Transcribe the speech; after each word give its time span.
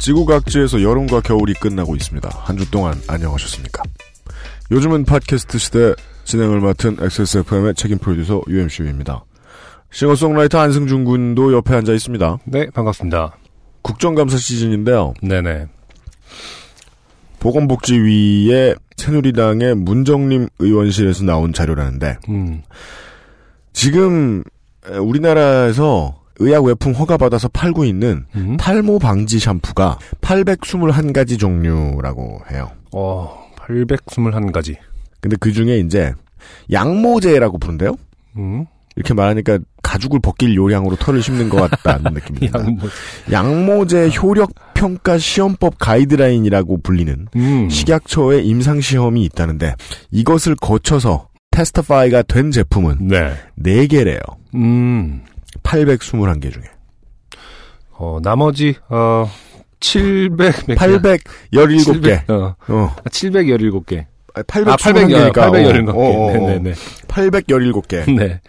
지구 0.00 0.24
각지에서 0.24 0.82
여름과 0.82 1.20
겨울이 1.20 1.52
끝나고 1.54 1.94
있습니다. 1.96 2.28
한 2.32 2.56
주 2.56 2.70
동안 2.70 2.94
안녕하셨습니까? 3.06 3.82
요즘은 4.70 5.04
팟캐스트 5.04 5.58
시대 5.58 5.94
진행을 6.24 6.60
맡은 6.60 6.96
XSFM의 7.00 7.74
책임 7.74 7.98
프로듀서 7.98 8.40
UMCU입니다. 8.48 9.24
싱어송라이터 9.92 10.58
안승준 10.58 11.04
군도 11.04 11.52
옆에 11.52 11.74
앉아 11.74 11.92
있습니다. 11.92 12.38
네, 12.44 12.70
반갑습니다. 12.70 13.36
국정감사 13.82 14.36
시즌인데요. 14.36 15.14
네네. 15.22 15.66
보건복지위의 17.40 18.76
새누리당의 18.96 19.74
문정림 19.76 20.48
의원실에서 20.58 21.24
나온 21.24 21.52
자료라는데 21.52 22.18
음, 22.28 22.62
지금 23.72 24.44
우리나라에서 24.86 26.19
의약 26.40 26.64
외품 26.64 26.92
허가받아서 26.92 27.48
팔고 27.48 27.84
있는 27.84 28.24
음? 28.34 28.56
탈모 28.56 28.98
방지 28.98 29.38
샴푸가 29.38 29.98
821가지 30.20 31.38
종류라고 31.38 32.40
해요. 32.50 32.70
어, 32.92 33.46
821가지. 33.56 34.76
근데 35.20 35.36
그 35.38 35.52
중에 35.52 35.78
이제 35.78 36.12
양모제라고 36.72 37.58
부른대요? 37.58 37.94
음, 38.36 38.64
이렇게 38.96 39.12
말하니까 39.14 39.58
가죽을 39.82 40.20
벗길 40.20 40.54
요량으로 40.56 40.96
털을 40.96 41.22
심는 41.22 41.48
것 41.50 41.70
같다는 41.70 42.14
느낌입니다. 42.14 42.58
양, 42.58 42.76
뭐, 42.76 42.88
양모제 43.30 44.10
효력 44.10 44.50
평가 44.74 45.18
시험법 45.18 45.78
가이드라인이라고 45.78 46.78
불리는 46.82 47.26
음, 47.36 47.68
식약처의 47.68 48.46
임상 48.46 48.80
시험이 48.80 49.24
있다는데 49.24 49.74
이것을 50.10 50.56
거쳐서 50.56 51.28
테스터파이가 51.50 52.22
된 52.22 52.50
제품은 52.50 53.08
네. 53.08 53.32
4개래요. 53.62 54.20
음, 54.54 55.22
821개 55.62 56.52
중에. 56.52 56.64
어, 57.92 58.18
나머지, 58.22 58.76
어, 58.88 59.30
700, 59.80 60.66
몇 60.66 60.78
개야? 60.78 60.88
817개. 61.52 61.84
700, 61.84 62.30
어, 62.30 62.56
어. 62.68 62.96
717개. 63.08 64.06
아, 64.34 64.40
아, 64.40 64.42
800, 64.46 64.76
821개니까. 64.78 65.32
817개. 65.34 66.32
네네네. 66.32 66.74
817개는, 67.08 68.16
네. 68.16 68.40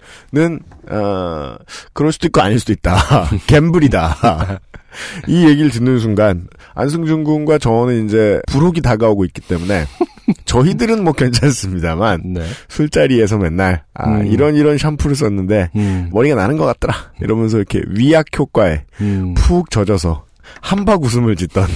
어, 0.90 1.56
그럴 1.94 2.12
수도 2.12 2.28
있고 2.28 2.42
아닐 2.42 2.60
수도 2.60 2.74
있다. 2.74 3.30
갬블이다. 3.48 4.60
이 5.28 5.48
얘기를 5.48 5.70
듣는 5.72 6.00
순간, 6.00 6.48
안승준 6.76 7.24
군과 7.24 7.58
저는 7.58 8.06
이제 8.06 8.42
불혹이 8.48 8.82
다가오고 8.82 9.26
있기 9.26 9.42
때문에, 9.42 9.86
저희들은 10.46 11.04
뭐 11.04 11.14
괜찮습니다만, 11.14 12.34
네. 12.34 12.46
술자리에서 12.70 13.38
맨날, 13.38 13.84
아, 13.94 14.10
음. 14.10 14.28
이런 14.28 14.56
이런 14.56 14.78
샴푸를 14.78 15.16
썼는데, 15.16 15.70
음, 15.76 16.10
머리가 16.14 16.36
나는 16.36 16.58
것 16.58 16.66
같더라. 16.66 16.94
이러면서 17.22 17.58
이렇게 17.58 17.82
위약 17.88 18.26
효과에 18.38 18.84
음, 19.02 19.34
푹 19.36 19.70
젖어서 19.72 20.26
한박 20.62 21.04
웃음을 21.04 21.36
짓던 21.36 21.68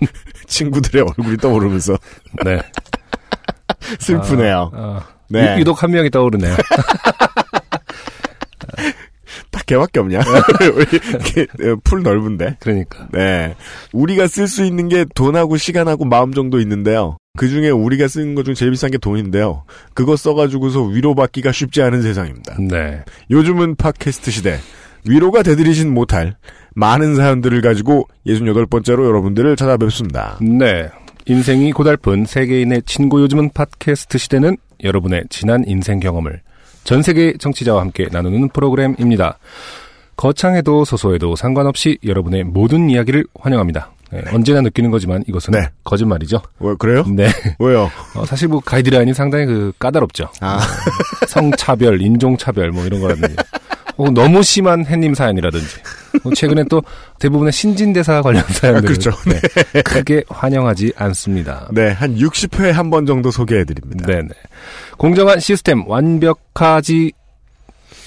친구들의 0.46 1.02
얼굴이 1.02 1.36
떠오르면서 1.38 1.96
네. 2.44 2.58
슬프네요. 3.98 4.70
어, 4.72 5.00
네. 5.28 5.54
유- 5.56 5.60
유독 5.60 5.82
한 5.82 5.90
명이 5.90 6.10
떠오르네요. 6.10 6.56
딱 9.74 9.92
걔밖에 9.92 10.00
없냐? 10.00 10.20
우리 10.74 10.86
이렇게 11.08 11.46
풀 11.84 12.02
넓은데. 12.02 12.56
그러니까. 12.60 13.08
네. 13.12 13.54
우리가 13.92 14.26
쓸 14.26 14.46
수 14.48 14.64
있는 14.64 14.88
게 14.88 15.04
돈하고 15.14 15.56
시간하고 15.56 16.04
마음 16.04 16.32
정도 16.32 16.60
있는데요. 16.60 17.16
그 17.36 17.48
중에 17.48 17.70
우리가 17.70 18.06
쓰는 18.08 18.34
것 18.34 18.44
중 18.44 18.54
제일 18.54 18.70
비싼 18.70 18.90
게 18.90 18.98
돈인데요. 18.98 19.64
그거 19.94 20.16
써가지고서 20.16 20.82
위로받기가 20.84 21.52
쉽지 21.52 21.82
않은 21.82 22.02
세상입니다. 22.02 22.56
네. 22.60 23.02
요즘은 23.30 23.76
팟캐스트 23.76 24.30
시대. 24.30 24.58
위로가 25.06 25.42
되드리진 25.42 25.92
못할 25.92 26.36
많은 26.74 27.16
사연들을 27.16 27.60
가지고 27.60 28.08
68번째로 28.26 29.04
여러분들을 29.06 29.56
찾아뵙습니다. 29.56 30.38
네. 30.40 30.88
인생이 31.26 31.72
고달픈 31.72 32.24
세계인의 32.26 32.82
친구 32.86 33.20
요즘은 33.22 33.50
팟캐스트 33.54 34.18
시대는 34.18 34.56
여러분의 34.82 35.24
지난 35.30 35.64
인생 35.66 36.00
경험을 36.00 36.40
전 36.84 37.02
세계 37.02 37.34
정치자와 37.38 37.80
함께 37.80 38.06
나누는 38.12 38.50
프로그램입니다. 38.50 39.38
거창해도 40.16 40.84
소소해도 40.84 41.34
상관없이 41.34 41.98
여러분의 42.04 42.44
모든 42.44 42.88
이야기를 42.88 43.24
환영합니다. 43.40 43.90
네, 44.12 44.22
언제나 44.32 44.60
느끼는 44.60 44.90
거지만 44.92 45.24
이것은 45.26 45.52
네. 45.52 45.70
거짓말이죠. 45.82 46.40
왜, 46.60 46.74
그래요? 46.78 47.04
네. 47.08 47.28
왜요? 47.58 47.90
어, 48.14 48.24
사실 48.26 48.46
뭐 48.46 48.60
가이드라인이 48.60 49.12
상당히 49.12 49.46
그 49.46 49.72
까다롭죠. 49.78 50.28
아, 50.40 50.60
성차별, 51.26 52.00
인종차별 52.00 52.70
뭐 52.70 52.84
이런 52.84 53.00
거라든지. 53.00 53.34
어, 53.96 54.10
너무 54.10 54.42
심한 54.42 54.84
햇님 54.86 55.14
사연이라든지. 55.14 55.76
뭐 56.22 56.32
최근에 56.34 56.64
또 56.70 56.82
대부분의 57.18 57.52
신진대사 57.52 58.22
관련 58.22 58.42
사연들. 58.48 58.82
그렇죠. 58.82 59.10
네. 59.26 59.82
크게 59.82 60.24
환영하지 60.28 60.92
않습니다. 60.96 61.68
네, 61.72 61.90
한 61.90 62.16
60회 62.16 62.72
한 62.72 62.90
번 62.90 63.06
정도 63.06 63.30
소개해드립니다. 63.30 64.06
네네. 64.06 64.28
공정한 64.98 65.40
시스템 65.40 65.86
완벽하지 65.88 67.12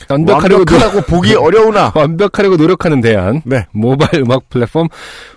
완벽하려고 0.10 0.64
노, 0.66 0.76
완벽하다고 0.76 1.02
보기 1.12 1.36
어려우나. 1.36 1.92
완벽하려고 1.96 2.56
노력하는 2.58 3.02
대안 3.02 3.42
네. 3.46 3.66
모바일 3.72 4.22
음악 4.24 4.48
플랫폼 4.50 4.88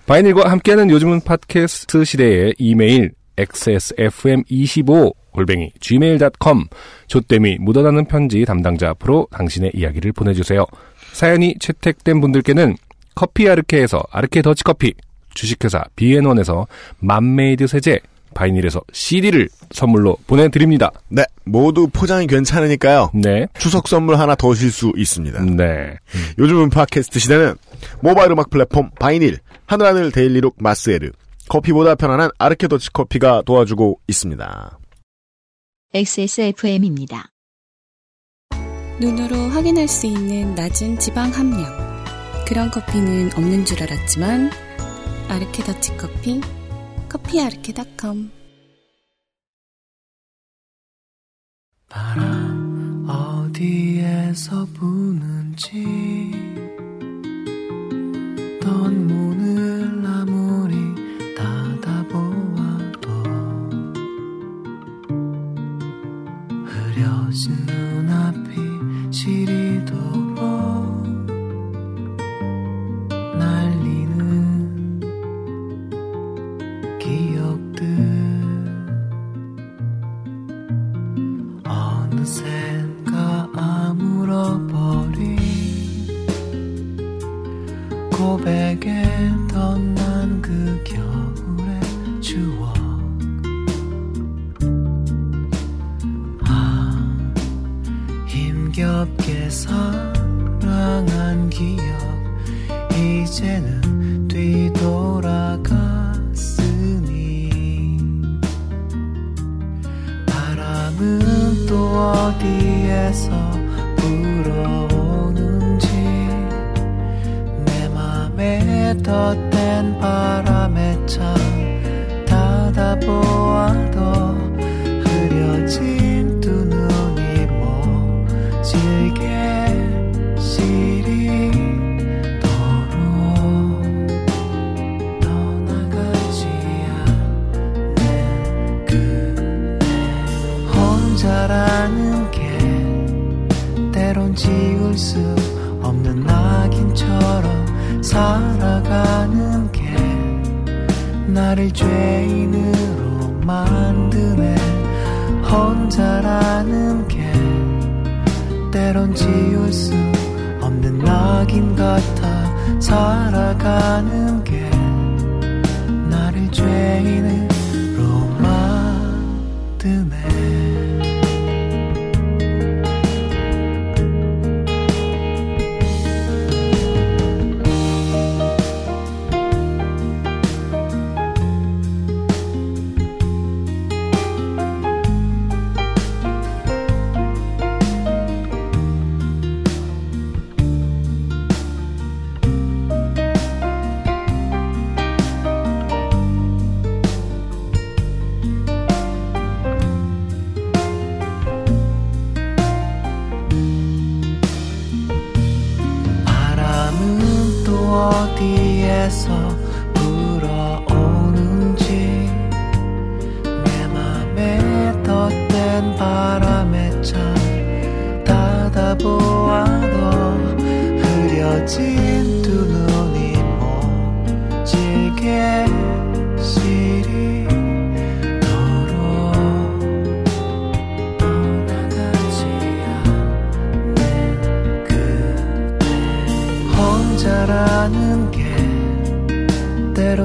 바이닐과 0.06 0.50
함께하는 0.50 0.90
요즘은 0.90 1.22
팟캐스트 1.22 2.04
시대의 2.04 2.54
이메일 2.58 3.12
xsfm25 3.38 5.14
골뱅이 5.32 5.72
gmail.com 5.80 6.64
조땜이 7.06 7.58
묻어나는 7.60 8.04
편지 8.06 8.44
담당자 8.44 8.90
앞으로 8.90 9.28
당신의 9.30 9.72
이야기를 9.74 10.12
보내주세요. 10.12 10.66
사연이 11.12 11.54
채택된 11.58 12.20
분들께는 12.20 12.76
커피 13.14 13.48
아르케에서 13.48 14.02
아르케 14.10 14.42
더치커피 14.42 14.94
주식회사 15.34 15.84
비앤원에서 15.96 16.66
맘메이드 17.00 17.66
세제 17.66 18.00
바이닐에서 18.34 18.80
CD를 18.92 19.48
선물로 19.72 20.16
보내드립니다. 20.26 20.92
네, 21.08 21.24
모두 21.44 21.88
포장이 21.92 22.26
괜찮으니까요. 22.28 23.10
네. 23.14 23.46
추석 23.58 23.88
선물 23.88 24.18
하나 24.18 24.34
더 24.36 24.54
실 24.54 24.70
수 24.70 24.92
있습니다. 24.96 25.42
네. 25.56 25.96
요즘은 26.38 26.70
팟캐스트 26.70 27.18
시대는 27.18 27.54
모바일 28.00 28.30
음악 28.30 28.50
플랫폼 28.50 28.90
바이닐, 29.00 29.38
하늘하늘 29.66 30.12
데일리룩 30.12 30.56
마스에르, 30.60 31.10
커피보다 31.48 31.96
편안한 31.96 32.30
아르케 32.38 32.68
더치 32.68 32.92
커피가 32.92 33.42
도와주고 33.44 33.98
있습니다. 34.06 34.78
XSFM입니다. 35.92 37.32
눈으로 39.00 39.34
확인할 39.48 39.88
수 39.88 40.06
있는 40.06 40.54
낮은 40.54 41.00
지방 41.00 41.32
함량. 41.32 41.64
그런 42.46 42.70
커피는 42.70 43.32
없는 43.34 43.64
줄 43.64 43.82
알았지만 43.82 44.52
아르케 45.28 45.64
더치 45.64 45.96
커피, 45.96 46.40
커피아르케닷컴. 47.08 48.30
바람 51.88 53.04
어디에서 53.08 54.66
부는지 54.66 55.82
넌 58.60 59.08
문을 59.08 59.89
흐려진 67.00 67.56
눈앞이 67.66 69.10
시리도 69.10 70.09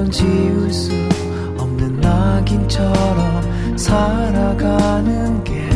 때론 0.06 0.10
지울 0.10 0.72
수 0.72 0.92
없는 1.58 2.00
낙인처럼 2.00 3.76
살아가는 3.76 5.42
게 5.42 5.68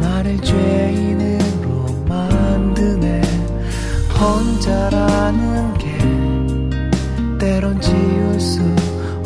나를 0.00 0.38
죄인으로 0.40 1.84
만드네. 2.08 3.20
혼자라는 4.18 5.74
게 5.78 5.98
때론 7.38 7.80
지울 7.80 8.40
수 8.40 8.62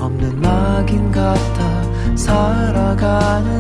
없는 0.01 0.41
낙인 0.41 1.13
같아 1.13 2.17
살아가는 2.17 3.60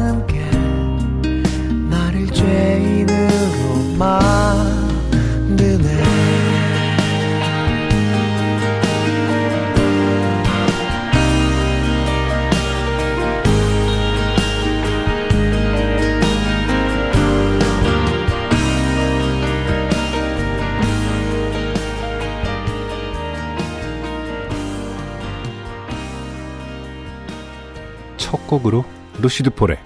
첫 28.50 28.56
곡으로 28.56 28.85
루시드 29.23 29.50
폴의 29.50 29.79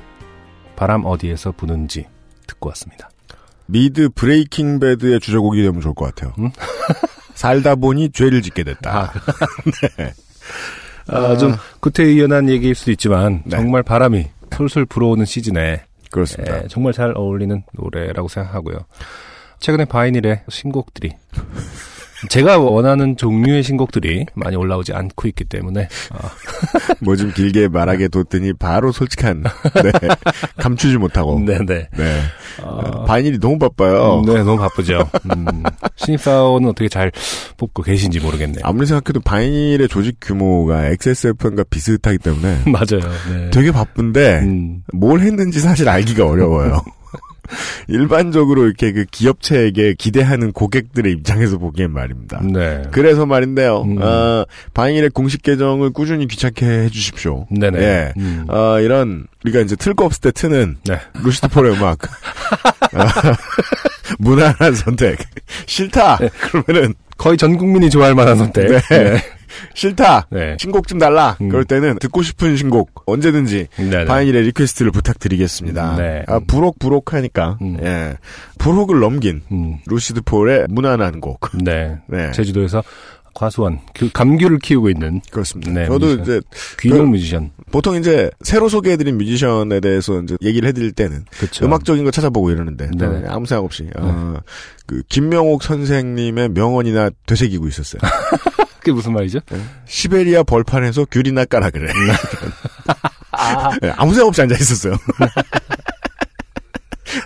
바람 0.74 1.04
어디에서 1.04 1.52
부는지 1.52 2.06
듣고 2.46 2.70
왔습니다. 2.70 3.10
미드 3.66 4.08
브레이킹 4.08 4.80
배드의 4.80 5.20
주제곡이 5.20 5.62
되면 5.62 5.82
좋을 5.82 5.94
것 5.94 6.06
같아요. 6.06 6.32
음? 6.38 6.50
살다 7.36 7.74
보니 7.74 8.12
죄를 8.12 8.40
짓게 8.40 8.64
됐다. 8.64 9.12
네. 9.98 10.14
아, 11.08 11.36
좀 11.36 11.54
구태의연한 11.80 12.48
얘기일 12.48 12.74
수도 12.74 12.90
있지만 12.92 13.42
네. 13.44 13.58
정말 13.58 13.82
바람이 13.82 14.30
솔솔 14.50 14.86
불어오는 14.86 15.26
시즌에 15.26 15.82
그렇습니다. 16.10 16.62
예, 16.62 16.68
정말 16.68 16.94
잘 16.94 17.12
어울리는 17.14 17.62
노래라고 17.72 18.28
생각하고요. 18.28 18.86
최근에 19.60 19.84
바이닐의 19.84 20.44
신곡들이 20.48 21.10
제가 22.28 22.58
원하는 22.58 23.16
종류의 23.16 23.62
신곡들이 23.62 24.26
많이 24.34 24.56
올라오지 24.56 24.92
않고 24.92 25.28
있기 25.28 25.44
때문에 25.44 25.88
아, 26.12 26.30
뭐좀 27.00 27.32
길게 27.32 27.68
말하게 27.68 28.08
뒀더니 28.08 28.52
바로 28.54 28.92
솔직한 28.92 29.42
네. 29.42 29.92
감추지 30.58 30.96
못하고 30.98 31.40
네. 31.40 31.58
네 31.58 31.88
네 31.96 32.20
어, 32.62 33.04
바인일이 33.04 33.38
너무 33.40 33.58
바빠요. 33.58 34.22
네 34.26 34.42
너무 34.44 34.58
바쁘죠. 34.58 35.08
음, 35.34 35.62
신입사원은 35.96 36.68
어떻게 36.70 36.88
잘 36.88 37.10
뽑고 37.56 37.82
계신지 37.82 38.20
모르겠네요. 38.20 38.60
아무리 38.64 38.86
생각해도 38.86 39.20
바인일의 39.20 39.88
조직 39.88 40.18
규모가 40.20 40.86
XSFM과 40.86 41.64
비슷하기 41.70 42.18
때문에 42.18 42.62
맞아요. 42.70 43.10
네. 43.32 43.50
되게 43.50 43.72
바쁜데 43.72 44.40
음, 44.40 44.82
뭘 44.92 45.20
했는지 45.20 45.60
사실 45.60 45.88
알기가 45.88 46.26
어려워요. 46.26 46.80
일반적으로 47.88 48.64
이렇게 48.66 48.92
그 48.92 49.04
기업체에게 49.10 49.94
기대하는 49.98 50.52
고객들의 50.52 51.12
입장에서 51.12 51.58
보기엔 51.58 51.92
말입니다. 51.92 52.40
네. 52.42 52.82
그래서 52.90 53.26
말인데요. 53.26 53.82
음. 53.82 53.98
어, 54.02 54.44
바이닐의 54.74 55.10
공식 55.10 55.42
계정을 55.42 55.90
꾸준히 55.90 56.26
귀찮게 56.26 56.66
해주십시오. 56.66 57.46
네네. 57.50 57.78
예. 57.80 58.12
음. 58.16 58.44
어, 58.48 58.78
이런 58.80 59.26
우리가 59.44 59.60
이제 59.60 59.76
틀 59.76 59.94
거 59.94 60.04
없을 60.06 60.20
때 60.20 60.32
트는 60.32 60.78
네. 60.88 60.98
루시드 61.22 61.48
폴의 61.48 61.74
음악 61.76 61.98
어, 62.94 63.06
무난한 64.18 64.74
선택 64.74 65.18
싫다 65.66 66.18
네. 66.18 66.28
그러면은 66.40 66.94
거의 67.16 67.36
전 67.36 67.56
국민이 67.56 67.90
좋아할 67.90 68.14
만한 68.14 68.36
선택. 68.38 68.66
네. 68.88 69.22
싫다 69.74 70.26
네. 70.30 70.56
신곡 70.58 70.88
좀 70.88 70.98
달라 70.98 71.36
음. 71.40 71.48
그럴 71.48 71.64
때는 71.64 71.98
듣고 71.98 72.22
싶은 72.22 72.56
신곡 72.56 73.02
언제든지 73.06 73.68
네네. 73.76 74.04
바이닐에 74.06 74.42
request를 74.44 74.90
부탁드리겠습니다. 74.92 75.96
네. 75.96 76.24
아, 76.26 76.40
부록 76.46 76.78
부록하니까 76.78 77.58
음. 77.62 77.78
예 77.82 78.16
부록을 78.58 79.00
넘긴 79.00 79.42
음, 79.52 79.78
루시드 79.86 80.22
폴의 80.22 80.66
무난한 80.70 81.20
곡. 81.20 81.40
네. 81.62 81.98
네 82.08 82.30
제주도에서 82.32 82.82
과수원 83.34 83.80
그 83.94 84.08
감귤을 84.12 84.60
키우고 84.60 84.88
있는 84.90 85.20
그렇습니다. 85.32 85.72
네, 85.72 85.86
저도 85.86 86.06
뮤지션. 86.06 86.22
이제 86.22 86.40
귀농 86.78 86.98
그- 87.06 87.16
뮤지션. 87.16 87.50
보통 87.72 87.96
이제 87.96 88.30
새로 88.42 88.68
소개해드린 88.68 89.18
뮤지션에 89.18 89.80
대해서 89.80 90.20
이제 90.22 90.36
얘기를 90.40 90.68
해드릴 90.68 90.92
때는 90.92 91.24
그렇죠. 91.30 91.64
음악적인 91.64 92.04
거 92.04 92.12
찾아보고 92.12 92.50
이러는데 92.52 92.88
네. 92.96 93.04
어, 93.04 93.22
아무 93.26 93.44
생각 93.46 93.64
없이 93.64 93.90
어, 93.98 94.36
그 94.86 95.02
김명옥 95.08 95.64
선생님의 95.64 96.50
명언이나 96.50 97.10
되새기고 97.26 97.66
있었어요. 97.66 98.00
그게 98.84 98.92
무슨 98.92 99.14
말이죠? 99.14 99.38
시베리아 99.86 100.42
벌판에서 100.42 101.06
귤이나 101.10 101.46
까라 101.46 101.70
그래. 101.70 101.90
네, 103.80 103.90
아무 103.96 104.12
생각 104.12 104.28
없이 104.28 104.42
앉아 104.42 104.54
있었어요. 104.54 104.94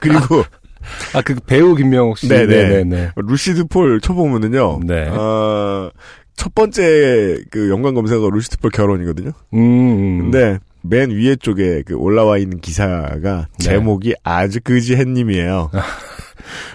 그리고 0.01 0.45
아 1.15 1.23
그 1.23 1.35
배우 1.47 1.75
김명옥 1.75 2.19
씨. 2.19 2.29
네네. 2.29 2.47
네 2.47 2.69
네네. 2.85 3.13
루시드 3.17 3.65
폴 3.65 4.01
쳐보면은요. 4.01 4.81
네. 4.85 5.09
어, 5.09 5.91
첫 6.37 6.55
번째 6.55 7.43
그 7.51 7.69
연관 7.71 7.95
검색어가 7.95 8.29
루시드 8.33 8.59
폴 8.59 8.71
결혼이거든요. 8.71 9.33
음. 9.55 10.19
근데 10.31 10.59
맨 10.83 11.11
위에 11.11 11.35
쪽에 11.37 11.83
그 11.85 11.95
올라와 11.95 12.39
있는 12.39 12.61
기사가 12.61 13.49
네. 13.59 13.65
제목이 13.65 14.15
아주 14.23 14.61
그지 14.63 14.95
햇님이에요. 14.95 15.71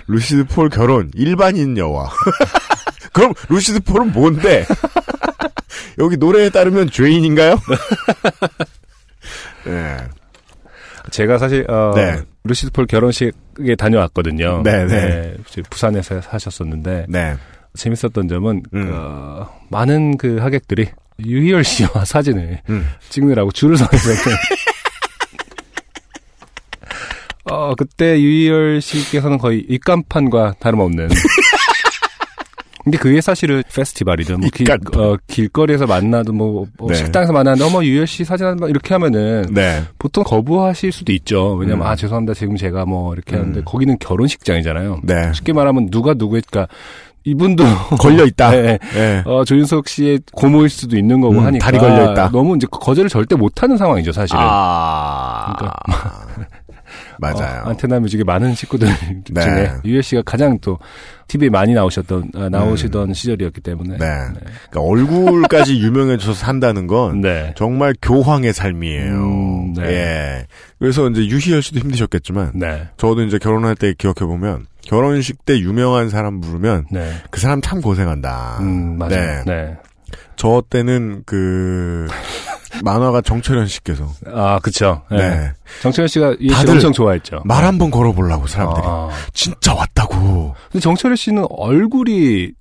루시드 0.07 0.45
폴 0.45 0.69
결혼 0.69 1.09
일반인 1.15 1.77
여와. 1.77 2.09
그럼 3.13 3.33
루시드 3.49 3.81
폴은 3.81 4.11
뭔데? 4.11 4.65
여기 5.99 6.17
노래에 6.17 6.49
따르면 6.49 6.89
죄인인가요? 6.89 7.59
네. 9.65 9.97
제가 11.11 11.37
사실 11.37 11.69
어, 11.69 11.93
네. 11.95 12.19
루시드 12.43 12.71
폴 12.71 12.87
결혼식에 12.87 13.75
다녀왔거든요. 13.77 14.63
네, 14.63 14.85
네. 14.85 15.35
이제 15.47 15.61
부산에서 15.69 16.21
사셨었는데 16.21 17.05
네. 17.07 17.35
재밌었던 17.75 18.27
점은 18.27 18.63
음. 18.73 18.91
어, 18.93 19.47
많은 19.69 20.17
그 20.17 20.37
하객들이 20.37 20.89
유희열 21.23 21.63
씨와 21.63 21.89
사진을 22.05 22.61
음. 22.69 22.89
찍느라고 23.09 23.51
줄을 23.51 23.77
서 23.77 23.87
있었는데 23.93 24.31
어 27.45 27.75
그때 27.75 28.19
유희열 28.19 28.81
씨께서는 28.81 29.37
거의 29.37 29.59
입간판과 29.69 30.55
다름없는 30.59 31.09
근데 32.83 32.97
그게 32.97 33.21
사실은 33.21 33.63
페스티벌이든 33.73 34.41
뭐 34.41 34.49
길, 34.53 34.61
입간판. 34.61 35.01
어, 35.01 35.17
길거리에서 35.27 35.87
만나도 35.87 36.33
뭐, 36.33 36.65
뭐 36.77 36.89
네. 36.89 36.95
식당에서 36.95 37.31
만나는데 37.31 37.63
어머 37.63 37.83
유희열 37.83 38.05
씨 38.07 38.25
사진 38.25 38.45
한번 38.45 38.69
이렇게 38.69 38.93
하면은 38.93 39.45
네. 39.51 39.83
보통 39.97 40.23
거부하실 40.23 40.91
수도 40.91 41.13
있죠. 41.13 41.53
왜냐면 41.53 41.85
음. 41.85 41.87
아 41.87 41.95
죄송합니다 41.95 42.33
지금 42.33 42.57
제가 42.57 42.85
뭐 42.85 43.13
이렇게 43.13 43.35
음. 43.37 43.41
하는데 43.41 43.61
거기는 43.63 43.97
결혼식장이잖아요. 43.99 45.01
네. 45.03 45.31
쉽게 45.33 45.53
말하면 45.53 45.89
누가 45.91 46.13
누구의 46.13 46.41
그러니까 46.49 46.73
이분도 47.25 47.63
걸려 47.99 48.25
있다. 48.25 48.51
네. 48.51 48.77
네. 48.93 49.23
어, 49.25 49.45
조윤석 49.45 49.87
씨의 49.87 50.19
고모일 50.33 50.69
수도 50.69 50.97
있는 50.97 51.21
거고 51.21 51.35
음, 51.35 51.45
하니까 51.45 51.65
다리 51.65 51.77
걸려 51.77 52.11
있다. 52.11 52.29
너무 52.31 52.55
이제 52.57 52.67
거절을 52.69 53.09
절대 53.09 53.35
못 53.35 53.63
하는 53.63 53.77
상황이죠 53.77 54.11
사실은. 54.11 54.41
아. 54.43 55.53
그러니까. 55.55 56.47
맞아요. 57.31 57.63
어, 57.65 57.69
안테나 57.69 57.99
뮤직의 57.99 58.23
많은 58.25 58.53
식구들 58.55 58.87
네. 59.31 59.41
중에 59.41 59.71
유열 59.85 60.03
씨가 60.03 60.21
가장 60.25 60.59
또 60.59 60.77
TV에 61.27 61.49
많이 61.49 61.73
나오셨던 61.73 62.31
아, 62.35 62.49
나오시던 62.49 63.13
시절이었기 63.13 63.61
때문에. 63.61 63.95
음. 63.95 63.97
네. 63.99 64.49
그러니까 64.69 64.81
얼굴까지 64.81 65.79
유명해져서 65.81 66.33
산다는 66.33 66.87
건 66.87 67.21
네. 67.21 67.53
정말 67.55 67.93
교황의 68.01 68.53
삶이에요. 68.53 69.13
음, 69.13 69.73
네. 69.73 69.83
예. 69.83 70.47
그래서 70.79 71.09
이제 71.09 71.25
유희열 71.25 71.61
씨도 71.61 71.79
힘드셨겠지만 71.79 72.51
네. 72.55 72.89
저도 72.97 73.23
이제 73.23 73.37
결혼할 73.37 73.75
때 73.75 73.93
기억해 73.97 74.19
보면 74.19 74.67
결혼식 74.85 75.45
때 75.45 75.57
유명한 75.59 76.09
사람 76.09 76.41
부르면 76.41 76.87
네. 76.91 77.13
그 77.31 77.39
사람 77.39 77.61
참 77.61 77.81
고생한다. 77.81 78.57
음, 78.61 78.97
맞아요. 78.97 79.09
네. 79.11 79.43
네. 79.45 79.77
저 80.35 80.63
때는 80.69 81.23
그 81.25 82.07
만화가 82.81 83.21
정철현 83.21 83.67
씨께서 83.67 84.07
아, 84.27 84.59
그쵸. 84.59 85.01
네. 85.11 85.17
네. 85.17 85.51
정철현 85.81 86.07
씨가 86.07 86.35
씨 86.39 86.47
다들 86.47 86.73
엄청 86.75 86.91
좋아했죠. 86.91 87.41
말 87.45 87.63
한번 87.65 87.91
걸어보려고 87.91 88.47
사람들이 88.47 88.83
아. 88.85 89.09
진짜 89.33 89.73
왔다고. 89.73 90.55
근데 90.71 90.81
정철현 90.81 91.15
씨는 91.15 91.45
얼굴이 91.49 92.51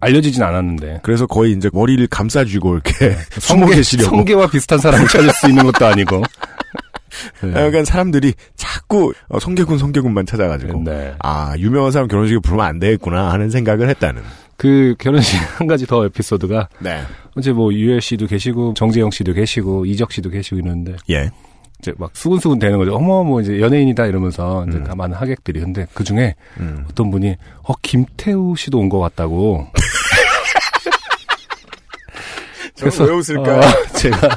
알려지진 0.00 0.42
않았는데. 0.42 1.00
그래서 1.02 1.26
거의 1.26 1.52
이제 1.52 1.68
머리를 1.72 2.06
감싸쥐고 2.06 2.74
이렇게 2.74 3.10
숨어 3.38 3.60
성계, 3.60 3.76
계시려고. 3.76 4.16
성계와 4.16 4.46
비슷한 4.48 4.78
사람을 4.78 5.08
찾을 5.08 5.30
수 5.32 5.48
있는 5.48 5.64
것도 5.64 5.86
아니고. 5.86 6.22
네. 7.42 7.66
약간 7.66 7.84
사람들이 7.84 8.32
자꾸 8.56 9.12
어, 9.28 9.38
성계군 9.40 9.78
성계군만 9.78 10.26
찾아가지고 10.26 10.84
네. 10.84 11.12
아 11.18 11.54
유명한 11.58 11.90
사람 11.90 12.08
결혼식에 12.08 12.38
부르면 12.38 12.64
안 12.64 12.78
되겠구나 12.78 13.30
하는 13.32 13.50
생각을 13.50 13.88
했다는. 13.90 14.22
그 14.60 14.94
결혼식 14.98 15.38
한 15.58 15.66
가지 15.66 15.86
더 15.86 16.04
에피소드가 16.04 16.68
네. 16.80 17.00
이제 17.38 17.50
뭐 17.50 17.72
유열 17.72 18.02
씨도 18.02 18.26
계시고 18.26 18.74
정재영 18.74 19.10
씨도 19.10 19.32
계시고 19.32 19.86
이적 19.86 20.12
씨도 20.12 20.28
계시고 20.28 20.56
있는데 20.56 20.96
예. 21.08 21.30
이제 21.78 21.94
막 21.96 22.10
수근수근 22.12 22.58
되는 22.58 22.76
거죠. 22.76 22.94
어머 22.94 23.24
뭐 23.24 23.40
이제 23.40 23.58
연예인이다 23.58 24.04
이러면서 24.04 24.66
이제 24.68 24.76
음. 24.76 24.84
많은 24.98 25.16
하객들이 25.16 25.60
근데 25.60 25.86
그 25.94 26.04
중에 26.04 26.34
음. 26.58 26.84
어떤 26.90 27.10
분이 27.10 27.36
어 27.62 27.72
김태우 27.80 28.54
씨도 28.54 28.78
온 28.78 28.90
것 28.90 28.98
같다고. 28.98 29.66
저는 32.76 33.08
왜 33.10 33.16
웃을까요? 33.16 33.60
어, 33.60 33.86
제가 33.96 34.28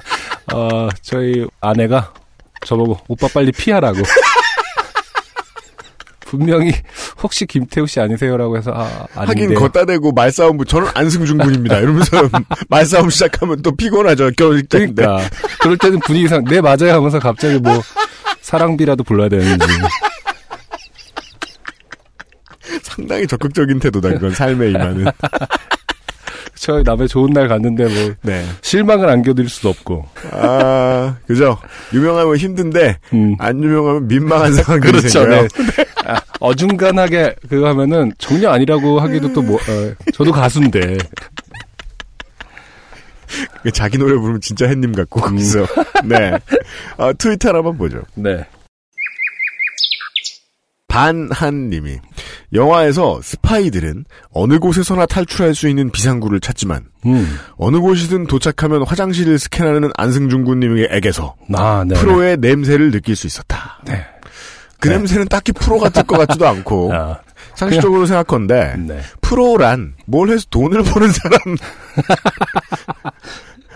어 0.53 0.87
저희 1.01 1.45
아내가 1.59 2.13
저보고 2.65 2.97
오빠 3.09 3.27
빨리 3.33 3.51
피하라고. 3.51 3.97
분명히 6.37 6.73
혹시 7.21 7.45
김태우 7.45 7.85
씨 7.85 7.99
아니세요라고 7.99 8.57
해서 8.57 8.71
아 8.73 9.05
하긴 9.13 9.43
아닌데. 9.45 9.55
걷다 9.55 9.85
대고 9.85 10.11
말싸움 10.13 10.57
부- 10.57 10.65
저는 10.65 10.89
안승준 10.95 11.37
군입니다. 11.37 11.77
이러면서 11.79 12.27
말싸움 12.69 13.11
시작하면 13.11 13.61
또 13.61 13.75
피곤하죠. 13.75 14.31
결혼식장인데. 14.35 15.03
그러니까 15.03 15.29
그럴 15.61 15.77
때는 15.77 15.99
분위기상 15.99 16.43
네 16.45 16.59
맞아요 16.61 16.93
하면서 16.93 17.19
갑자기 17.19 17.59
뭐 17.59 17.79
사랑비라도 18.41 19.03
불러야 19.03 19.29
되는지. 19.29 19.67
상당히 22.81 23.27
적극적인 23.27 23.79
태도다. 23.79 24.09
그건 24.09 24.31
삶에 24.31 24.69
임하는. 24.69 25.05
저 26.63 26.82
남의 26.82 27.10
좋은 27.10 27.34
날 27.34 27.50
갔는데 27.50 27.84
뭐 27.84 28.13
네. 28.24 28.46
실망을 28.62 29.10
안겨드릴 29.10 29.50
수도 29.50 29.67
없고. 29.67 30.05
아 30.32 31.13
그죠. 31.27 31.58
유명하면 31.93 32.38
힘든데 32.38 33.00
음. 33.12 33.36
안 33.38 33.62
유명하면 33.62 34.08
민망한 34.08 34.53
상황들이 34.63 34.93
그렇죠. 34.93 35.10
생겨요. 35.10 35.41
네. 35.75 35.86
아, 36.05 36.22
어중간하게 36.39 37.36
그거 37.50 37.67
하면은 37.67 38.13
전혀 38.17 38.50
아니라고 38.50 39.01
하기도 39.01 39.34
또 39.34 39.41
뭐, 39.41 39.58
어, 39.58 39.93
저도 40.13 40.32
가수인데. 40.32 40.98
자기 43.74 43.98
노래 43.98 44.15
부르면 44.15 44.39
진짜 44.39 44.65
햇님 44.67 44.93
같고 44.93 45.20
음. 45.20 45.32
거기서. 45.32 45.65
네. 46.05 46.32
아, 46.98 47.12
트위터 47.12 47.50
한번 47.50 47.77
보죠. 47.77 48.01
네. 48.15 48.46
반한님이 50.93 51.97
영화에서 52.53 53.19
스파이들은 53.23 54.05
어느 54.31 54.59
곳에서나 54.59 55.07
탈출할 55.07 55.55
수 55.55 55.67
있는 55.67 55.89
비상구를 55.89 56.39
찾지만 56.39 56.85
음. 57.07 57.35
어느 57.57 57.79
곳이든 57.79 58.27
도착하면 58.27 58.83
화장실을 58.83 59.39
스캔하는 59.39 59.89
안승준 59.97 60.43
군님에게서 60.43 61.35
아, 61.55 61.83
네. 61.88 61.95
프로의 61.95 62.38
냄새를 62.38 62.91
느낄 62.91 63.15
수 63.15 63.25
있었다. 63.25 63.81
네. 63.85 64.05
그 64.79 64.88
네. 64.88 64.97
냄새는 64.97 65.29
딱히 65.29 65.51
프로 65.51 65.79
같을 65.79 66.03
것 66.03 66.19
같지도 66.19 66.47
않고 66.47 66.93
아, 66.93 67.21
상식적으로 67.55 68.05
생각건데 68.05 68.75
네. 68.77 69.01
프로란 69.21 69.95
뭘 70.05 70.29
해서 70.29 70.45
돈을 70.51 70.83
버는 70.83 71.12
사람. 71.12 71.39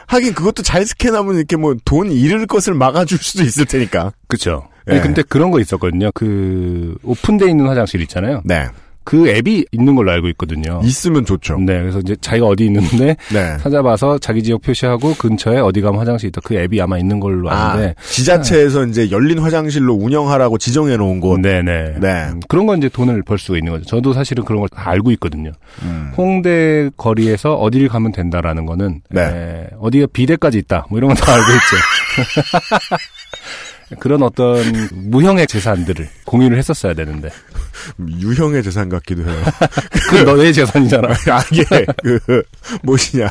하긴 0.06 0.36
그것도 0.36 0.62
잘 0.62 0.86
스캔하면 0.86 1.36
이렇게 1.36 1.58
뭐 1.58 1.74
돈 1.84 2.12
잃을 2.12 2.46
것을 2.46 2.76
막아줄 2.76 3.18
수도 3.18 3.44
있을 3.44 3.66
테니까. 3.66 4.14
그쵸. 4.28 4.68
예. 4.72 4.77
아니, 4.90 5.02
근데 5.02 5.22
그런 5.24 5.52
거 5.52 5.60
있었거든요. 5.60 6.12
그, 6.14 6.96
오픈되어 7.04 7.48
있는 7.48 7.68
화장실 7.68 8.02
있잖아요. 8.02 8.42
네. 8.46 8.66
그 9.04 9.30
앱이 9.30 9.64
있는 9.72 9.96
걸로 9.96 10.12
알고 10.12 10.28
있거든요. 10.32 10.82
있으면 10.84 11.24
좋죠. 11.24 11.58
네, 11.60 11.80
그래서 11.80 12.00
이제 12.00 12.14
자기가 12.20 12.46
어디 12.46 12.66
있는데 12.66 13.16
네. 13.32 13.56
찾아봐서 13.62 14.18
자기 14.20 14.44
지역 14.44 14.62
표시하고 14.62 15.14
근처에 15.14 15.60
어디 15.60 15.80
가면 15.80 15.98
화장실 15.98 16.28
있다. 16.28 16.42
그 16.44 16.56
앱이 16.56 16.82
아마 16.82 16.98
있는 16.98 17.22
걸로 17.22 17.50
아, 17.50 17.72
아는데. 17.72 17.96
지자체에서 18.02 18.86
이제 18.88 19.10
열린 19.10 19.40
화장실로 19.40 19.94
운영하라고 19.94 20.58
지정해 20.58 20.98
놓은 20.98 21.22
곳. 21.22 21.40
네 21.40 21.62
네. 21.62 21.96
네. 22.02 22.26
음, 22.34 22.42
그런 22.50 22.66
건 22.68 22.80
이제 22.80 22.90
돈을 22.90 23.24
벌 23.24 23.38
수가 23.38 23.58
있는 23.58 23.72
거죠. 23.72 23.86
저도 23.86 24.12
사실은 24.12 24.44
그런 24.44 24.60
걸 24.60 24.68
다 24.68 24.90
알고 24.90 25.12
있거든요. 25.12 25.54
음. 25.84 26.12
홍대 26.18 26.90
거리에서 26.98 27.56
어디를 27.56 27.88
가면 27.88 28.12
된다라는 28.12 28.66
거는 28.66 29.04
네. 29.10 29.22
에, 29.22 29.68
어디가 29.80 30.08
비대까지 30.12 30.58
있다. 30.58 30.86
뭐 30.90 30.98
이런 31.00 31.14
건 31.14 31.16
다 31.18 31.32
알고 31.34 31.46
있죠. 31.46 32.98
그런 34.00 34.22
어떤 34.22 34.64
무형의 34.92 35.48
재산들을 35.48 36.08
공유를 36.26 36.58
했었어야 36.58 36.94
되는데 36.94 37.30
유형의 38.00 38.64
재산 38.64 38.90
같기도 38.90 39.30
해요. 39.30 39.42
그 40.10 40.16
너의 40.18 40.54
재산이잖아. 40.54 41.08
아, 41.32 41.42
예, 41.54 41.86
그, 42.04 42.44
무엇이냐. 42.84 43.30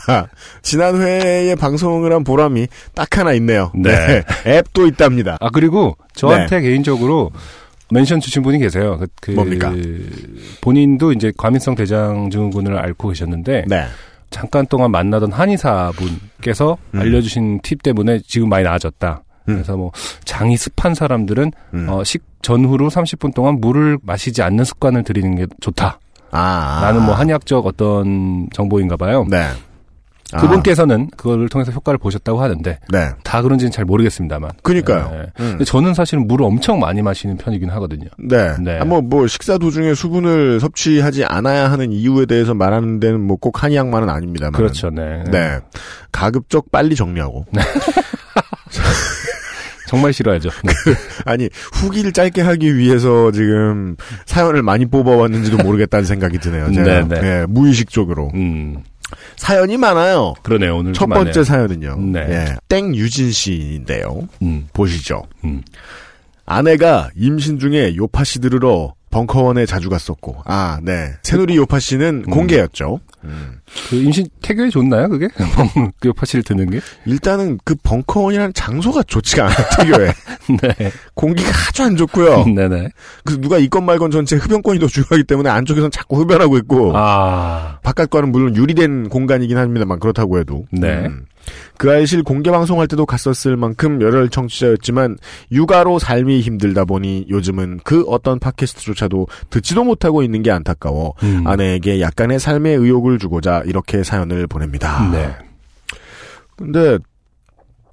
지난 0.62 1.00
회에 1.00 1.54
방송을 1.54 2.12
한 2.12 2.24
보람이 2.24 2.68
딱 2.94 3.18
하나 3.18 3.32
있네요. 3.34 3.70
네. 3.74 4.22
앱도 4.46 4.86
있답니다. 4.86 5.36
아 5.40 5.50
그리고 5.50 5.96
저한테 6.14 6.62
개인적으로 6.62 7.32
멘션 7.90 8.20
주신 8.20 8.42
분이 8.42 8.58
계세요. 8.58 8.98
그, 8.98 9.06
그 9.20 9.30
네. 9.30 9.36
뭡니까? 9.36 9.72
본인도 10.60 11.12
이제 11.12 11.32
과민성 11.36 11.74
대장 11.74 12.30
증후군을 12.30 12.76
앓고 12.78 13.08
계셨는데 13.08 13.64
네. 13.68 13.84
잠깐 14.30 14.66
동안 14.66 14.90
만나던 14.90 15.32
한의사 15.32 15.92
분께서 15.96 16.78
음. 16.94 17.00
알려주신 17.00 17.60
팁 17.62 17.82
때문에 17.82 18.20
지금 18.26 18.48
많이 18.48 18.64
나아졌다. 18.64 19.22
음. 19.48 19.54
그래서 19.54 19.76
뭐 19.76 19.92
장이 20.24 20.56
습한 20.56 20.94
사람들은 20.94 21.52
음. 21.74 21.88
어, 21.88 22.04
식 22.04 22.24
전후로 22.42 22.88
30분 22.90 23.34
동안 23.34 23.60
물을 23.60 23.98
마시지 24.02 24.42
않는 24.42 24.64
습관을 24.64 25.02
들이는 25.04 25.34
게 25.36 25.46
좋다. 25.60 25.98
아. 26.30 26.80
라는 26.82 27.02
뭐 27.02 27.14
한의학적 27.14 27.66
어떤 27.66 28.48
정보인가 28.52 28.96
봐요. 28.96 29.24
네. 29.28 29.48
아, 30.32 30.40
그분께서는 30.40 31.08
그거를 31.16 31.48
통해서 31.48 31.70
효과를 31.70 31.98
보셨다고 31.98 32.42
하는데 32.42 32.80
네. 32.90 33.08
다 33.22 33.42
그런지는 33.42 33.70
잘 33.70 33.84
모르겠습니다만. 33.84 34.50
그니까요. 34.62 35.08
네. 35.12 35.18
음. 35.38 35.50
근데 35.50 35.64
저는 35.64 35.94
사실은 35.94 36.26
물을 36.26 36.44
엄청 36.44 36.80
많이 36.80 37.00
마시는 37.00 37.36
편이긴 37.36 37.70
하거든요. 37.70 38.08
네. 38.18 38.56
네. 38.60 38.80
아, 38.80 38.84
뭐, 38.84 39.00
뭐, 39.00 39.28
식사 39.28 39.56
도중에 39.56 39.94
수분을 39.94 40.58
섭취하지 40.58 41.24
않아야 41.26 41.70
하는 41.70 41.92
이유에 41.92 42.26
대해서 42.26 42.54
말하는 42.54 42.98
데는 42.98 43.20
뭐 43.20 43.36
꼭 43.40 43.62
한의학만은 43.62 44.08
아닙니다만. 44.10 44.52
그렇죠, 44.52 44.90
네. 44.90 45.22
네. 45.30 45.60
가급적 46.10 46.72
빨리 46.72 46.96
정리하고. 46.96 47.44
정말 49.86 50.12
싫어하죠. 50.12 50.50
네. 50.64 50.72
아니 51.24 51.48
후기를 51.72 52.12
짧게 52.12 52.42
하기 52.42 52.76
위해서 52.76 53.30
지금 53.32 53.96
사연을 54.26 54.62
많이 54.62 54.86
뽑아왔는지도 54.86 55.58
모르겠다는 55.58 56.04
생각이 56.04 56.38
드네요. 56.38 56.72
제가 56.72 57.02
네, 57.04 57.20
네. 57.20 57.26
예, 57.40 57.46
무의식적으로 57.48 58.30
음, 58.34 58.82
사연이 59.36 59.76
많아요. 59.76 60.34
그러네요. 60.42 60.76
오늘 60.76 60.92
첫좀 60.92 61.10
번째 61.10 61.24
많네요. 61.24 61.44
사연은요. 61.44 61.96
네. 62.12 62.26
예, 62.28 62.56
땡유진 62.68 63.30
씨인데요. 63.30 64.28
음, 64.42 64.68
보시죠. 64.72 65.22
음. 65.44 65.62
아내가 66.44 67.10
임신 67.16 67.58
중에 67.58 67.96
요파 67.96 68.24
씨 68.24 68.40
들으러 68.40 68.94
벙커원에 69.10 69.66
자주 69.66 69.88
갔었고, 69.88 70.42
아, 70.44 70.78
네. 70.82 71.12
새누리 71.22 71.56
요파 71.56 71.78
씨는 71.78 72.24
음. 72.26 72.30
공개였죠. 72.30 73.00
음. 73.28 73.60
그 73.90 73.96
임신 73.96 74.26
태교에 74.42 74.70
좋나요, 74.70 75.08
그게? 75.08 75.28
그 76.00 76.12
파시를 76.12 76.42
듣는 76.42 76.70
게? 76.70 76.80
일단은 77.04 77.58
그 77.64 77.74
벙커원이라는 77.82 78.52
장소가 78.54 79.02
좋지가 79.04 79.46
않아요, 79.46 79.56
태교에. 79.78 80.12
네. 80.62 80.92
공기가 81.14 81.50
아주 81.68 81.82
안 81.82 81.96
좋고요. 81.96 82.44
네네. 82.54 82.88
그래서 83.24 83.40
누가 83.40 83.58
있건 83.58 83.84
말건 83.84 84.10
전체 84.10 84.36
흡연권이 84.36 84.78
더 84.78 84.86
중요하기 84.86 85.24
때문에 85.24 85.50
안쪽에서는 85.50 85.90
자꾸 85.90 86.20
흡연하고 86.20 86.56
있고, 86.58 86.92
아, 86.94 87.78
바깥과는 87.82 88.32
물론 88.32 88.56
유리된 88.56 89.08
공간이긴 89.08 89.58
합니다만 89.58 89.98
그렇다고 89.98 90.38
해도. 90.38 90.66
네. 90.70 91.06
음. 91.06 91.26
그 91.78 91.90
아이실 91.90 92.22
공개 92.22 92.50
방송할 92.50 92.88
때도 92.88 93.06
갔었을 93.06 93.56
만큼 93.56 94.00
열혈 94.00 94.30
청취자였지만 94.30 95.18
육아로 95.52 95.98
삶이 95.98 96.40
힘들다 96.40 96.84
보니 96.84 97.26
요즘은 97.28 97.80
그 97.84 98.04
어떤 98.08 98.38
팟캐스트조차도 98.38 99.26
듣지도 99.50 99.84
못하고 99.84 100.22
있는 100.22 100.42
게 100.42 100.50
안타까워 100.50 101.14
음. 101.22 101.46
아내에게 101.46 102.00
약간의 102.00 102.38
삶의 102.40 102.76
의욕을 102.76 103.18
주고자 103.18 103.62
이렇게 103.66 104.02
사연을 104.02 104.46
보냅니다. 104.46 105.08
네. 105.10 105.34
근데 106.56 106.98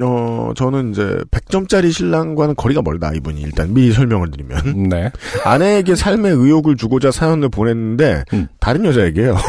어 0.02 0.52
저는 0.56 0.92
이제 0.92 1.20
100점짜리 1.32 1.92
신랑과는 1.92 2.56
거리가 2.56 2.82
멀다 2.82 3.12
이분이 3.14 3.42
일단 3.42 3.74
미리 3.74 3.92
설명을 3.92 4.32
드리면 4.32 4.90
네. 4.90 5.12
아내에게 5.46 5.96
삶의 5.96 6.32
의욕을 6.34 6.76
주고자 6.76 7.12
사연을 7.12 7.50
보냈는데 7.50 8.24
음. 8.34 8.48
다른 8.60 8.86
여자에게요. 8.86 9.38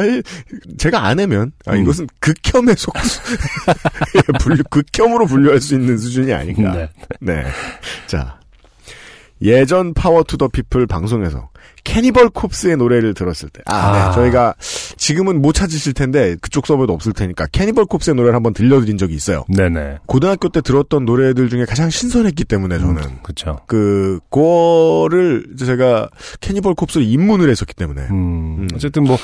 사실 0.00 0.22
제가 0.78 1.06
아내면 1.06 1.52
아, 1.66 1.74
음. 1.74 1.82
이것은 1.82 2.06
극혐의 2.20 2.74
속수 2.76 3.20
분류, 4.40 4.62
극혐으로 4.70 5.26
분류할 5.26 5.60
수 5.60 5.74
있는 5.74 5.98
수준이 5.98 6.32
아닌가. 6.32 6.72
네. 6.72 6.90
네. 7.20 7.44
자 8.06 8.38
예전 9.40 9.94
파워 9.94 10.24
투 10.24 10.36
더 10.36 10.48
피플 10.48 10.86
방송에서 10.86 11.50
캐니벌 11.84 12.28
콥스의 12.30 12.76
노래를 12.76 13.14
들었을 13.14 13.48
때, 13.48 13.62
아, 13.66 13.74
아. 13.74 14.08
네. 14.08 14.14
저희가 14.14 14.54
지금은 14.96 15.40
못 15.40 15.52
찾으실 15.52 15.94
텐데 15.94 16.36
그쪽 16.40 16.66
서버도 16.66 16.92
없을 16.92 17.12
테니까 17.12 17.46
캐니벌 17.50 17.86
콥스의 17.86 18.14
노래를 18.14 18.34
한번 18.34 18.52
들려드린 18.52 18.98
적이 18.98 19.14
있어요. 19.14 19.44
네네. 19.48 19.98
고등학교 20.06 20.48
때 20.48 20.60
들었던 20.60 21.04
노래들 21.04 21.48
중에 21.48 21.64
가장 21.64 21.88
신선했기 21.88 22.44
때문에 22.44 22.78
저는 22.78 23.22
그쵸. 23.22 23.60
그 23.66 24.18
그거를 24.28 25.46
제가 25.58 26.10
캐니벌 26.40 26.74
콥스를 26.74 27.06
입문을 27.06 27.48
했었기 27.48 27.74
때문에 27.74 28.02
음, 28.10 28.58
음. 28.60 28.68
어쨌든 28.74 29.04
뭐, 29.04 29.16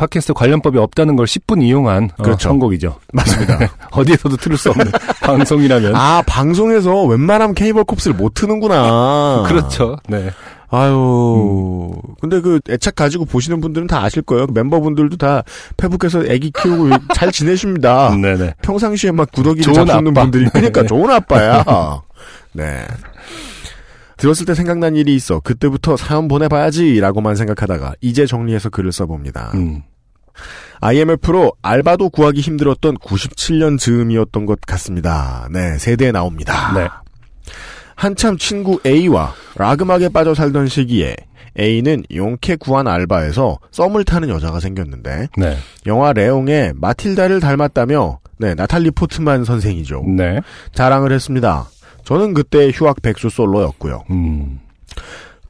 팟캐스트 0.00 0.32
관련법이 0.32 0.78
없다는 0.78 1.14
걸 1.14 1.26
10분 1.26 1.62
이용한 1.62 2.10
어, 2.16 2.22
그렇죠. 2.22 2.48
선곡이죠. 2.48 2.98
맞습니다. 3.12 3.58
어디에서도 3.92 4.34
틀을 4.38 4.56
수 4.56 4.70
없는 4.70 4.86
방송이라면. 5.20 5.94
아 5.94 6.22
방송에서 6.26 7.04
웬만하면 7.04 7.54
캐니벌 7.54 7.84
콥스를 7.84 8.16
못 8.16 8.32
트는구나. 8.32 9.44
그렇죠. 9.46 9.96
네. 10.08 10.30
아유, 10.72 11.92
근데 12.20 12.40
그 12.40 12.60
애착 12.70 12.94
가지고 12.94 13.24
보시는 13.26 13.60
분들은 13.60 13.88
다 13.88 14.02
아실 14.04 14.22
거예요. 14.22 14.46
멤버분들도 14.54 15.16
다 15.16 15.42
페북에서 15.76 16.24
애기 16.26 16.50
키우고 16.52 16.90
잘 17.14 17.30
지내십니다. 17.32 18.16
네네. 18.16 18.54
평상시에 18.62 19.10
막 19.10 19.30
구더기를 19.32 19.74
잡수는 19.74 20.12
아빠. 20.12 20.22
분들이 20.22 20.48
그러니까 20.50 20.82
네. 20.82 20.86
좋은 20.86 21.10
아빠야. 21.10 21.64
네. 22.52 22.86
들었을 24.16 24.46
때 24.46 24.54
생각난 24.54 24.96
일이 24.96 25.14
있어. 25.16 25.40
그때부터 25.40 25.96
사연 25.96 26.28
보내봐야지라고만 26.28 27.34
생각하다가 27.36 27.94
이제 28.00 28.24
정리해서 28.26 28.70
글을 28.70 28.92
써봅니다. 28.92 29.50
음. 29.54 29.82
IMF로 30.80 31.52
알바도 31.62 32.10
구하기 32.10 32.40
힘들었던 32.40 32.96
97년 32.96 33.78
즈음이었던 33.78 34.46
것 34.46 34.60
같습니다. 34.62 35.48
네, 35.52 35.78
세대에 35.78 36.12
나옵니다. 36.12 36.72
네. 36.74 36.88
한참 37.94 38.38
친구 38.38 38.80
A와 38.86 39.34
라그막에 39.56 40.08
빠져 40.08 40.34
살던 40.34 40.68
시기에 40.68 41.14
A는 41.58 42.02
용케 42.14 42.56
구한 42.56 42.88
알바에서 42.88 43.58
썸을 43.72 44.04
타는 44.04 44.30
여자가 44.30 44.60
생겼는데 44.60 45.28
네. 45.36 45.56
영화 45.86 46.12
레옹의 46.12 46.74
마틸다를 46.76 47.40
닮았다며 47.40 48.20
네, 48.38 48.54
나탈리 48.54 48.90
포트만 48.92 49.44
선생이죠. 49.44 50.02
네. 50.16 50.40
자랑을 50.72 51.12
했습니다. 51.12 51.68
저는 52.04 52.32
그때 52.32 52.70
휴학 52.72 53.02
백수 53.02 53.28
솔로였고요. 53.28 54.04
음. 54.10 54.60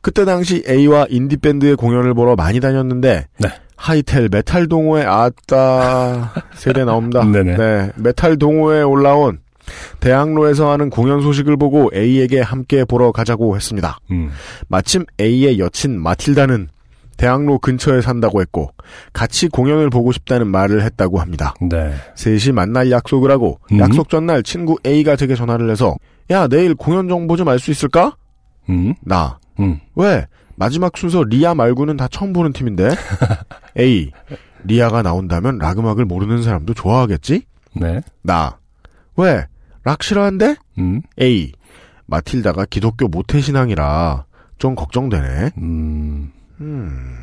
그때 0.00 0.24
당시 0.24 0.64
A와 0.68 1.06
인디밴드의 1.08 1.76
공연을 1.76 2.14
보러 2.14 2.34
많이 2.34 2.58
다녔는데 2.58 3.26
네. 3.38 3.48
하이텔 3.84 4.28
메탈 4.30 4.68
동호회 4.68 5.04
아따 5.06 6.34
세대 6.54 6.84
나옵니다. 6.84 7.24
네네. 7.32 7.56
네, 7.56 7.90
메탈 7.96 8.38
동호회에 8.38 8.82
올라온 8.82 9.38
대학로에서 10.00 10.70
하는 10.70 10.90
공연 10.90 11.22
소식을 11.22 11.56
보고 11.56 11.90
A에게 11.94 12.40
함께 12.40 12.84
보러 12.84 13.10
가자고 13.10 13.56
했습니다. 13.56 13.98
음. 14.10 14.30
마침 14.68 15.06
A의 15.18 15.58
여친 15.58 15.98
마틸다는 15.98 16.68
대학로 17.16 17.58
근처에 17.58 18.00
산다고 18.02 18.40
했고 18.42 18.70
같이 19.12 19.48
공연을 19.48 19.88
보고 19.90 20.12
싶다는 20.12 20.46
말을 20.48 20.82
했다고 20.82 21.18
합니다. 21.18 21.54
네. 21.62 21.92
셋이 22.16 22.52
만날 22.52 22.90
약속을 22.90 23.30
하고 23.30 23.60
음. 23.72 23.78
약속 23.78 24.08
전날 24.10 24.42
친구 24.42 24.76
A가 24.84 25.16
제게 25.16 25.34
전화를 25.34 25.70
해서 25.70 25.96
야 26.30 26.48
내일 26.48 26.74
공연 26.74 27.08
정보 27.08 27.36
좀 27.36 27.48
알 27.48 27.58
수 27.58 27.70
있을까? 27.70 28.14
음. 28.68 28.94
나 29.02 29.38
음. 29.58 29.78
왜? 29.94 30.26
마지막 30.60 30.94
순서 30.98 31.24
리아 31.24 31.54
말고는 31.54 31.96
다 31.96 32.06
처음 32.06 32.34
보는 32.34 32.52
팀인데 32.52 32.90
A 33.80 34.12
리아가 34.64 35.00
나온다면 35.00 35.56
락 35.56 35.78
음악을 35.78 36.04
모르는 36.04 36.42
사람도 36.42 36.74
좋아하겠지? 36.74 37.44
네. 37.76 38.02
나 38.22 38.58
왜? 39.16 39.46
락 39.84 40.02
싫어한대? 40.02 40.56
음. 40.78 41.00
A 41.18 41.52
마틸다가 42.04 42.66
기독교 42.68 43.08
모태 43.08 43.40
신앙이라 43.40 44.26
좀 44.58 44.74
걱정되네. 44.74 45.52
음. 45.56 46.30
음. 46.60 47.16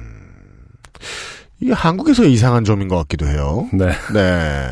이게 1.59 1.73
한국에서 1.73 2.25
이상한 2.25 2.63
점인 2.63 2.87
것 2.87 2.97
같기도 2.97 3.27
해요. 3.27 3.69
네. 3.71 3.91
네. 4.15 4.69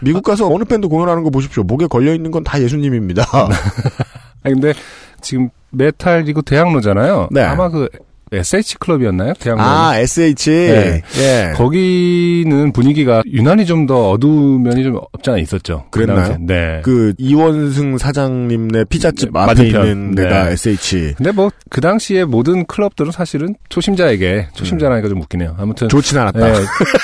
미국 0.00 0.22
가서 0.22 0.48
어느 0.50 0.64
밴드 0.64 0.88
공연하는 0.88 1.22
거 1.22 1.28
보십시오. 1.28 1.62
목에 1.64 1.86
걸려 1.86 2.14
있는 2.14 2.30
건 2.30 2.42
다 2.44 2.62
예수님입니다. 2.62 3.24
아 3.30 4.48
근데 4.48 4.72
지금 5.20 5.50
메탈이고 5.76 6.42
대학로잖아요. 6.42 7.28
네. 7.30 7.42
아마 7.42 7.68
그 7.68 7.88
SH 8.32 8.78
클럽이었나요? 8.78 9.34
대학로. 9.38 9.62
아, 9.62 9.96
SH. 9.98 10.50
네. 10.50 11.02
예. 11.18 11.52
거기는 11.54 12.72
분위기가 12.72 13.22
유난히 13.26 13.64
좀 13.64 13.86
더 13.86 14.10
어두운 14.10 14.62
면이 14.62 14.82
좀 14.82 14.96
없지 15.12 15.28
않아 15.30 15.38
있었죠. 15.40 15.84
그 15.90 16.00
그랬나요? 16.00 16.28
당시에. 16.28 16.36
네. 16.40 16.80
그 16.82 17.12
이원승 17.18 17.98
사장님네 17.98 18.84
피자집 18.84 19.30
네, 19.32 19.38
앞에 19.38 19.46
맞은편. 19.52 19.86
있는 19.86 20.14
데가 20.14 20.44
네. 20.46 20.52
SH. 20.52 21.14
근데 21.16 21.30
뭐 21.32 21.50
그 21.70 21.80
당시에 21.80 22.24
모든 22.24 22.64
클럽들은 22.66 23.10
사실은 23.12 23.56
초심자에게 23.68 24.48
초심자라니까 24.54 25.08
좀 25.08 25.20
웃기네요. 25.22 25.56
아무튼 25.58 25.88
좋진 25.88 26.16
않았다. 26.18 26.38
네, 26.38 26.54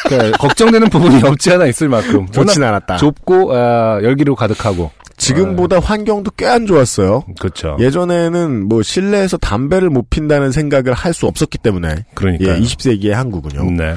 그러니까 0.09 0.39
걱정되는 0.39 0.89
부분이 0.89 1.23
없지 1.25 1.53
않아 1.53 1.67
있을 1.67 1.89
만큼 1.89 2.27
좋진 2.31 2.63
않았다. 2.63 2.97
좁고 2.97 3.53
아, 3.55 4.01
열기로 4.03 4.37
가득하고 4.37 4.91
지금보다 5.21 5.79
환경도 5.81 6.31
꽤 6.33 6.47
안 6.47 6.67
좋았어요. 6.67 7.25
그렇죠. 7.39 7.77
예전에는 7.79 8.69
뭐 8.69 8.83
실내에서 8.83 9.37
담배를 9.37 9.89
못 9.91 10.11
핀다는 10.11 10.51
생각을 10.53 10.93
할 10.95 11.13
수 11.15 11.27
없었기 11.27 11.59
때문에 11.59 12.05
그러니까 12.15 12.57
예, 12.57 12.61
20세기의 12.61 13.11
한국은요. 13.11 13.71
네. 13.73 13.95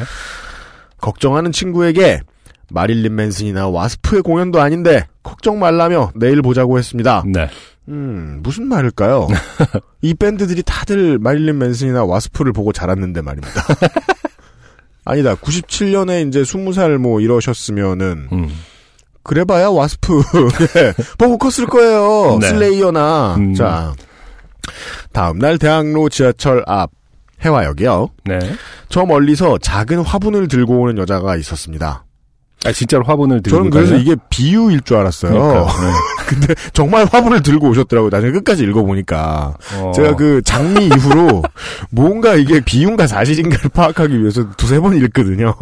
걱정하는 0.98 1.52
친구에게 1.52 2.22
마릴린 2.72 3.16
맨슨이나 3.16 3.68
와스프의 3.70 4.22
공연도 4.24 4.60
아닌데 4.62 5.06
걱정 5.22 5.60
말라며 5.60 6.12
내일 6.16 6.42
보자고 6.42 6.78
했습니다. 6.80 7.24
네. 7.28 7.50
음, 7.90 8.40
무슨 8.44 8.68
말일까요? 8.68 9.28
이 10.02 10.14
밴드들이 10.14 10.64
다들 10.64 11.20
마릴린 11.20 11.58
맨슨이나 11.58 12.04
와스프를 12.06 12.52
보고 12.54 12.72
자랐는데 12.74 13.22
말입니다. 13.22 13.62
아니다. 15.06 15.36
97년에 15.36 16.28
이제 16.28 16.42
20살 16.44 16.98
뭐 16.98 17.20
이러셨으면은 17.20 18.28
음. 18.32 18.50
그래봐야 19.24 19.70
와스프 19.70 20.22
예, 20.78 20.94
보고 21.18 21.38
컸을 21.38 21.68
거예요. 21.68 22.38
네. 22.42 22.48
슬레이어나 22.50 23.36
음. 23.38 23.54
자 23.54 23.94
다음 25.12 25.40
날 25.40 25.58
대학로 25.58 26.10
지하철 26.10 26.64
앞 26.68 26.92
해화역이요. 27.44 28.10
네. 28.26 28.40
저 28.90 29.06
멀리서 29.06 29.58
작은 29.58 30.00
화분을 30.02 30.48
들고 30.48 30.82
오는 30.82 30.98
여자가 30.98 31.36
있었습니다. 31.38 32.06
아 32.66 32.72
진짜로 32.72 33.04
화분을 33.04 33.44
들고 33.44 33.58
저는 33.58 33.70
그래서? 33.72 33.96
이게 33.96 34.16
비유일 34.30 34.82
줄 34.82 34.96
알았어요. 34.98 35.34
네. 35.68 36.26
근데 36.28 36.56
정말 36.72 37.06
화분을 37.12 37.42
들고 37.44 37.68
오셨더라고요. 37.70 38.10
나중에 38.10 38.32
끝까지 38.32 38.64
읽어보니까. 38.64 39.54
어. 39.76 39.92
제가 39.94 40.16
그 40.16 40.42
장미 40.46 40.86
이후로 40.86 41.44
뭔가 41.90 42.36
이게 42.36 42.62
비유인가 42.62 43.06
사실인가를 43.08 43.70
파악하기 43.74 44.18
위해서 44.18 44.50
두세 44.52 44.80
번 44.80 44.96
읽거든요. 44.96 45.54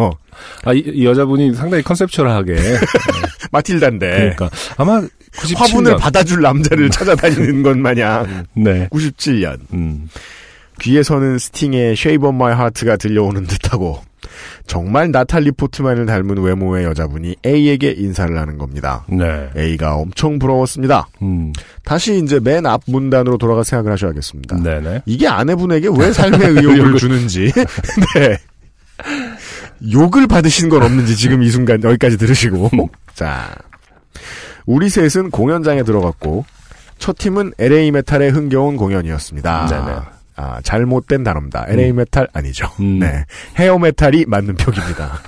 아, 0.63 0.73
이, 0.73 0.79
이 0.79 1.05
여자분이 1.05 1.53
상당히 1.53 1.83
컨셉츄얼하게. 1.83 2.55
마틸다인데 3.51 4.09
그러니까. 4.09 4.49
아마 4.77 5.01
97년. 5.33 5.57
화분을 5.57 5.95
받아줄 5.97 6.41
남자를 6.41 6.89
찾아다니는 6.89 7.63
것 7.63 7.77
마냥 7.77 8.45
네. 8.55 8.87
97년 8.89 9.59
음. 9.73 10.07
귀에서는 10.79 11.37
스팅의 11.37 11.93
Shape 11.93 12.27
of 12.27 12.35
My 12.35 12.53
Heart가 12.53 12.95
들려오는 12.97 13.45
듯하고 13.45 13.99
정말 14.67 15.11
나탈리 15.11 15.51
포트만을 15.51 16.05
닮은 16.05 16.37
외모의 16.37 16.85
여자분이 16.85 17.35
A에게 17.45 17.91
인사를 17.97 18.37
하는 18.37 18.57
겁니다. 18.57 19.05
네. 19.09 19.49
A가 19.57 19.95
엄청 19.95 20.39
부러웠습니다. 20.39 21.07
음. 21.21 21.51
다시 21.83 22.21
이제 22.23 22.39
맨 22.39 22.65
앞 22.65 22.81
문단으로 22.87 23.37
돌아가 23.37 23.63
생각을 23.63 23.91
하셔야겠습니다. 23.91 24.63
네네. 24.63 25.01
이게 25.05 25.27
아내분에게 25.27 25.89
왜 25.97 26.13
삶의 26.13 26.39
의욕을 26.55 26.97
주는지, 26.97 27.51
네. 28.15 28.37
욕을 29.91 30.27
받으신 30.27 30.69
건 30.69 30.83
없는지 30.83 31.15
지금 31.15 31.41
이 31.43 31.49
순간 31.49 31.81
여기까지 31.83 32.17
들으시고. 32.17 32.69
자. 33.15 33.55
우리 34.65 34.89
셋은 34.89 35.31
공연장에 35.31 35.83
들어갔고, 35.83 36.45
첫 36.99 37.17
팀은 37.17 37.53
LA 37.57 37.91
메탈의 37.91 38.29
흥겨운 38.31 38.77
공연이었습니다. 38.77 39.65
네네. 39.67 39.97
아, 40.35 40.59
잘못된 40.63 41.23
단어입니다. 41.23 41.65
LA 41.67 41.91
메탈 41.93 42.27
아니죠. 42.33 42.67
음. 42.79 42.99
네. 42.99 43.25
헤어 43.57 43.77
메탈이 43.79 44.25
맞는 44.27 44.55
표기입니다. 44.55 45.19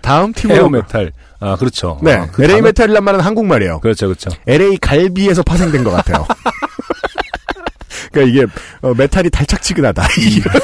다음 0.00 0.32
팀으로. 0.32 0.56
헤어 0.58 0.68
메탈. 0.70 1.12
아, 1.38 1.56
그렇죠. 1.56 2.00
네. 2.02 2.14
아, 2.14 2.26
그 2.32 2.42
LA 2.44 2.56
단어- 2.56 2.62
메탈이란 2.64 3.04
말은 3.04 3.20
한국말이에요. 3.20 3.80
그렇죠, 3.80 4.06
그렇죠. 4.06 4.30
LA 4.46 4.78
갈비에서 4.78 5.42
파생된 5.42 5.84
것 5.84 5.90
같아요. 5.90 6.26
그러니까 8.12 8.32
이게 8.42 8.46
어, 8.80 8.94
메탈이 8.94 9.28
달착지근하다. 9.30 10.06
이런. 10.18 10.54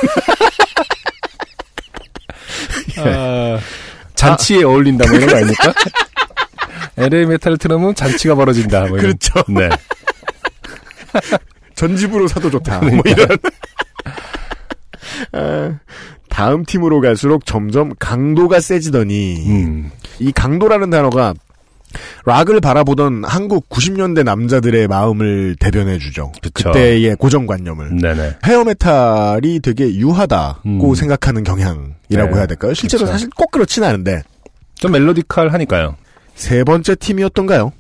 아, 3.09 3.59
잔치에 4.15 4.63
어울린다, 4.65 5.09
뭐 5.09 5.17
이런 5.17 5.29
거 5.29 5.37
아닙니까? 5.37 5.73
LA 6.97 7.27
메탈을 7.27 7.59
틀으면 7.59 7.95
잔치가 7.95 8.35
벌어진다, 8.35 8.87
뭐. 8.87 8.99
그렇죠. 8.99 9.43
네. 9.49 9.69
전집으로 11.75 12.29
사도 12.29 12.51
좋다. 12.51 12.81
뭐 12.81 13.03
이런. 13.07 13.29
아, 15.33 15.79
다음 16.29 16.65
팀으로 16.65 17.01
갈수록 17.01 17.45
점점 17.47 17.93
강도가 17.99 18.61
세지더니 18.61 19.37
음. 19.47 19.91
이 20.19 20.33
강도라는 20.33 20.91
단어가 20.91 21.35
락을 22.25 22.61
바라보던 22.61 23.25
한국 23.25 23.69
90년대 23.69 24.25
남자들의 24.25 24.89
마음을 24.89 25.57
대변해 25.59 25.99
주죠. 25.99 26.33
그때의 26.55 27.17
고정관념을. 27.17 27.97
네네. 27.97 28.37
헤어 28.45 28.65
메탈이 28.65 29.61
되게 29.61 29.95
유하다고 29.95 30.91
음. 30.91 30.95
생각하는 30.95 31.45
경향이라고 31.45 32.31
네. 32.31 32.37
해야 32.37 32.47
될까요? 32.47 32.75
실제로 32.75 33.03
그쵸. 33.03 33.13
사실 33.13 33.29
꼭 33.37 33.51
그렇지는 33.51 33.89
않은데 33.89 34.23
좀 34.75 34.93
멜로디컬 34.93 35.53
하니까요. 35.53 35.97
세 36.35 36.65
번째 36.65 36.95
팀이었던가요? 36.95 37.73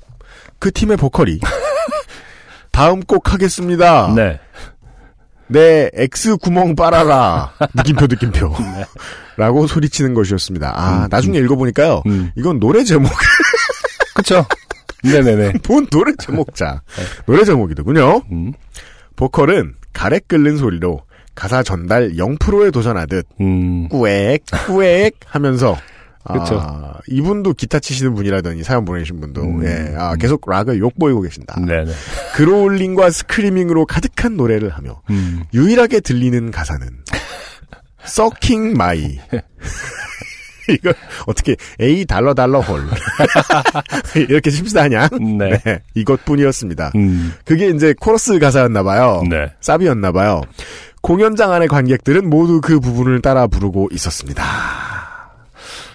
그 0.59 0.71
팀의 0.71 0.97
보컬이 0.97 1.41
다음 2.71 3.01
곡 3.01 3.33
하겠습니다. 3.33 4.13
네. 4.15 4.39
내 5.49 5.91
X 5.95 6.37
구멍 6.37 6.75
빨아라. 6.75 7.53
느낌표 7.75 8.07
느낌표. 8.07 8.49
네. 8.59 8.85
라고 9.37 9.67
소리치는 9.67 10.15
것이었습니다. 10.15 10.73
아, 10.75 11.09
나중에 11.11 11.39
읽어보니까요. 11.39 12.03
음. 12.07 12.31
이건 12.37 12.61
노래 12.61 12.85
제목, 12.85 13.11
그쵸. 14.15 14.45
네네네. 15.05 15.53
본 15.65 15.87
노래 15.87 16.13
제목자. 16.19 16.83
노래 17.27 17.45
제목이더군요. 17.45 18.23
음. 18.31 18.53
보컬은 19.17 19.75
가래 19.93 20.19
끓는 20.21 20.57
소리로 20.57 21.03
가사 21.35 21.63
전달 21.63 22.13
0%에 22.13 22.71
도전하듯 22.71 23.27
음. 23.41 23.89
꾸액, 23.89 24.45
꾸액 24.67 25.15
하면서 25.27 25.77
그쵸. 26.25 26.61
아, 26.63 26.95
이분도 27.09 27.55
기타 27.55 27.81
치시는 27.81 28.15
분이라더니 28.15 28.63
사연 28.63 28.85
보내신 28.85 29.21
분도 29.21 29.43
음. 29.43 29.65
예, 29.65 29.95
아, 29.97 30.15
계속 30.15 30.49
락을 30.49 30.79
욕보이고 30.79 31.21
계신다. 31.23 31.61
네네. 31.67 31.91
그롤링과 32.35 33.11
스크리밍으로 33.11 33.87
가득한 33.87 34.37
노래를 34.37 34.71
하며 34.71 35.03
음. 35.11 35.43
유일하게 35.53 36.01
들리는 36.01 36.51
가사는 36.53 36.87
Sucking 38.07 38.71
My 38.73 38.99
이 38.99 39.19
거 40.83 40.93
어떻게 41.27 41.57
A 41.81 42.05
달러 42.05 42.35
달러 42.35 42.61
홀 42.61 42.83
이렇게 44.29 44.51
씁시다냐? 44.51 45.09
네. 45.39 45.59
네, 45.65 45.81
이것뿐이었습니다. 45.95 46.93
음. 46.97 47.33
그게 47.45 47.69
이제 47.69 47.95
코러스 47.99 48.39
가사였나 48.39 48.83
봐요. 48.83 49.23
네. 49.29 49.51
사비였나 49.61 50.13
봐요. 50.13 50.43
공연장 51.01 51.53
안의 51.53 51.69
관객들은 51.69 52.29
모두 52.31 52.61
그 52.61 52.79
부분을 52.81 53.21
따라 53.23 53.47
부르고 53.47 53.89
있었습니다. 53.93 54.43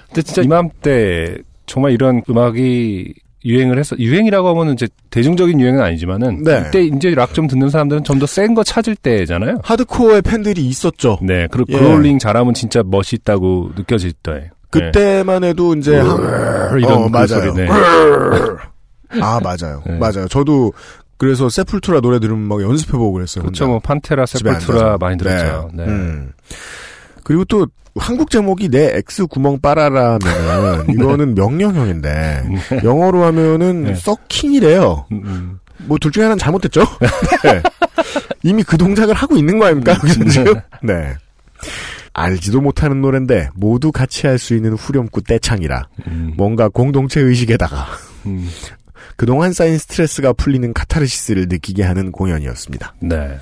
근데 0.07 0.21
진짜 0.21 0.41
이맘때 0.41 1.37
정말 1.65 1.91
이런 1.91 2.21
음악이 2.29 3.13
유행을 3.45 3.77
했어. 3.79 3.95
유행이라고 3.97 4.49
하면은 4.49 4.73
이제 4.73 4.87
대중적인 5.09 5.59
유행은 5.61 5.79
아니지만은 5.81 6.43
네. 6.43 6.65
이때 6.67 6.83
이제 6.83 7.13
락 7.15 7.33
좀 7.33 7.47
듣는 7.47 7.69
사람들은 7.69 8.03
좀 8.03 8.19
더 8.19 8.25
센 8.25 8.53
거 8.55 8.63
찾을 8.63 8.95
때잖아요. 8.97 9.59
하드코어의 9.63 10.21
팬들이 10.23 10.65
있었죠. 10.65 11.19
네. 11.21 11.47
그리고 11.51 11.71
예. 11.73 11.77
그롤링 11.77 12.19
잘하면 12.19 12.53
진짜 12.53 12.83
멋있다고 12.85 13.71
느껴질 13.77 14.11
때. 14.13 14.49
그때만 14.69 15.43
해도 15.43 15.73
이제 15.75 15.97
한, 15.97 16.17
네. 16.17 16.79
이런 16.79 16.93
어, 16.93 17.03
그 17.05 17.09
맞아요. 17.09 17.27
소리, 17.27 17.53
네. 17.53 17.67
아 19.21 19.39
맞아요, 19.41 19.81
네. 19.85 19.97
맞아요. 19.97 20.27
저도 20.27 20.73
그래서 21.17 21.49
세풀투라 21.49 22.01
노래 22.01 22.19
들으면 22.19 22.41
막 22.47 22.61
연습해보고 22.61 23.11
그랬어요. 23.13 23.43
그렇죠. 23.43 23.65
혼자. 23.65 23.71
뭐 23.71 23.79
판테라, 23.79 24.25
앉아서. 24.45 24.97
많이 24.99 25.17
들었죠. 25.17 25.69
네. 25.73 25.83
음. 25.85 26.31
그리고 27.23 27.43
또 27.45 27.67
한국 27.95 28.29
제목이 28.29 28.69
내 28.69 28.95
X 28.97 29.25
구멍 29.25 29.59
빨아라면은 29.59 30.89
이거는 30.93 31.35
명령형인데 31.35 32.43
영어로 32.83 33.23
하면은 33.25 33.83
네. 33.85 33.95
서킹이래요. 33.95 35.07
음, 35.11 35.21
음. 35.25 35.59
뭐둘 35.85 36.11
중에 36.11 36.23
하나는 36.23 36.37
잘못됐죠. 36.37 36.81
네. 37.43 37.63
이미 38.43 38.63
그 38.63 38.77
동작을 38.77 39.15
하고 39.15 39.35
있는 39.35 39.57
거 39.57 39.65
아닙니까? 39.65 39.93
여기서 39.93 40.23
지금? 40.25 40.53
네. 40.83 41.15
알지도 42.13 42.61
못하는 42.61 43.01
노래인데 43.01 43.49
모두 43.55 43.91
같이 43.91 44.27
할 44.27 44.37
수 44.37 44.55
있는 44.55 44.73
후렴구 44.73 45.23
떼창이라 45.23 45.87
음. 46.07 46.33
뭔가 46.37 46.69
공동체 46.69 47.19
의식에다가 47.21 47.87
음. 48.25 48.47
그동안 49.15 49.51
쌓인 49.53 49.77
스트레스가 49.77 50.33
풀리는 50.33 50.73
카타르시스를 50.73 51.47
느끼게 51.49 51.83
하는 51.83 52.11
공연이었습니다. 52.11 52.95
네. 53.01 53.37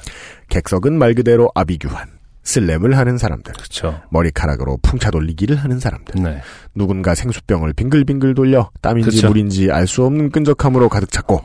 객석은 0.50 0.98
말 0.98 1.14
그대로 1.16 1.52
아비규환, 1.54 2.08
슬램을 2.44 2.98
하는 2.98 3.18
사람들, 3.18 3.54
그렇죠. 3.54 4.02
머리카락으로 4.10 4.78
풍차 4.82 5.12
돌리기를 5.12 5.58
하는 5.58 5.80
사람들, 5.80 6.24
네. 6.24 6.42
누군가 6.76 7.14
생수병을 7.16 7.74
빙글빙글 7.74 8.36
돌려 8.36 8.70
땀인지 8.82 9.10
그쵸. 9.10 9.28
물인지 9.28 9.70
알 9.72 9.86
수 9.88 10.06
없는 10.06 10.30
끈적함으로 10.30 10.88
가득 10.88 11.12
찼고 11.12 11.44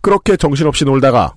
그렇게 0.00 0.36
정신없이 0.36 0.84
놀다가 0.84 1.34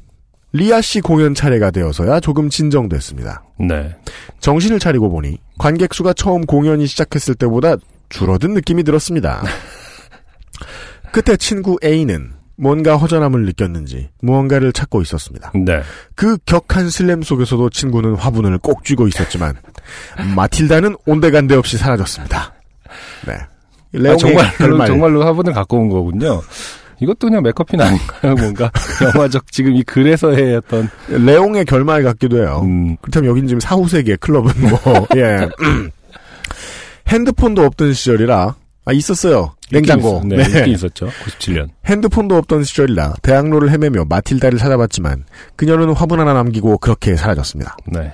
리아 0.52 0.82
씨 0.82 1.02
공연 1.02 1.36
차례가 1.36 1.72
되어서야 1.72 2.20
조금 2.20 2.50
진정됐습니다. 2.50 3.44
네. 3.60 3.96
정신을 4.40 4.80
차리고 4.80 5.10
보니 5.10 5.38
관객 5.58 5.94
수가 5.94 6.14
처음 6.14 6.46
공연이 6.46 6.88
시작했을 6.88 7.36
때보다 7.36 7.76
줄어든 8.10 8.54
느낌이 8.54 8.84
들었습니다. 8.84 9.44
그때 11.12 11.38
친구 11.38 11.78
A는 11.84 12.34
뭔가 12.56 12.98
허전함을 12.98 13.46
느꼈는지 13.46 14.10
무언가를 14.22 14.74
찾고 14.74 15.02
있었습니다. 15.02 15.52
네. 15.56 15.82
그 16.16 16.38
격한 16.46 16.90
슬램 16.90 17.22
속에서도 17.22 17.70
친구는 17.70 18.16
화분을 18.16 18.58
꼭 18.58 18.84
쥐고 18.84 19.08
있었지만 19.08 19.56
마틸다는 20.36 20.98
온데간데 21.06 21.56
없이 21.56 21.78
사라졌습니다. 21.78 22.54
네. 23.28 23.38
아, 24.12 24.18
정말로. 24.18 24.86
정말로 24.86 25.26
화분을 25.26 25.54
갖고 25.54 25.78
온 25.78 25.90
거군요. 25.90 26.42
이것도 27.02 27.28
그냥 27.28 27.44
메커핀 27.44 27.80
아닌가요? 27.82 28.36
뭔가 28.36 28.72
영화적 29.16 29.52
지금 29.52 29.76
이 29.76 29.84
글에서의 29.84 30.58
어떤 30.58 30.90
레옹의 31.08 31.66
결말 31.66 32.04
같기도 32.04 32.38
해요. 32.40 32.62
음, 32.64 32.98
그렇다면 33.02 33.30
여긴 33.30 33.48
지금 33.48 33.60
사후세계 33.60 34.18
클럽은 34.18 34.52
뭐 34.70 35.08
예. 35.16 35.48
핸드폰도 37.08 37.64
없던 37.64 37.94
시절이라 37.94 38.56
아 38.86 38.92
있었어요. 38.92 39.54
냉장고. 39.72 40.22
있, 40.24 40.28
네, 40.28 40.42
있긴 40.42 40.74
있었죠. 40.74 41.10
97년. 41.26 41.70
핸드폰도 41.86 42.36
없던 42.38 42.64
시절이라 42.64 43.16
대학로를 43.22 43.70
헤매며 43.72 44.06
마틸다를 44.10 44.58
찾아봤지만 44.58 45.26
그녀는 45.56 45.94
화분 45.94 46.20
하나 46.20 46.34
남기고 46.34 46.80
그렇게 46.80 47.16
사라졌습니다. 47.16 47.78
네. 47.88 48.12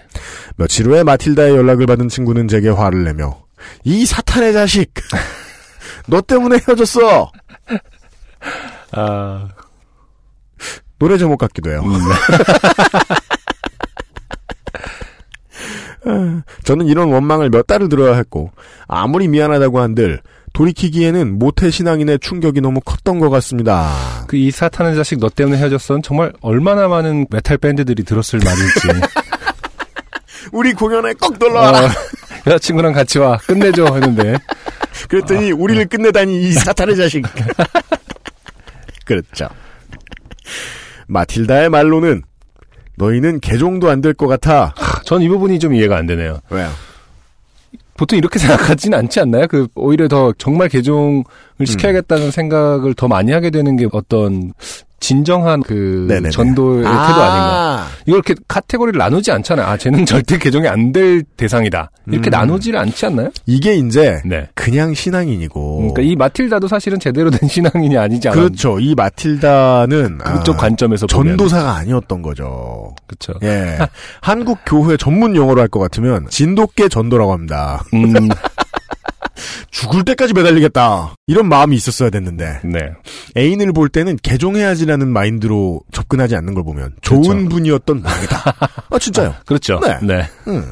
며칠 0.57 0.85
후에 0.87 1.03
마틸다의 1.03 1.55
연락을 1.55 1.85
받은 1.85 2.09
친구는 2.09 2.47
제게 2.49 2.69
화를 2.69 3.03
내며 3.05 3.37
이 3.83 4.05
사탄의 4.05 4.53
자식 4.53 4.93
너 6.07 6.21
때문에 6.21 6.57
헤어졌어 6.67 7.31
아, 8.95 9.47
노래 10.99 11.17
제목 11.17 11.37
같기도 11.37 11.69
해요. 11.71 11.83
음, 16.07 16.43
저는 16.63 16.85
이런 16.85 17.11
원망을 17.11 17.49
몇 17.49 17.65
달을 17.65 17.89
들어야 17.89 18.15
했고 18.15 18.51
아무리 18.87 19.27
미안하다고 19.27 19.79
한들 19.79 20.21
돌이키기에는 20.53 21.37
모태 21.39 21.69
신앙인의 21.71 22.19
충격이 22.19 22.61
너무 22.61 22.79
컸던 22.79 23.19
것 23.19 23.29
같습니다. 23.29 23.91
그 24.27 24.37
이 24.37 24.51
사탄의 24.51 24.95
자식 24.95 25.19
너 25.19 25.29
때문에 25.29 25.57
헤어졌어는 25.57 26.01
정말 26.03 26.31
얼마나 26.41 26.87
많은 26.87 27.25
메탈 27.29 27.57
밴드들이 27.57 28.03
들었을 28.03 28.39
말일지. 28.43 29.07
우리 30.53 30.73
공연에 30.73 31.13
꼭 31.13 31.37
놀러 31.39 31.59
와라. 31.59 31.85
어, 31.85 31.89
여자친구랑 32.47 32.93
같이 32.93 33.17
와 33.19 33.37
끝내줘 33.37 33.85
했는데 33.95 34.37
그랬더니 35.09 35.51
우리를 35.51 35.85
끝내다니 35.87 36.39
이 36.49 36.53
사탄의 36.53 36.95
자식. 36.95 37.25
그렇죠. 39.05 39.47
마틸다의 41.07 41.69
말로는 41.69 42.23
너희는 42.97 43.39
개종도 43.39 43.89
안 43.89 44.01
될 44.01 44.13
것 44.13 44.27
같아. 44.27 44.73
전 45.05 45.21
이 45.21 45.27
부분이 45.27 45.59
좀 45.59 45.73
이해가 45.73 45.97
안 45.97 46.05
되네요. 46.05 46.39
왜요? 46.49 46.69
보통 47.97 48.17
이렇게 48.17 48.39
생각하지는 48.39 48.97
않지 48.97 49.19
않나요? 49.21 49.47
그 49.47 49.67
오히려 49.75 50.07
더 50.07 50.33
정말 50.37 50.67
개종을 50.69 51.23
음. 51.59 51.65
시켜야겠다는 51.65 52.31
생각을 52.31 52.93
더 52.93 53.07
많이 53.07 53.31
하게 53.31 53.49
되는 53.49 53.75
게 53.77 53.87
어떤 53.91 54.53
진정한 54.99 55.61
그 55.61 56.05
네네네. 56.07 56.29
전도의 56.31 56.83
태도 56.83 56.93
아닌가. 56.93 57.81
아, 57.81 57.87
이걸 58.07 58.15
이렇게 58.19 58.33
카테고리를 58.47 58.97
나누지 58.97 59.31
않잖아요. 59.31 59.67
아, 59.67 59.77
쟤는 59.77 60.05
절대 60.07 60.37
개종이 60.37 60.67
안 60.67 60.91
될 60.93 61.23
대상이다. 61.35 61.91
이렇게 62.07 62.29
음. 62.29 62.31
나누지를 62.31 62.79
않지 62.79 63.05
않나요? 63.07 63.29
이게 63.45 63.75
이제 63.75 64.21
네. 64.25 64.47
그냥 64.55 64.93
신앙인이고. 64.93 65.77
그러니까 65.77 66.01
이 66.03 66.15
마틸다도 66.15 66.67
사실은 66.67 66.99
제대로 66.99 67.29
된 67.29 67.47
신앙인이 67.49 67.97
아니지 67.97 68.29
않았 68.29 68.35
그렇죠. 68.37 68.79
이 68.79 68.95
마틸다는 68.95 70.19
그쪽 70.19 70.55
아, 70.55 70.57
관점에서 70.59 71.07
보면. 71.07 71.37
전도사가 71.37 71.75
아니었던 71.75 72.21
거죠. 72.21 72.95
그렇죠. 73.07 73.33
예. 73.43 73.77
한국 74.21 74.59
교회 74.65 74.95
전문 74.97 75.35
용어로 75.35 75.59
할 75.61 75.67
것 75.67 75.79
같으면 75.79 76.27
진돗개 76.29 76.87
전도라고 76.89 77.33
합니다. 77.33 77.83
음, 77.93 78.13
죽을 79.71 80.03
때까지 80.03 80.33
매달리겠다. 80.33 81.15
이런 81.27 81.47
마음이 81.47 81.75
있었어야 81.75 82.09
됐는데 82.09 82.61
네. 82.63 82.79
애인을 83.37 83.73
볼 83.73 83.89
때는 83.89 84.17
개종해야지라는 84.21 85.07
마인드로 85.07 85.81
접근하지 85.91 86.35
않는 86.35 86.53
걸 86.53 86.63
보면 86.63 86.95
좋은 87.01 87.21
그렇죠. 87.21 87.49
분이었던 87.49 88.01
모양이다. 88.01 88.55
아 88.89 88.99
진짜요. 88.99 89.35
그렇죠. 89.45 89.79
네. 89.79 89.99
네. 90.01 90.29
음. 90.47 90.63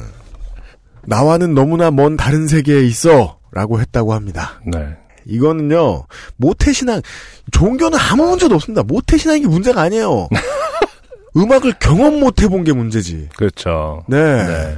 나와는 1.02 1.54
너무나 1.54 1.90
먼 1.90 2.16
다른 2.16 2.46
세계에 2.48 2.84
있어. 2.84 3.38
라고 3.52 3.80
했다고 3.80 4.12
합니다. 4.14 4.60
네. 4.66 4.96
이거는요, 5.26 6.04
모태신앙, 6.36 7.00
종교는 7.52 7.98
아무 7.98 8.28
문제도 8.28 8.54
없습니다. 8.56 8.82
모태신앙이 8.82 9.42
문제가 9.46 9.82
아니에요. 9.82 10.28
음악을 11.36 11.74
경험 11.80 12.20
못 12.20 12.42
해본 12.42 12.64
게 12.64 12.72
문제지. 12.72 13.28
그렇죠. 13.36 14.04
네. 14.08 14.18
네. 14.46 14.76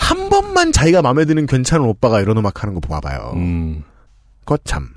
한 0.00 0.28
번만 0.30 0.72
자기가 0.72 1.02
마음에 1.02 1.24
드는 1.26 1.46
괜찮은 1.46 1.84
오빠가 1.84 2.20
이런 2.20 2.36
음악 2.38 2.62
하는 2.62 2.74
거 2.74 2.80
봐봐요. 2.80 3.32
음, 3.36 3.84
거참. 4.46 4.88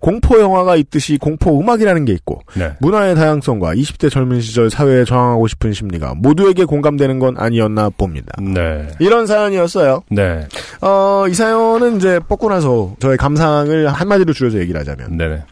공포 0.00 0.38
영화가 0.38 0.76
있듯이 0.76 1.16
공포 1.16 1.58
음악이라는 1.58 2.04
게 2.04 2.12
있고, 2.12 2.42
네. 2.54 2.72
문화의 2.80 3.14
다양성과 3.14 3.74
20대 3.74 4.10
젊은 4.10 4.40
시절 4.42 4.68
사회에 4.68 5.04
저항하고 5.04 5.46
싶은 5.46 5.72
심리가 5.72 6.12
모두에게 6.14 6.64
공감되는 6.64 7.18
건 7.18 7.36
아니었나 7.38 7.88
봅니다. 7.96 8.32
네. 8.42 8.88
이런 8.98 9.26
사연이었어요. 9.26 10.02
네. 10.10 10.46
어, 10.82 11.24
이 11.30 11.32
사연은 11.32 11.96
이제 11.96 12.18
뽑고 12.28 12.50
나서 12.50 12.94
저의 12.98 13.16
감상을 13.16 13.88
한마디로 13.88 14.34
줄여서 14.34 14.58
얘기를 14.58 14.78
하자면, 14.80 15.16
네네. 15.16 15.42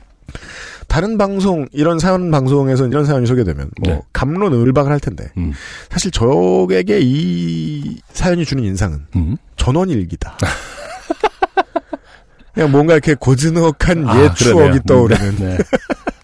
다른 0.91 1.17
방송, 1.17 1.69
이런 1.73 2.01
사연 2.01 2.33
방송에서 2.33 2.85
이런 2.89 3.05
사연이 3.05 3.25
소개되면, 3.25 3.71
뭐, 3.81 3.95
네. 3.95 4.03
감론 4.13 4.53
을박을 4.53 4.91
할 4.91 4.99
텐데, 4.99 5.31
음. 5.39 5.53
사실 5.89 6.11
저에게 6.11 6.99
이 7.01 7.97
사연이 8.13 8.45
주는 8.45 8.65
인상은 8.65 9.07
음. 9.15 9.37
전원일기다. 9.57 10.37
그냥 12.53 12.73
뭔가 12.73 12.95
이렇게 12.95 13.15
고즈넉한 13.15 14.09
아, 14.09 14.25
옛 14.25 14.35
추억이 14.35 14.57
그러네요. 14.57 14.81
떠오르는 14.85 15.37
네. 15.37 15.57
네. 15.57 15.59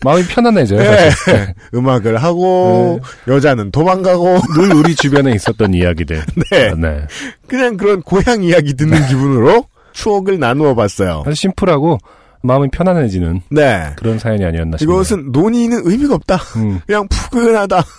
마음이 0.03 0.27
편안해져요. 0.27 0.81
네. 0.81 1.11
사실. 1.11 1.55
음악을 1.73 2.17
하고 2.17 2.99
여자는 3.29 3.71
도망가고 3.71 4.41
늘 4.59 4.75
우리 4.75 4.97
주변에 4.97 5.33
있었던 5.33 5.75
이야기들. 5.75 6.25
네. 6.51 6.75
네. 6.75 7.07
그냥 7.47 7.77
그런 7.77 8.03
고향 8.03 8.43
이야기 8.43 8.75
듣는 8.75 9.07
기분으로 9.07 9.67
추억을 9.93 10.41
나누어 10.41 10.75
봤어요. 10.75 11.23
아주 11.25 11.37
심플하고 11.37 11.99
마음이 12.47 12.69
편안해지는 12.71 13.43
네. 13.51 13.91
그런 13.97 14.19
사연이 14.19 14.45
아니었나 14.45 14.77
싶네요. 14.79 14.95
이것은 14.97 15.33
논의는 15.33 15.83
의미가 15.85 16.15
없다. 16.15 16.37
음, 16.57 16.81
그냥 16.87 17.07
푸근하다. 17.09 17.83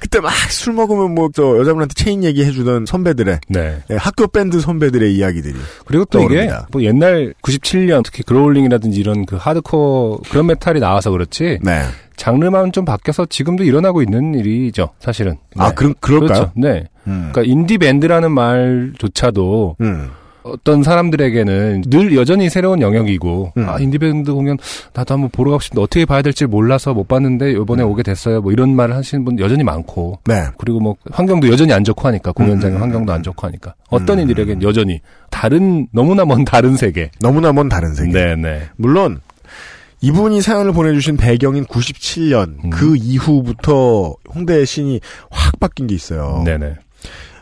그때 0.00 0.20
막 0.20 0.30
술 0.50 0.74
먹으면 0.74 1.14
뭐 1.14 1.28
저 1.34 1.58
여자분한테 1.58 1.94
체인 1.94 2.22
얘기 2.22 2.44
해주던 2.44 2.86
선배들의 2.86 3.40
네. 3.48 3.82
예, 3.90 3.96
학교 3.96 4.26
밴드 4.28 4.60
선배들의 4.60 5.12
이야기들이 5.14 5.54
그리고 5.86 6.04
또 6.04 6.20
이게 6.20 6.28
떠오릅니다. 6.28 6.68
뭐 6.70 6.82
옛날 6.82 7.34
97년 7.42 8.02
특히 8.04 8.22
growling이라든지 8.22 9.00
이런 9.00 9.24
그 9.26 9.36
하드코어 9.36 10.18
그런 10.30 10.46
메탈이 10.46 10.78
나와서 10.78 11.10
그렇지 11.10 11.58
네. 11.62 11.82
장르만 12.16 12.70
좀 12.72 12.84
바뀌어서 12.84 13.26
지금도 13.26 13.64
일어나고 13.64 14.02
있는 14.02 14.34
일이죠. 14.34 14.90
사실은. 15.00 15.36
아 15.56 15.70
네. 15.70 15.74
그럼 15.74 15.94
그럴까요? 16.00 16.28
그렇죠. 16.28 16.52
네. 16.56 16.84
음. 17.08 17.30
그러니까 17.32 17.42
인디 17.42 17.78
밴드라는 17.78 18.30
말조차도 18.30 19.76
음. 19.80 20.10
어떤 20.44 20.82
사람들에게는 20.82 21.84
늘 21.86 22.14
여전히 22.14 22.50
새로운 22.50 22.82
영역이고 22.82 23.52
음. 23.56 23.68
아 23.68 23.78
인디밴드 23.78 24.32
공연 24.32 24.58
나도 24.92 25.14
한번 25.14 25.30
보러 25.30 25.52
가고 25.52 25.62
싶은데 25.62 25.82
어떻게 25.82 26.04
봐야 26.04 26.20
될지 26.20 26.44
몰라서 26.44 26.92
못 26.92 27.08
봤는데 27.08 27.52
이번에 27.52 27.82
음. 27.82 27.88
오게 27.88 28.02
됐어요 28.02 28.42
뭐 28.42 28.52
이런 28.52 28.76
말을 28.76 28.94
하시는 28.94 29.24
분 29.24 29.38
여전히 29.38 29.64
많고 29.64 30.18
네. 30.26 30.44
그리고 30.58 30.80
뭐 30.80 30.96
환경도 31.10 31.48
여전히 31.48 31.72
안 31.72 31.82
좋고 31.82 32.06
하니까 32.08 32.32
공연장의 32.32 32.76
음. 32.76 32.82
환경도 32.82 33.12
안 33.12 33.22
좋고 33.22 33.46
하니까 33.46 33.74
어떤 33.88 34.18
음. 34.18 34.24
이들에겐 34.24 34.62
여전히 34.62 35.00
다른 35.30 35.88
너무나 35.92 36.26
먼 36.26 36.44
다른 36.44 36.76
세계 36.76 37.10
너무나 37.20 37.52
먼 37.52 37.68
다른 37.70 37.94
세계. 37.94 38.12
네네 38.12 38.68
물론 38.76 39.20
이분이 40.02 40.42
사연을 40.42 40.72
보내주신 40.72 41.16
배경인 41.16 41.64
97년 41.64 42.64
음. 42.64 42.70
그 42.70 42.96
이후부터 42.96 44.14
홍대의 44.34 44.66
신이 44.66 45.00
확 45.30 45.58
바뀐 45.58 45.86
게 45.86 45.94
있어요. 45.94 46.42
네네 46.44 46.74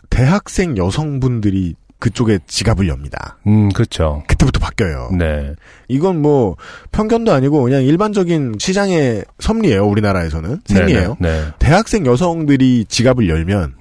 대학생 0.09 0.77
여성분들이 0.77 1.75
그쪽에 2.03 2.41
지갑을 2.49 2.89
엽니다. 2.89 3.39
음 3.47 3.69
그렇죠 3.69 4.25
그때부터 4.27 4.59
바뀌어요. 4.59 5.11
네 5.17 5.55
이건 5.87 6.21
뭐 6.21 6.57
편견도 6.91 7.33
아니고 7.33 7.63
그냥 7.63 7.85
일반적인 7.85 8.57
시장의 8.59 9.25
섭리예요. 9.39 9.87
우리나라에서는 9.87 10.63
셈이에요. 10.67 11.17
네네. 11.21 11.41
네. 11.41 11.47
대학생 11.61 12.05
여성들이 12.05 12.87
지갑을 12.89 13.29
열면 13.29 13.75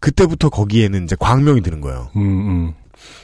그때부터 0.00 0.48
거기에는 0.48 1.04
이제 1.04 1.14
광명이 1.20 1.60
드는 1.60 1.80
거예요. 1.80 2.08
음, 2.16 2.22
음. 2.22 2.72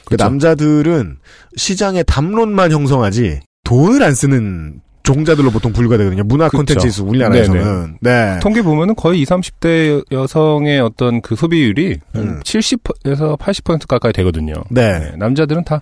그 0.05 0.11
그쵸. 0.11 0.23
남자들은 0.23 1.17
시장의 1.57 2.05
담론만 2.07 2.71
형성하지 2.71 3.41
돈을 3.65 4.01
안 4.01 4.15
쓰는 4.15 4.79
종자들로 5.07 5.51
보통 5.51 5.71
분류가 5.71 5.97
되거든요. 5.97 6.23
문화. 6.23 6.49
콘텐츠에서 6.49 7.03
우리나라에서는. 7.05 7.97
네. 8.01 8.39
통계 8.41 8.61
보면은 8.61 8.93
거의 8.95 9.21
20, 9.21 9.29
30대 9.29 10.11
여성의 10.11 10.81
어떤 10.81 11.21
그 11.21 11.35
소비율이 11.35 11.97
음. 12.15 12.39
70에서 12.43 13.37
80% 13.39 13.87
가까이 13.87 14.11
되거든요. 14.11 14.53
네. 14.69 14.99
네, 14.99 15.11
남자들은 15.17 15.63
다 15.63 15.79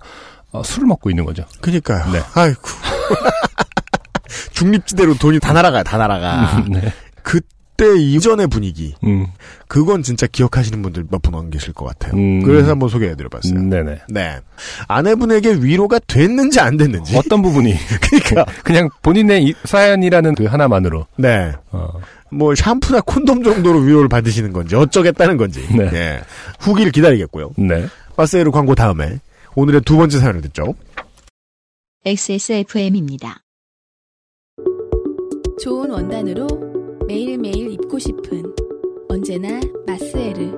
어, 0.52 0.62
술을 0.62 0.86
먹고 0.86 1.10
있는 1.10 1.24
거죠. 1.24 1.44
그니까요. 1.60 2.12
네. 2.12 2.20
아이고. 2.34 2.60
중립지대로 4.52 5.14
돈이 5.14 5.40
다 5.40 5.52
날아가요, 5.52 5.82
다 5.82 5.98
날아가. 5.98 6.64
네. 6.68 6.92
그 7.22 7.40
때 7.76 7.96
이전의 7.98 8.46
분위기. 8.48 8.94
음, 9.04 9.26
그건 9.68 10.02
진짜 10.02 10.26
기억하시는 10.26 10.80
분들 10.82 11.04
몇 11.10 11.20
분 11.22 11.34
안 11.34 11.50
계실 11.50 11.72
것 11.72 11.84
같아요. 11.86 12.14
음. 12.14 12.42
그래서 12.42 12.70
한번 12.70 12.88
소개해드려봤어요. 12.88 13.54
음, 13.58 13.68
네네. 13.68 14.00
네. 14.08 14.40
아내분에게 14.88 15.54
위로가 15.60 15.98
됐는지 16.06 16.60
안 16.60 16.76
됐는지. 16.76 17.16
어떤 17.16 17.42
부분이 17.42 17.74
그러니까. 18.02 18.44
그냥 18.64 18.88
본인의 19.02 19.44
이- 19.44 19.54
사연이라는 19.64 20.34
그 20.34 20.44
하나만으로 20.46 21.06
네. 21.16 21.52
어, 21.72 21.88
뭐 22.30 22.54
샴푸나 22.54 23.00
콘돔 23.02 23.42
정도로 23.44 23.80
위로를 23.80 24.08
받으시는 24.08 24.52
건지 24.52 24.74
어쩌겠다는 24.76 25.36
건지. 25.36 25.66
네. 25.76 25.90
예. 25.92 26.20
후기를 26.60 26.92
기다리겠고요. 26.92 27.52
네. 27.58 27.86
파세이로 28.16 28.50
광고 28.52 28.74
다음에 28.74 29.20
오늘의 29.54 29.82
두 29.82 29.96
번째 29.96 30.18
사연을 30.18 30.40
듣죠. 30.42 30.74
XSFM입니다. 32.04 33.40
좋은 35.60 35.90
원단으로 35.90 36.46
매일매일 37.06 37.70
입고 37.72 37.98
싶은 37.98 38.42
언제나 39.08 39.60
마스에르. 39.86 40.52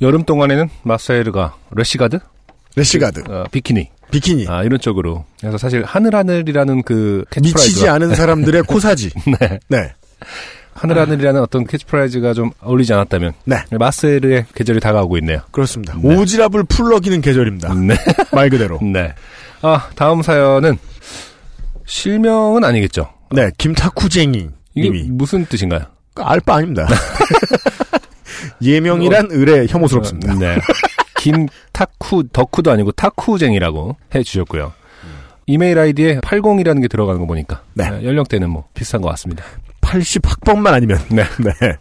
여름 0.00 0.24
동안에는 0.24 0.68
마사에르가 0.82 1.56
러시가드, 1.70 2.18
레시가드, 2.74 3.24
어, 3.28 3.44
비키니, 3.50 3.90
비키니. 4.10 4.46
아 4.48 4.62
이런 4.62 4.80
쪽으로. 4.80 5.24
그래서 5.40 5.58
사실 5.58 5.84
하늘하늘이라는 5.84 6.82
그 6.82 7.24
미치지 7.34 7.52
캐치프레이즈가 7.54 7.92
않은 7.94 8.14
사람들의 8.16 8.62
코사지. 8.62 9.10
네. 9.40 9.58
네. 9.68 9.92
하늘하늘이라는 10.74 11.40
어떤 11.40 11.66
캐치프레이즈가 11.66 12.34
좀 12.34 12.50
어울리지 12.60 12.92
않았다면 12.92 13.32
네. 13.44 13.56
마사에르의 13.70 14.46
계절이 14.54 14.80
다가오고 14.80 15.16
있네요. 15.18 15.40
그렇습니다. 15.50 15.94
네. 16.02 16.16
오지랖을 16.16 16.68
펄럭이는 16.68 17.22
계절입니다. 17.22 17.74
네. 17.74 17.94
말 18.32 18.50
그대로. 18.50 18.78
네. 18.84 19.14
아 19.62 19.88
다음 19.94 20.22
사연은 20.22 20.78
실명은 21.86 22.64
아니겠죠. 22.64 23.08
네. 23.32 23.50
김타쿠쟁이 23.58 24.48
이게 24.74 24.90
님이. 24.90 25.08
무슨 25.10 25.44
뜻인가요? 25.46 25.82
알바 26.16 26.54
아닙니다. 26.56 26.86
예명이란 28.62 29.30
을에 29.32 29.66
혐오스럽습니다. 29.68 30.32
어, 30.32 30.36
네. 30.36 30.58
김타쿠 31.18 32.28
덕후도 32.32 32.70
아니고 32.70 32.92
타쿠쟁이라고 32.92 33.96
해 34.14 34.22
주셨고요. 34.22 34.72
이메일 35.46 35.78
아이디에 35.78 36.18
80이라는 36.20 36.82
게 36.82 36.88
들어가는 36.88 37.20
거 37.20 37.26
보니까 37.26 37.62
네. 37.74 37.88
어, 37.88 38.02
연령대는 38.02 38.50
뭐 38.50 38.64
비슷한 38.74 39.00
것 39.00 39.08
같습니다. 39.10 39.44
80 39.80 40.28
학번만 40.28 40.74
아니면 40.74 40.98
네. 41.08 41.24
네. 41.38 41.76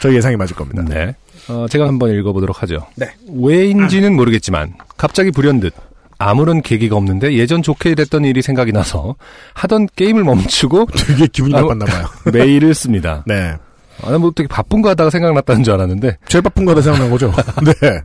저희 0.00 0.16
예상이 0.16 0.36
맞을 0.36 0.54
겁니다. 0.54 0.84
네. 0.86 1.14
어, 1.48 1.66
제가 1.68 1.86
한번 1.86 2.10
읽어보도록 2.10 2.62
하죠. 2.62 2.86
네. 2.96 3.12
왜인지는 3.28 4.14
모르겠지만 4.14 4.74
갑자기 4.96 5.30
불현듯 5.30 5.74
아무런 6.18 6.62
계기가 6.62 6.96
없는데 6.96 7.34
예전 7.34 7.62
좋게 7.62 7.94
됐던 7.94 8.24
일이 8.24 8.42
생각이 8.42 8.72
나서 8.72 9.16
하던 9.54 9.88
게임을 9.94 10.24
멈추고 10.24 10.86
되게 11.06 11.26
기분이 11.26 11.54
아, 11.54 11.60
나빴나 11.60 11.84
봐요. 11.84 12.06
메일을 12.32 12.74
씁니다. 12.74 13.22
네. 13.26 13.54
아, 14.02 14.18
뭐 14.18 14.30
되게 14.34 14.46
바쁜 14.46 14.82
거 14.82 14.90
하다가 14.90 15.10
생각났다는 15.10 15.62
줄 15.62 15.74
알았는데 15.74 16.18
제일 16.28 16.42
바쁜 16.42 16.64
거다 16.64 16.80
생각난 16.80 17.10
거죠. 17.10 17.32
네. 17.64 18.00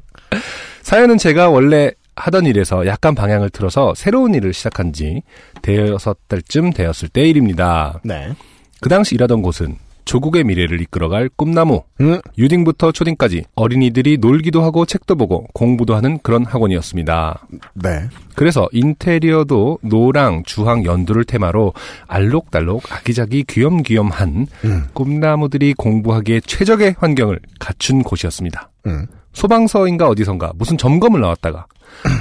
사연은 0.81 1.17
제가 1.17 1.49
원래 1.49 1.91
하던 2.15 2.45
일에서 2.45 2.85
약간 2.85 3.15
방향을 3.15 3.49
틀어서 3.49 3.93
새로운 3.95 4.33
일을 4.33 4.53
시작한 4.53 4.93
지 4.93 5.23
대여섯 5.61 6.17
달쯤 6.27 6.71
되었을 6.71 7.09
때 7.09 7.27
일입니다. 7.27 7.99
네. 8.03 8.33
그 8.81 8.89
당시 8.89 9.15
일하던 9.15 9.41
곳은 9.41 9.77
조국의 10.05 10.43
미래를 10.43 10.81
이끌어갈 10.81 11.29
꿈나무, 11.35 11.83
음. 12.01 12.19
유딩부터 12.37 12.91
초딩까지 12.91 13.43
어린이들이 13.55 14.17
놀기도 14.17 14.63
하고 14.63 14.85
책도 14.85 15.15
보고 15.15 15.47
공부도 15.53 15.95
하는 15.95 16.19
그런 16.23 16.45
학원이었습니다. 16.45 17.47
네. 17.75 18.07
그래서 18.35 18.67
인테리어도 18.71 19.79
노랑, 19.81 20.43
주황, 20.45 20.85
연두를 20.85 21.23
테마로 21.23 21.73
알록달록 22.07 22.91
아기자기 22.91 23.43
귀염귀염한 23.47 24.47
음. 24.65 24.83
꿈나무들이 24.93 25.73
공부하기에 25.73 26.41
최적의 26.41 26.95
환경을 26.99 27.39
갖춘 27.59 28.03
곳이었습니다. 28.03 28.69
음. 28.87 29.07
소방서인가 29.33 30.07
어디선가 30.09 30.53
무슨 30.55 30.77
점검을 30.77 31.21
나왔다가 31.21 31.65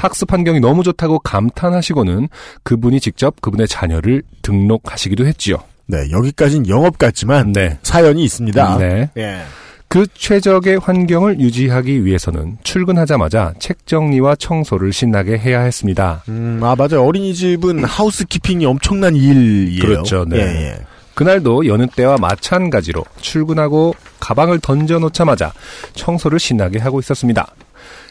학습 0.00 0.32
환경이 0.32 0.60
너무 0.60 0.82
좋다고 0.82 1.20
감탄하시고는 1.20 2.28
그분이 2.62 3.00
직접 3.00 3.40
그분의 3.40 3.68
자녀를 3.68 4.22
등록하시기도 4.42 5.26
했지요. 5.26 5.56
네. 5.90 6.11
여기까지는 6.11 6.68
영업 6.68 6.98
같지만 6.98 7.53
네. 7.53 7.79
사연이 7.83 8.24
있습니다. 8.24 8.79
네. 8.79 9.11
예. 9.16 9.40
그 9.88 10.07
최적의 10.14 10.79
환경을 10.79 11.40
유지하기 11.40 12.05
위해서는 12.05 12.59
출근하자마자 12.62 13.55
책 13.59 13.88
정리와 13.88 14.37
청소를 14.37 14.92
신나게 14.92 15.37
해야 15.37 15.62
했습니다. 15.62 16.22
음, 16.29 16.61
아, 16.62 16.76
맞아요. 16.76 17.05
어린이집은 17.05 17.83
하우스키핑이 17.83 18.64
엄청난 18.66 19.16
일이에요. 19.16 19.81
그렇죠, 19.83 20.24
네. 20.29 20.37
예, 20.37 20.42
예. 20.42 20.79
그날도 21.14 21.66
여느 21.66 21.88
때와 21.88 22.18
마찬가지로 22.18 23.05
출근하고 23.20 23.94
가방을 24.20 24.61
던져놓자마자 24.61 25.53
청소를 25.94 26.38
신나게 26.38 26.79
하고 26.79 27.00
있었습니다. 27.00 27.53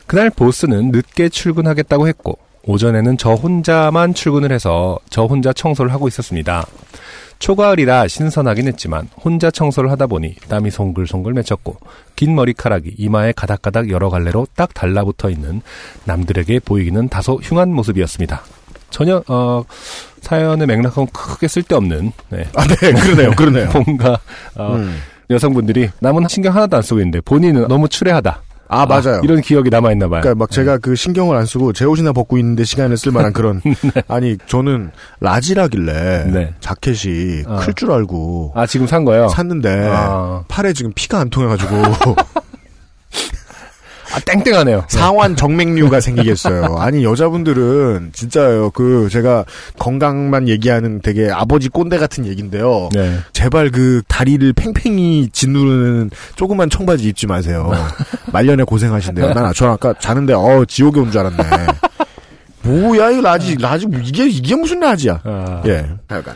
그날 0.06 0.30
보스는 0.30 0.92
늦게 0.92 1.30
출근하겠다고 1.30 2.10
했고 2.10 2.38
오전에는 2.64 3.18
저 3.18 3.34
혼자만 3.34 4.14
출근을 4.14 4.52
해서 4.52 5.00
저 5.10 5.26
혼자 5.26 5.54
청소를 5.54 5.92
하고 5.94 6.08
있었습니다. 6.08 6.66
초가을이라 7.40 8.08
신선하긴 8.10 8.68
했지만 8.68 9.08
혼자 9.16 9.50
청소를 9.50 9.90
하다 9.92 10.08
보니 10.08 10.36
땀이 10.50 10.72
송글송글 10.72 11.34
맺혔고 11.34 11.78
긴 12.16 12.36
머리카락이 12.36 12.96
이마에 12.98 13.32
가닥가닥 13.32 13.90
여러 13.90 14.10
갈래로 14.10 14.48
딱 14.56 14.74
달라붙어 14.74 15.30
있는 15.30 15.62
남들에게 16.04 16.60
보이기는 16.60 17.08
다소 17.08 17.36
흉한 17.42 17.74
모습이었습니다. 17.74 18.42
전혀 18.90 19.24
어, 19.28 19.64
사연의 20.22 20.68
맥락하고 20.68 21.08
크게 21.14 21.48
쓸데없는 21.48 22.12
네, 22.30 22.48
아, 22.56 22.68
네. 22.68 22.92
그러네요. 22.92 23.32
그러네요. 23.32 23.70
뭔가 23.86 24.20
어, 24.56 24.76
음. 24.76 25.00
여성분들이 25.30 25.90
남은 26.00 26.28
신경 26.28 26.56
하나도 26.56 26.76
안 26.76 26.82
쓰고 26.82 27.00
있는데 27.00 27.22
본인은 27.22 27.68
너무 27.68 27.88
추레하다. 27.88 28.42
아, 28.72 28.86
맞아요. 28.86 29.22
이런 29.24 29.42
기억이 29.42 29.70
남아 29.72 29.92
있나 29.92 30.08
봐요. 30.08 30.22
그러니까 30.22 30.40
막 30.40 30.52
제가 30.52 30.78
그 30.78 30.96
신경을 30.96 31.36
안 31.36 31.46
쓰고 31.46 31.74
제 31.74 31.86
옷이나 31.86 32.14
벗고 32.14 32.38
있는데 32.38 32.64
시간을 32.64 32.98
쓸 32.98 33.12
만한 33.12 33.34
그런 33.34 33.62
아니 34.08 34.38
저는 34.46 34.92
라지라길래 35.20 36.26
네. 36.32 36.54
자켓이 36.60 37.44
어. 37.48 37.58
클줄 37.58 37.92
알고 37.92 38.54
아 38.56 38.68
지금 38.68 38.86
산 38.86 39.06
거요? 39.06 39.28
샀는데 39.30 39.90
아, 39.92 40.44
팔에 40.48 40.74
지금 40.74 40.92
피가 40.94 41.20
안 41.20 41.30
통해가지고 41.30 41.76
아, 44.14 44.20
땡땡하네요. 44.20 44.86
상완 44.88 45.36
정맥류가 45.36 46.00
생기겠어요. 46.02 46.78
아니 46.80 47.04
여자분들은 47.04 48.12
진짜요. 48.14 48.72
그 48.72 49.08
제가 49.12 49.46
건강만 49.78 50.48
얘기하는 50.48 51.02
되게 51.02 51.30
아버지 51.30 51.70
꼰대 51.70 51.98
같은 51.98 52.26
얘긴데요. 52.26 52.90
네. 52.94 53.20
제발 53.34 53.70
그 53.72 54.02
다리를 54.08 54.52
팽팽히 54.54 55.30
짓누르는 55.32 56.10
조그만 56.36 56.70
청바지 56.70 57.04
입지 57.08 57.28
마세요. 57.28 57.72
말년에 58.34 58.64
고생하신대요. 58.64 59.34
난 59.34 59.54
저 59.54 59.68
아까 59.68 59.94
자는데 60.00 60.34
어 60.34 60.64
지옥에 60.68 61.00
온 61.00 61.12
줄 61.12 61.20
알았네. 61.22 61.44
뭐야 62.64 63.12
이 63.12 63.22
라지 63.22 63.56
라지 63.60 63.88
이게 64.04 64.28
이게 64.28 64.56
무슨 64.56 64.80
라지야? 64.80 65.22
아, 65.24 65.62
예. 65.66 65.90
하여간 66.08 66.36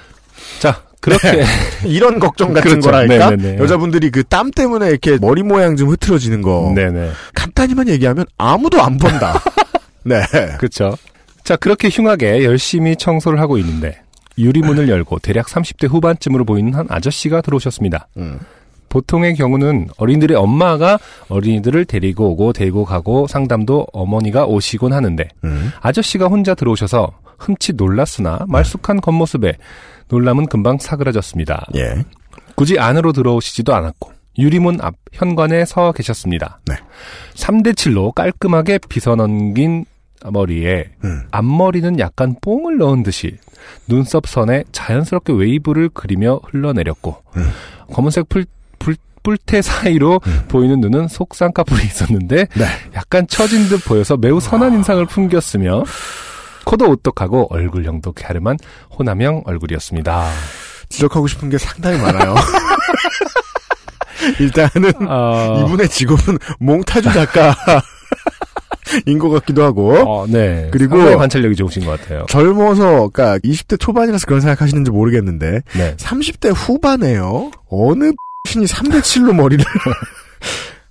자 0.60 0.82
그렇게 1.04 1.44
이런 1.86 2.18
걱정 2.18 2.54
같은 2.54 2.80
그렇죠. 2.80 2.90
거랄까? 2.92 3.30
네네네. 3.32 3.58
여자분들이 3.62 4.10
그 4.10 4.24
땀 4.24 4.50
때문에 4.52 4.90
이렇게 4.90 5.18
머리 5.20 5.44
모양 5.44 5.76
좀 5.76 5.90
흐트러지는 5.90 6.42
거. 6.42 6.72
네네 6.74 7.12
간단히만 7.36 7.88
얘기하면 7.90 8.26
아무도 8.38 8.82
안 8.82 8.98
본다. 8.98 9.40
네. 10.04 10.22
그렇죠. 10.58 10.98
자 11.44 11.56
그렇게 11.58 11.90
흉하게 11.90 12.46
열심히 12.46 12.96
청소를 12.96 13.40
하고 13.40 13.58
있는데 13.58 14.00
유리문을 14.38 14.88
열고 14.90 15.20
대략 15.20 15.48
30대 15.48 15.90
후반쯤으로 15.90 16.46
보이는 16.46 16.74
한 16.74 16.88
아저씨가 16.90 17.42
들어오셨습니다. 17.42 18.08
음. 18.18 18.40
보통의 18.90 19.36
경우는 19.36 19.90
어린이들의 19.98 20.38
엄마가 20.38 21.00
어린이들을 21.28 21.86
데리고 21.86 22.30
오고 22.32 22.54
데리고 22.54 22.86
가고 22.86 23.28
상담도 23.28 23.88
어머니가 23.92 24.46
오시곤 24.46 24.94
하는데 24.94 25.28
음. 25.44 25.72
아저씨가 25.82 26.28
혼자 26.28 26.56
들어오셔서 26.56 27.12
흠칫 27.40 27.76
놀랐으나 27.76 28.40
말쑥한 28.48 29.02
겉모습에 29.02 29.54
놀람은 30.14 30.46
금방 30.46 30.78
사그라졌습니다. 30.78 31.66
예. 31.76 32.04
굳이 32.56 32.78
안으로 32.78 33.14
들어오시지도 33.14 33.74
않았고 33.74 34.12
유리문 34.38 34.80
앞 34.82 34.96
현관에 35.12 35.66
서 35.66 35.92
계셨습니다. 35.92 36.60
네. 36.68 36.76
3대 37.34 37.74
7로 37.74 38.14
깔끔하게 38.14 38.80
빗어넘긴 38.90 39.86
머리에 40.32 40.92
음. 41.04 41.24
앞머리는 41.32 42.00
약간 42.00 42.36
뽕을 42.42 42.78
넣은 42.78 43.02
듯이 43.04 43.38
눈썹 43.88 44.28
선에 44.28 44.64
자연스럽게 44.72 45.34
웨이브를 45.34 45.90
그리며 45.90 46.40
흘러내렸고 46.44 47.18
음. 47.36 47.50
검은색 47.92 48.30
풀, 48.30 48.46
풀, 48.78 48.96
뿔테 49.24 49.62
사이로 49.62 50.20
보이는 50.48 50.80
눈은 50.80 51.08
속쌍꺼풀이 51.08 51.84
있었는데 51.86 52.46
네. 52.54 52.66
약간 52.94 53.26
처진 53.28 53.68
듯 53.68 53.84
보여서 53.86 54.16
매우 54.16 54.40
선한 54.40 54.74
인상을 54.74 55.04
풍겼으며 55.08 55.84
코도 56.66 56.90
오똑하고 56.90 57.48
얼굴형도 57.54 58.14
갸름한 58.14 58.58
호남형 58.98 59.44
얼굴이었습니다. 59.46 60.30
지적하고 60.90 61.28
싶은 61.28 61.50
게 61.50 61.58
상당히 61.58 61.98
많아요. 62.00 62.36
일단은 64.40 64.92
어, 65.08 65.64
이분의 65.66 65.90
직업은 65.90 66.38
몽타주 66.60 67.12
작가 67.14 67.56
인 69.08 69.18
것 69.18 69.30
같기도 69.30 69.64
하고 69.64 69.96
어, 69.98 70.28
네. 70.28 70.70
그리고- 70.72 71.18
관찰력이 71.18 71.56
좋으신 71.56 71.84
것 71.86 72.00
같아요. 72.00 72.26
젊어서 72.30 73.10
그러니까 73.10 73.40
20대 73.40 73.80
초반이라서 73.80 74.26
그런 74.28 74.40
생각하시는지 74.42 74.92
모르겠는데 74.92 75.62
네. 75.76 75.96
30대 75.98 76.54
후반에요. 76.56 77.52
어느 77.70 78.12
신이 78.48 78.66
3대 78.66 79.00
7로 79.02 79.34
머리를 79.34 79.66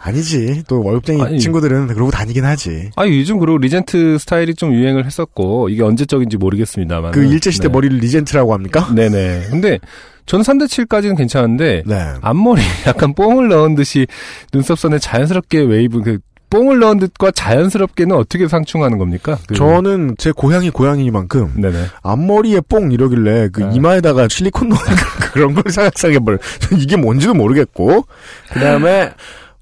아니지. 0.02 0.64
또 0.68 0.82
월급쟁이 0.82 1.22
아니. 1.22 1.38
친구들은 1.38 1.86
그러고 1.88 2.10
다니긴 2.10 2.44
하지. 2.44 2.90
아 2.96 3.06
요즘 3.06 3.38
그리고 3.38 3.58
리젠트 3.58 4.18
스타일이 4.18 4.54
좀 4.54 4.72
유행을 4.74 5.06
했었고 5.06 5.68
이게 5.68 5.82
언제적인지 5.82 6.36
모르겠습니다만 6.38 7.12
그 7.12 7.22
일제 7.24 7.50
시대 7.50 7.68
머리를 7.68 7.96
리젠트라고 7.98 8.52
합니까? 8.52 8.92
네네. 8.94 9.46
근데 9.50 9.78
저는 10.26 10.44
3대 10.44 10.64
7까지는 10.66 11.16
괜찮은데 11.16 11.82
네. 11.86 12.06
앞머리 12.20 12.62
약간 12.86 13.14
뽕을 13.14 13.48
넣은 13.48 13.74
듯이 13.76 14.06
눈썹선에 14.52 14.98
자연스럽게 14.98 15.60
웨이브 15.60 16.02
그 16.02 16.18
뽕을 16.50 16.80
넣은 16.80 16.98
듯과 16.98 17.30
자연스럽게는 17.30 18.14
어떻게 18.14 18.46
상충하는 18.46 18.98
겁니까? 18.98 19.38
그- 19.48 19.54
저는 19.54 20.16
제 20.18 20.32
고향이 20.32 20.68
고향이니만큼 20.70 21.54
네네. 21.62 21.86
앞머리에 22.02 22.60
뽕 22.68 22.92
이러길래 22.92 23.48
그 23.52 23.64
아. 23.64 23.70
이마에다가 23.72 24.28
실리콘 24.28 24.68
넣는 24.68 24.84
그런 25.32 25.54
걸 25.54 25.64
생각해볼 25.72 26.38
이게 26.78 26.96
뭔지도 26.96 27.32
모르겠고 27.34 28.04
그 28.52 28.60
다음에 28.60 29.12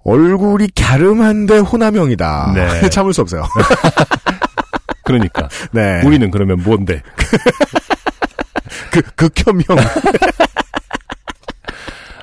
얼굴이 0.04 0.68
갸름한데 0.74 1.58
호남형이다. 1.58 2.52
네. 2.54 2.88
참을 2.90 3.12
수 3.12 3.20
없어요. 3.20 3.44
그러니까 5.04 5.48
네. 5.72 6.02
우리는 6.04 6.30
그러면 6.30 6.62
뭔데? 6.62 7.02
그 8.90 9.02
극혐형. 9.14 9.76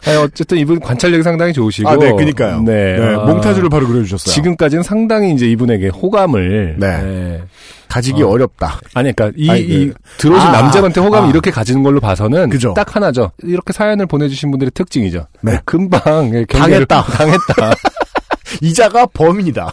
아니, 0.06 0.18
어쨌든 0.18 0.58
이분 0.58 0.80
관찰력이 0.80 1.22
상당히 1.24 1.52
좋으시고. 1.52 1.90
아, 1.90 1.98
네, 1.98 2.14
그니까요. 2.14 2.62
네. 2.62 2.98
네, 2.98 3.16
아, 3.16 3.26
몽타주를 3.26 3.70
바로 3.70 3.88
그려주셨어요. 3.88 4.34
지금까지는 4.34 4.84
상당히 4.84 5.34
이제 5.34 5.46
이분에게 5.48 5.90
호감을. 5.90 6.76
네. 6.78 7.42
가지기 7.88 8.22
어. 8.24 8.30
어. 8.30 8.38
렵다 8.38 8.80
아니, 8.94 9.14
그러니까 9.14 9.32
이, 9.38 9.50
아니, 9.50 9.68
그- 9.68 9.74
이 9.74 9.94
들어오신 10.18 10.48
아, 10.48 10.52
남자한테 10.52 11.00
호감을 11.02 11.28
아. 11.28 11.30
이렇게 11.32 11.52
가지는 11.52 11.84
걸로 11.84 12.00
봐서는 12.00 12.50
그죠. 12.50 12.74
딱 12.76 12.96
하나죠. 12.96 13.32
이렇게 13.44 13.74
사연을 13.74 14.06
보내주신 14.06 14.52
분들의 14.52 14.72
특징이죠. 14.74 15.28
네. 15.42 15.60
금방 15.66 16.02
경계를- 16.04 16.48
당했다. 16.88 17.04
당했다. 17.18 17.76
이자가 18.62 19.06
범인이다. 19.08 19.72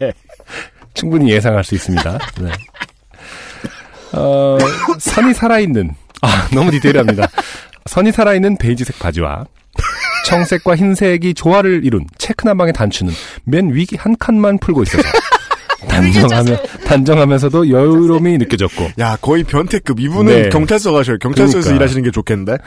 네. 0.00 0.12
충분히 0.94 1.30
예상할 1.32 1.64
수 1.64 1.74
있습니다. 1.74 2.18
네. 2.40 2.50
어, 4.12 4.58
산이 4.98 5.34
살아있는. 5.34 5.90
아, 6.22 6.48
너무 6.54 6.70
디테일합니다. 6.70 7.26
선이 7.86 8.12
살아있는 8.12 8.56
베이지색 8.58 8.98
바지와 8.98 9.44
청색과 10.26 10.76
흰색이 10.76 11.34
조화를 11.34 11.84
이룬 11.84 12.06
체크나방의 12.18 12.72
단추는 12.72 13.12
맨위한 13.44 14.16
칸만 14.18 14.58
풀고 14.58 14.84
있어서 14.84 15.02
단정하며, 15.88 16.56
단정하면서도 16.86 17.68
여유로움이 17.70 18.38
느껴졌고 18.38 18.90
야, 18.98 19.16
거의 19.20 19.44
변태급. 19.44 20.00
이분은 20.00 20.42
네. 20.44 20.48
경찰서 20.48 20.92
가셔요. 20.92 21.18
경찰서에서 21.18 21.60
그러니까. 21.60 21.76
일하시는 21.76 22.02
게 22.02 22.10
좋겠는데? 22.10 22.58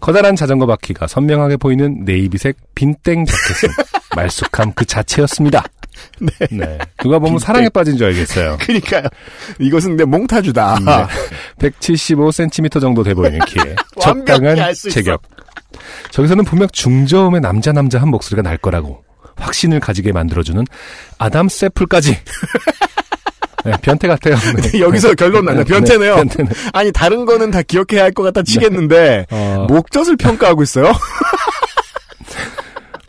커다란 0.00 0.36
자전거 0.36 0.66
바퀴가 0.66 1.06
선명하게 1.06 1.56
보이는 1.56 2.04
네이비색 2.04 2.56
빈땡 2.74 3.24
자켓은 3.24 3.68
말쑥함 4.16 4.72
그 4.74 4.84
자체였습니다. 4.84 5.64
네. 6.50 6.78
누가 6.98 7.18
보면 7.18 7.34
빈땡. 7.34 7.38
사랑에 7.38 7.68
빠진 7.70 7.96
줄 7.96 8.06
알겠어요. 8.08 8.58
그니까요. 8.64 9.04
이것은 9.58 9.96
내 9.96 10.04
몽타주다. 10.04 10.78
네. 11.60 11.68
175cm 11.70 12.80
정도 12.80 13.02
돼 13.02 13.14
보이는 13.14 13.38
키에 13.46 13.74
적당한. 14.00 14.56
체격. 14.74 15.22
저기서는 16.10 16.44
분명 16.44 16.68
중저음의 16.72 17.40
남자 17.40 17.72
남자 17.72 18.00
한 18.00 18.08
목소리가 18.10 18.42
날 18.48 18.56
거라고 18.56 19.02
확신을 19.36 19.80
가지게 19.80 20.12
만들어주는 20.12 20.64
아담 21.18 21.48
세플까지. 21.48 22.18
네, 23.64 23.72
변태 23.82 24.06
같아요. 24.06 24.36
네. 24.36 24.80
여기서 24.80 25.14
결론 25.14 25.44
나네. 25.44 25.64
변태네요. 25.64 26.14
네, 26.14 26.20
변태네. 26.22 26.48
아니, 26.72 26.92
다른 26.92 27.24
거는 27.24 27.50
다 27.50 27.62
기억해야 27.62 28.04
할 28.04 28.12
것 28.12 28.22
같다 28.22 28.42
치겠는데, 28.44 29.26
어, 29.30 29.66
목젖을 29.68 30.16
평가하고 30.16 30.62
있어요? 30.62 30.92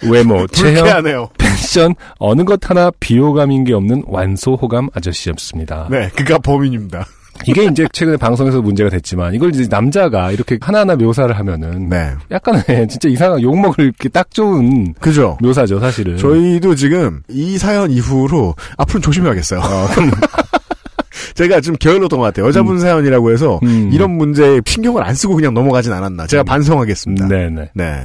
외모, 0.04 0.46
체형, 0.50 0.76
불쾌하네요. 0.76 1.30
패션 1.38 1.94
어느 2.20 2.44
것 2.44 2.68
하나 2.70 2.92
비호감인 3.00 3.64
게 3.66 3.74
없는 3.74 4.04
완소 4.08 4.56
호감 4.56 4.90
아저씨였습니다. 4.96 5.88
네, 5.92 6.10
그가 6.16 6.38
범인입니다. 6.40 7.06
이게 7.46 7.66
이제 7.66 7.88
최근에 7.94 8.18
방송에서 8.18 8.62
문제가 8.62 8.90
됐지만 8.90 9.34
이걸 9.34 9.50
이제 9.54 9.68
남자가 9.70 10.32
이렇게 10.32 10.58
하나하나 10.60 10.96
묘사를 10.96 11.38
하면은 11.38 11.90
네. 11.90 12.12
약간의 12.32 12.88
진짜 12.90 13.08
이상한 13.10 13.42
욕먹을 13.42 13.86
이렇게 13.86 14.10
딱 14.10 14.32
좋은 14.32 14.94
그죠? 15.00 15.38
묘사죠 15.42 15.80
사실은. 15.80 16.18
저희도 16.18 16.76
지금 16.76 17.22
이 17.30 17.58
사연 17.58 17.92
이후로 17.92 18.56
앞으로 18.78 19.00
조심해야겠어요. 19.02 19.62
제가 21.36 21.62
좀 21.62 21.76
게을렀던 21.76 22.20
것 22.20 22.26
같아요. 22.26 22.48
여자분 22.48 22.80
사연이라고 22.80 23.32
해서 23.32 23.60
음. 23.64 23.90
이런 23.94 24.12
문제에 24.12 24.60
신경을 24.66 25.04
안 25.04 25.14
쓰고 25.16 25.36
그냥 25.36 25.54
넘어가진 25.54 25.94
않았나. 25.94 26.28
제가 26.28 26.44
반성하겠습니다. 26.44 27.28
네네. 27.28 27.70
네. 27.74 28.04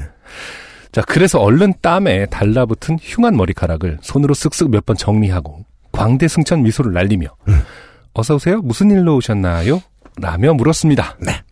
자 0.93 1.01
그래서 1.03 1.39
얼른 1.41 1.75
땀에 1.81 2.27
달라붙은 2.27 2.99
흉한 3.01 3.37
머리카락을 3.37 3.99
손으로 4.03 4.35
쓱쓱 4.35 4.71
몇 4.71 4.85
번 4.85 4.97
정리하고 4.97 5.65
광대승천 5.93 6.63
미소를 6.63 6.93
날리며 6.93 7.27
음. 7.49 7.63
어서 8.15 8.35
오세요. 8.35 8.61
무슨 8.61 8.91
일로 8.91 9.17
오셨나요? 9.17 9.81
라며 10.21 10.53
물었습니다. 10.55 11.17
네. 11.21 11.43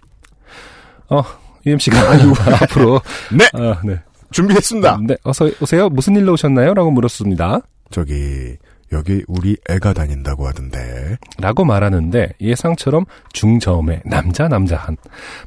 어 1.09 1.23
UMC가 1.67 1.99
앞으로 2.63 3.01
네, 3.33 3.45
어, 3.55 3.77
네. 3.85 3.99
준비했습니다. 4.31 4.99
네, 5.07 5.17
어서 5.25 5.51
오세요. 5.61 5.89
무슨 5.89 6.17
일로 6.17 6.33
오셨나요? 6.35 6.75
라고 6.75 6.91
물었습니다. 6.91 7.61
저기 7.91 8.57
여기 8.93 9.23
우리 9.29 9.57
애가 9.69 9.93
다닌다고 9.93 10.47
하던데. 10.49 11.17
라고 11.39 11.65
말하는데 11.65 12.35
예상처럼 12.41 13.05
중저음의 13.33 14.03
남자 14.05 14.49
남자한 14.49 14.97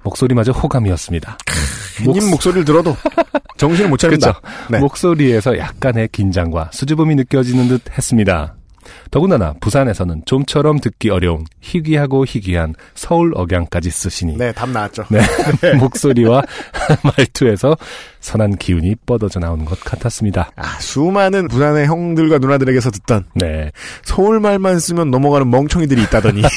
목소리마저 0.04 0.52
호감이었습니다. 0.52 1.38
님 2.08 2.30
목소리를 2.32 2.66
들어도 2.66 2.96
정신을 3.58 3.90
못 3.90 3.98
차린다. 3.98 4.40
네. 4.72 4.80
목소리에서 4.80 5.58
약간의 5.58 6.10
긴장과 6.12 6.72
수줍음이 6.74 7.16
느껴지는 7.16 7.68
듯 7.68 7.82
했습니다. 7.98 8.56
더군다나 9.12 9.54
부산에서는 9.60 10.24
좀처럼 10.26 10.80
듣기 10.80 11.10
어려운 11.10 11.46
희귀하고 11.62 12.26
희귀한 12.26 12.76
서울 12.96 13.32
억양까지 13.36 13.90
쓰시니 13.90 14.38
네, 14.38 14.52
답 14.52 14.70
나왔죠. 14.70 15.06
네. 15.10 15.22
목소리와 15.80 16.42
말투에서 17.18 17.76
선한 18.20 18.58
기운이 18.58 18.96
뻗어져 19.06 19.40
나오는 19.40 19.66
것 19.66 19.80
같았습니다. 19.82 20.52
아, 20.56 20.80
수많은 20.80 21.48
부산의 21.48 21.88
형들과 21.88 22.38
누나들에게서 22.38 22.92
듣던 22.92 23.26
네. 23.36 23.72
서울 24.04 24.40
말만 24.40 24.80
쓰면 24.80 25.12
넘어가는 25.12 25.50
멍청이들이 25.50 26.02
있다더니 26.04 26.42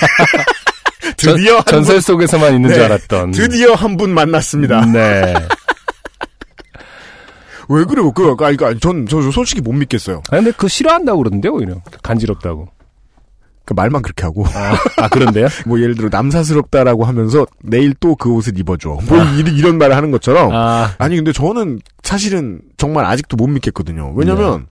드디어 1.16 1.56
한 1.56 1.64
분, 1.64 1.72
전설 1.72 2.00
속에서만 2.02 2.54
있는 2.54 2.70
줄 2.70 2.78
네. 2.78 2.84
알았던. 2.84 3.30
드디어 3.32 3.74
한 3.74 3.96
분 3.96 4.10
만났습니다. 4.12 4.84
네. 4.92 5.34
왜 7.68 7.84
그래요? 7.84 8.10
그, 8.12 8.34
아, 8.40 8.50
이거, 8.50 8.74
전, 8.78 9.06
저 9.06 9.20
솔직히 9.30 9.60
못 9.60 9.72
믿겠어요. 9.72 10.22
아 10.30 10.36
근데 10.36 10.52
그 10.56 10.68
싫어한다고 10.68 11.18
그러던데요, 11.18 11.52
오히려. 11.54 11.80
간지럽다고. 12.02 12.68
그 13.64 13.74
말만 13.74 14.02
그렇게 14.02 14.22
하고. 14.22 14.44
아, 14.46 14.76
아, 15.02 15.08
그런데요? 15.08 15.48
뭐 15.66 15.80
예를 15.80 15.96
들어 15.96 16.08
남사스럽다라고 16.10 17.04
하면서 17.04 17.44
내일 17.62 17.94
또 17.94 18.14
그 18.14 18.32
옷을 18.32 18.56
입어줘. 18.58 18.90
뭐 19.08 19.18
이, 19.36 19.60
런 19.60 19.78
말을 19.78 19.96
하는 19.96 20.12
것처럼. 20.12 20.52
아, 20.54 20.94
아니 20.98 21.16
근데 21.16 21.32
저는 21.32 21.80
사실은 22.04 22.60
정말 22.76 23.04
아직도 23.06 23.36
못 23.36 23.48
믿겠거든요. 23.48 24.12
왜냐면 24.14 24.68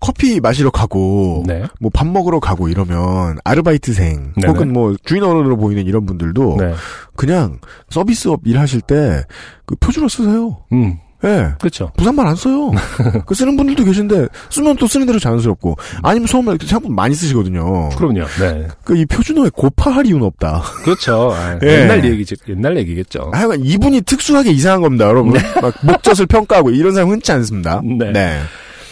커피 0.00 0.40
마시러 0.40 0.70
가고 0.70 1.42
네. 1.46 1.64
뭐밥 1.80 2.06
먹으러 2.06 2.38
가고 2.38 2.68
이러면 2.68 3.38
아르바이트생 3.44 4.34
네네. 4.36 4.48
혹은 4.48 4.72
뭐 4.72 4.94
주인 5.04 5.22
어른으로 5.22 5.56
보이는 5.56 5.84
이런 5.86 6.04
분들도 6.06 6.56
네. 6.58 6.74
그냥 7.16 7.58
서비스업 7.90 8.40
일하실 8.46 8.82
때 8.82 9.24
그 9.64 9.74
표준어 9.76 10.06
쓰세요. 10.08 10.58
음, 10.72 10.98
예. 11.24 11.54
그렇죠. 11.58 11.90
부산말 11.96 12.26
안 12.26 12.36
써요. 12.36 12.70
그 13.26 13.34
쓰는 13.34 13.56
분들도 13.56 13.84
계신데 13.84 14.28
쓰면 14.50 14.76
또 14.76 14.86
쓰는 14.86 15.06
대로 15.06 15.18
자연스럽고 15.18 15.76
아니면 16.02 16.26
서울말 16.26 16.58
생각보다 16.60 16.94
많이 16.94 17.14
쓰시거든요. 17.14 17.88
그럼요. 17.90 18.26
네. 18.38 18.68
그 18.84 18.96
이 18.96 19.04
표준어에 19.06 19.50
고파할 19.54 20.06
이유는 20.06 20.24
없다. 20.26 20.62
그렇죠. 20.84 21.32
아, 21.32 21.58
예. 21.64 21.82
옛날 21.82 22.04
얘기죠. 22.04 22.36
옛날 22.48 22.76
얘기겠죠. 22.78 23.30
하여간 23.32 23.60
이분이 23.64 24.02
특수하게 24.02 24.50
이상한 24.50 24.82
겁니다, 24.82 25.06
여러분. 25.06 25.32
막 25.60 25.74
목젖을 25.82 26.26
평가하고 26.26 26.70
이런 26.70 26.92
사람 26.92 27.10
흔치 27.10 27.32
않습니다. 27.32 27.80
네. 27.82 28.12
네. 28.12 28.40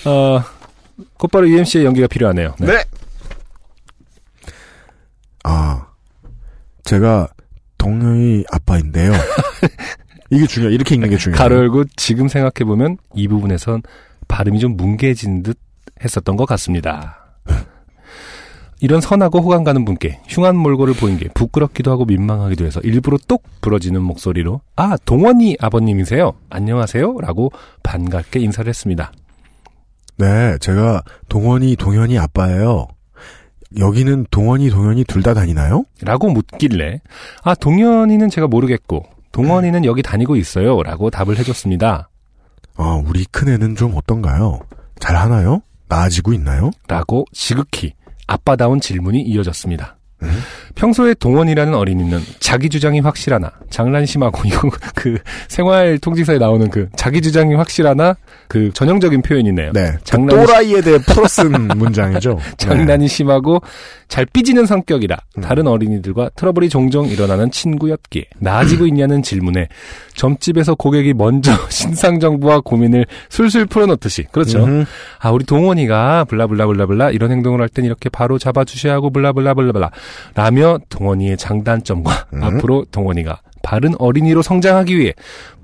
어, 0.06 0.42
곧바로 1.18 1.48
UMC의 1.48 1.84
연기가 1.84 2.06
필요하네요. 2.06 2.54
네. 2.58 2.66
네. 2.66 2.84
아, 5.44 5.86
제가 6.84 7.28
동료의 7.78 8.44
아빠인데요. 8.50 9.12
이게 10.34 10.46
중요. 10.46 10.68
이렇게 10.68 10.94
읽는 10.94 11.10
게 11.10 11.16
중요해요. 11.16 11.38
가로 11.38 11.56
열고 11.56 11.84
지금 11.96 12.28
생각해 12.28 12.66
보면 12.66 12.96
이 13.14 13.28
부분에선 13.28 13.82
발음이 14.28 14.58
좀 14.58 14.76
뭉개진 14.76 15.42
듯 15.42 15.58
했었던 16.02 16.36
것 16.36 16.44
같습니다. 16.46 17.20
이런 18.80 19.00
선하고 19.00 19.40
호감 19.40 19.64
가는 19.64 19.84
분께 19.84 20.20
흉한 20.26 20.56
몰골을 20.56 20.94
보인 20.94 21.16
게 21.16 21.28
부끄럽기도 21.32 21.90
하고 21.90 22.04
민망하기도 22.04 22.66
해서 22.66 22.80
일부러 22.80 23.16
똑 23.28 23.42
부러지는 23.62 24.02
목소리로 24.02 24.60
아 24.76 24.96
동원이 25.06 25.56
아버님이세요 25.58 26.32
안녕하세요 26.50 27.18
라고 27.20 27.50
반갑게 27.82 28.40
인사를 28.40 28.68
했습니다 28.68 29.12
네, 30.18 30.58
제가 30.60 31.02
동원이 31.28 31.76
동현이 31.76 32.18
아빠예요. 32.18 32.88
여기는 33.78 34.26
동원이 34.30 34.68
동현이 34.70 35.04
둘 35.04 35.22
다 35.22 35.32
다니나요? 35.34 35.84
라고 36.02 36.28
묻길래 36.28 37.00
아 37.42 37.54
동현이는 37.54 38.28
제가 38.28 38.48
모르겠고 38.48 39.04
동원이는 39.34 39.84
여기 39.84 40.02
다니고 40.02 40.36
있어요 40.36 40.82
라고 40.82 41.10
답을 41.10 41.38
해줬습니다 41.38 42.08
아, 42.76 43.02
우리 43.06 43.24
큰애는 43.26 43.76
좀 43.76 43.94
어떤가요? 43.96 44.60
잘 44.98 45.16
하나요? 45.16 45.60
나아지고 45.88 46.32
있나요? 46.32 46.70
라고 46.88 47.24
지극히 47.32 47.92
아빠다운 48.26 48.80
질문이 48.80 49.20
이어졌습니다. 49.22 49.96
음? 50.24 50.38
평소에 50.74 51.14
동원이라는 51.14 51.72
어린이는 51.72 52.20
자기 52.40 52.68
주장이 52.68 52.98
확실하나 53.00 53.52
장난 53.70 54.04
심하고 54.06 54.42
이거 54.46 54.70
그 54.94 55.18
생활 55.48 55.98
통지서에 55.98 56.38
나오는 56.38 56.68
그 56.68 56.88
자기 56.96 57.22
주장이 57.22 57.54
확실하나 57.54 58.16
그 58.48 58.72
전형적인 58.72 59.22
표현이네요. 59.22 59.72
네. 59.72 59.92
그 59.92 60.04
장난이 60.04 60.46
또라이에 60.46 60.80
대해 60.80 60.98
풀어 60.98 61.28
쓴 61.28 61.52
문장이죠. 61.78 62.34
네. 62.38 62.56
장난이 62.56 63.06
심하고 63.08 63.62
잘 64.08 64.26
삐지는 64.26 64.66
성격이라 64.66 65.16
음. 65.38 65.42
다른 65.42 65.66
어린이들과 65.66 66.30
트러블이 66.36 66.68
종종 66.68 67.06
일어나는 67.06 67.50
친구였기에 67.50 68.24
나아지고 68.38 68.86
있냐는 68.86 69.22
질문에 69.22 69.68
점집에서 70.14 70.74
고객이 70.74 71.14
먼저 71.14 71.52
신상 71.70 72.20
정보와 72.20 72.60
고민을 72.60 73.06
술술 73.28 73.66
풀어놓듯이 73.66 74.24
그렇죠. 74.32 74.64
음흠. 74.64 74.84
아 75.20 75.30
우리 75.30 75.44
동원이가 75.44 76.24
블라블라블라블라 76.24 77.10
이런 77.10 77.30
행동을 77.30 77.60
할 77.60 77.68
땐 77.74 77.84
이렇게 77.84 78.08
바로 78.08 78.38
잡아주셔야 78.38 78.92
하고 78.92 79.10
블라블라블라블라 79.10 79.90
라며 80.34 80.78
동원이의 80.88 81.36
장단점과 81.36 82.26
음. 82.34 82.42
앞으로 82.42 82.84
동원이가 82.90 83.40
바른 83.62 83.94
어린이로 83.98 84.42
성장하기 84.42 84.98
위해 84.98 85.12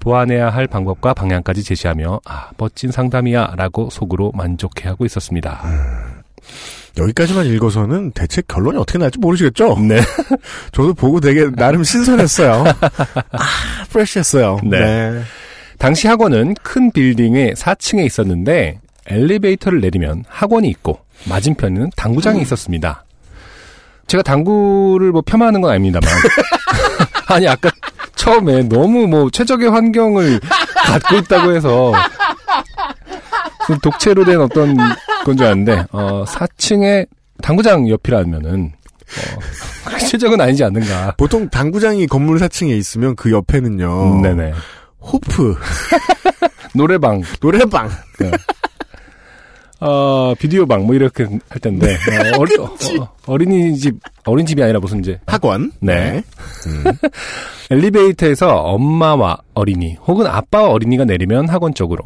보완해야 0.01 0.48
할 0.48 0.66
방법과 0.66 1.12
방향까지 1.14 1.62
제시하며 1.62 2.20
아 2.24 2.51
멋진 2.57 2.90
상담이야 2.90 3.55
라고 3.57 3.90
속으로 3.90 4.32
만족해하고 4.34 5.05
있었습니다. 5.05 5.61
여기까지만 6.98 7.46
읽어서는 7.46 8.12
대체 8.12 8.42
결론이 8.48 8.78
어떻게 8.78 8.98
날지 8.98 9.18
모르시겠죠? 9.18 9.78
네. 9.80 10.01
저도 10.72 10.94
보고 10.94 11.20
되게 11.20 11.51
나름 11.51 11.84
신선했어요. 11.84 12.64
아, 13.32 13.44
프레시했어요. 13.90 14.61
네. 14.64 15.20
당시 15.78 16.09
학원은 16.09 16.55
큰 16.62 16.90
빌딩의 16.90 17.55
4층에 17.55 18.05
있었는데 18.05 18.80
엘리베이터를 19.07 19.80
내리면 19.80 20.24
학원이 20.28 20.68
있고 20.68 21.01
맞은편에는 21.28 21.90
당구장이 21.96 22.42
있었습니다. 22.42 23.05
제가 24.11 24.25
당구를 24.25 25.13
뭐 25.13 25.23
폄하하는 25.23 25.61
건 25.61 25.71
아닙니다만 25.71 26.11
아니 27.31 27.47
아까 27.47 27.71
처음에 28.17 28.65
너무 28.65 29.07
뭐 29.07 29.31
최적의 29.31 29.71
환경을 29.71 30.41
갖고 30.85 31.17
있다고 31.17 31.53
해서 31.55 31.93
그 33.67 33.79
독채로 33.79 34.25
된 34.25 34.41
어떤 34.41 34.77
건줄 35.25 35.47
알았는데 35.47 35.85
어 35.93 36.25
4층에 36.27 37.07
당구장 37.41 37.89
옆이라면은 37.89 38.73
어, 39.87 39.99
최적은 39.99 40.41
아니지 40.41 40.65
않는가. 40.65 41.15
보통 41.17 41.49
당구장이 41.49 42.07
건물 42.09 42.39
4층에 42.39 42.77
있으면 42.79 43.15
그 43.15 43.31
옆에는요. 43.31 44.19
음, 44.19 44.23
네네. 44.23 44.53
호프, 45.01 45.57
노래방, 46.75 47.23
노래방. 47.41 47.89
어, 49.81 50.35
비디오 50.39 50.66
방, 50.66 50.87
뭐, 50.87 50.95
이렇게 50.95 51.24
할 51.24 51.61
텐데, 51.61 51.97
어, 53.26 53.37
린이집 53.37 53.97
어린집이 54.24 54.62
아니라 54.62 54.78
무슨 54.78 55.01
이제, 55.01 55.18
학원. 55.26 55.72
네. 55.81 56.22
음. 56.66 56.85
엘리베이터에서 57.70 58.57
엄마와 58.57 59.39
어린이, 59.55 59.97
혹은 60.07 60.26
아빠와 60.26 60.68
어린이가 60.68 61.05
내리면 61.05 61.49
학원 61.49 61.72
쪽으로, 61.74 62.05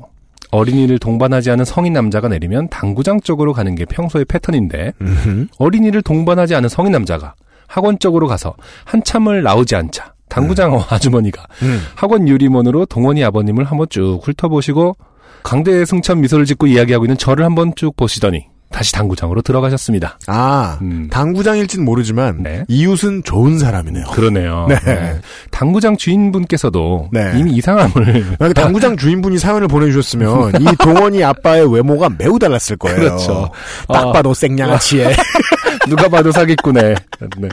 어린이를 0.51 1.01
동반하지 1.01 1.51
않은 1.51 1.64
성인 1.64 1.93
남자가 1.93 2.29
내리면 2.29 2.68
당구장 2.68 3.20
쪽으로 3.20 3.53
가는 3.53 3.75
게 3.75 3.85
평소의 3.85 4.25
패턴인데, 4.27 4.93
음흠. 5.01 5.47
어린이를 5.59 6.03
동반하지 6.03 6.55
않은 6.55 6.68
성인 6.68 6.93
남자가 6.93 7.35
학원 7.66 7.99
쪽으로 7.99 8.29
가서 8.29 8.55
한참을 8.85 9.43
나오지 9.43 9.75
않자, 9.75 10.14
당구장 10.29 10.81
아주머니가 10.89 11.45
음. 11.62 11.81
학원 11.97 12.29
유리문으로 12.29 12.87
동원이 12.87 13.22
아버님을 13.25 13.64
한번 13.64 13.87
쭉 13.91 14.20
훑어보시고 14.22 14.97
강대의 15.45 15.86
승천 15.86 16.20
미소를 16.22 16.47
짓고 16.47 16.66
이야기하고 16.66 17.05
있는 17.05 17.16
저를 17.16 17.45
한번 17.45 17.72
쭉 17.76 17.95
보시더니 17.97 18.47
다시 18.72 18.90
당구장으로 18.92 19.40
들어가셨습니다. 19.42 20.18
아, 20.26 20.78
음. 20.82 21.09
당구장일진 21.09 21.84
모르지만 21.84 22.42
네. 22.42 22.64
이웃은 22.66 23.22
좋은 23.22 23.57
사람이네요. 23.57 24.07
그러네요. 24.07 24.66
네. 24.68 24.76
네. 24.84 25.20
당구장 25.53 25.97
주인분께서도 25.97 27.11
네. 27.12 27.34
이미 27.36 27.53
이상함을 27.53 28.36
만약에 28.40 28.53
당구장 28.61 28.97
주인분이 28.97 29.38
사연을 29.38 29.68
보내주셨으면 29.68 30.55
이 30.61 30.64
동원이 30.80 31.22
아빠의 31.22 31.72
외모가 31.72 32.09
매우 32.09 32.40
달랐을 32.40 32.76
거예요. 32.76 32.99
그렇죠. 32.99 33.51
딱 33.86 34.09
아. 34.09 34.12
봐도 34.12 34.34
생양아치에. 34.34 35.14
누가 35.88 36.09
봐도 36.09 36.32
사기꾼에 36.32 36.97
네. 37.38 37.49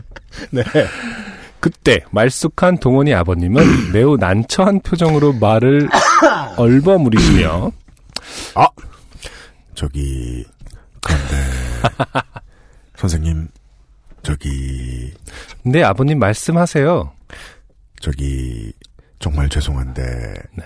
네. 0.50 0.64
그때 1.60 2.00
말쑥한 2.10 2.80
동원이 2.80 3.14
아버님은 3.14 3.92
매우 3.94 4.18
난처한 4.18 4.80
표정으로 4.80 5.34
말을 5.34 5.88
얼버무리시며 6.58 7.72
저기 9.74 10.46
그런데 11.02 11.36
선생님 12.98 13.48
저기 14.22 15.12
네 15.64 15.82
아버님 15.84 16.20
말씀하세요. 16.20 17.12
저기 18.02 18.74
정말 19.20 19.50
죄송한데 19.50 20.02
네. 20.58 20.64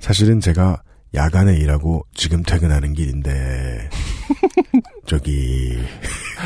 사실은 0.00 0.40
제가 0.40 0.82
야간에 1.14 1.54
일하고 1.56 2.04
지금 2.14 2.42
퇴근하는 2.42 2.92
길인데 2.94 3.88
저기 5.06 5.78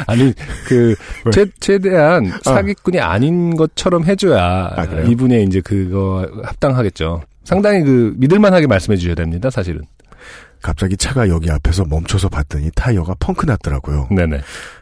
아니 0.07 0.35
그 0.67 0.95
왜? 1.25 1.31
최, 1.33 1.47
최대한 1.61 2.31
사기꾼이 2.45 3.01
아 3.01 3.19
닌 3.19 3.57
것처럼 3.57 4.05
해줘야 4.05 4.73
아? 4.77 4.85
이분의 4.85 5.45
이제 5.45 5.61
그거 5.61 6.29
합당하겠죠. 6.45 7.23
상당히 7.45 7.83
그 7.83 8.15
믿을만하게 8.19 8.67
말씀해 8.67 8.97
주셔야 8.99 9.15
됩니다. 9.15 9.49
사실은. 9.49 9.83
갑자기 10.63 10.97
차가 10.97 11.29
여기 11.29 11.51
앞에서 11.51 11.85
멈춰서 11.85 12.29
봤더니 12.29 12.71
타이어가 12.75 13.15
펑크 13.19 13.47
났더라고요. 13.47 14.09
네네. 14.11 14.41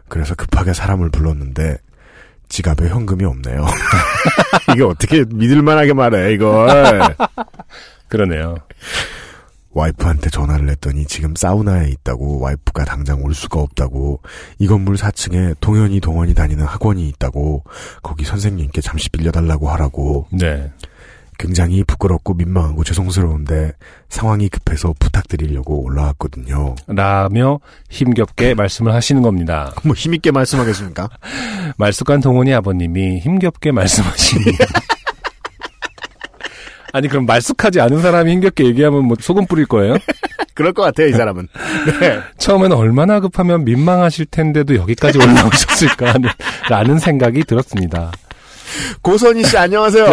그래서 0.09 0.35
급하게 0.35 0.73
사람을 0.73 1.11
불렀는데 1.11 1.79
지갑에 2.49 2.89
현금이 2.89 3.25
없네요. 3.25 3.67
이게 4.73 4.83
어떻게 4.83 5.25
믿을만하게 5.29 5.93
말해 5.93 6.33
이걸. 6.33 7.03
그러네요. 8.09 8.57
와이프한테 9.71 10.31
전화를 10.31 10.69
했더니 10.71 11.05
지금 11.07 11.37
사우나에 11.37 11.91
있다고 11.91 12.41
와이프가 12.41 12.85
당장 12.85 13.23
올 13.23 13.35
수가 13.35 13.61
없다고 13.61 14.23
이 14.59 14.67
건물 14.67 14.97
4층에 14.97 15.55
동현이 15.61 16.01
동원이 16.01 16.35
다니는 16.35 16.65
학원이 16.65 17.07
있다고 17.11 17.65
거기 18.03 18.25
선생님께 18.25 18.81
잠시 18.81 19.09
빌려달라고 19.11 19.69
하라고 19.71 20.27
네. 20.33 20.73
굉장히 21.39 21.85
부끄럽고 21.85 22.35
민망하고 22.35 22.85
죄송스러운데 22.85 23.73
상황이 24.09 24.49
급해서 24.49 24.93
부탁드리려고 24.99 25.83
올라왔거든요. 25.85 26.75
라며 26.89 27.61
힘겹게 27.89 28.55
말씀을 28.59 28.93
하시는 28.93 29.23
겁니다. 29.23 29.73
뭐 29.85 29.95
힘있게 29.95 30.33
말씀하겠습니까? 30.33 31.09
말쑥한 31.79 32.21
동원이 32.21 32.53
아버님이 32.53 33.21
힘겹게 33.21 33.71
말씀하시니. 33.73 34.45
아니 36.93 37.07
그럼 37.07 37.27
말쑥하지 37.27 37.81
않은 37.83 38.01
사람이 38.01 38.33
힘겹게 38.33 38.65
얘기하면 38.65 39.05
뭐 39.05 39.17
소금 39.21 39.47
뿌릴 39.47 39.67
거예요? 39.67 39.97
그럴 40.55 40.73
것 40.73 40.83
같아요 40.83 41.07
이 41.07 41.13
사람은. 41.13 41.47
네. 42.01 42.19
처음에는 42.39 42.77
얼마나 42.77 43.21
급하면 43.21 43.65
민망하실 43.65 44.27
텐데도 44.27 44.75
여기까지 44.75 45.19
올라오셨을까 45.19 46.15
라는 46.69 46.99
생각이 46.99 47.45
들었습니다. 47.45 48.11
고선희 49.03 49.45
씨 49.45 49.57
안녕하세요. 49.57 50.07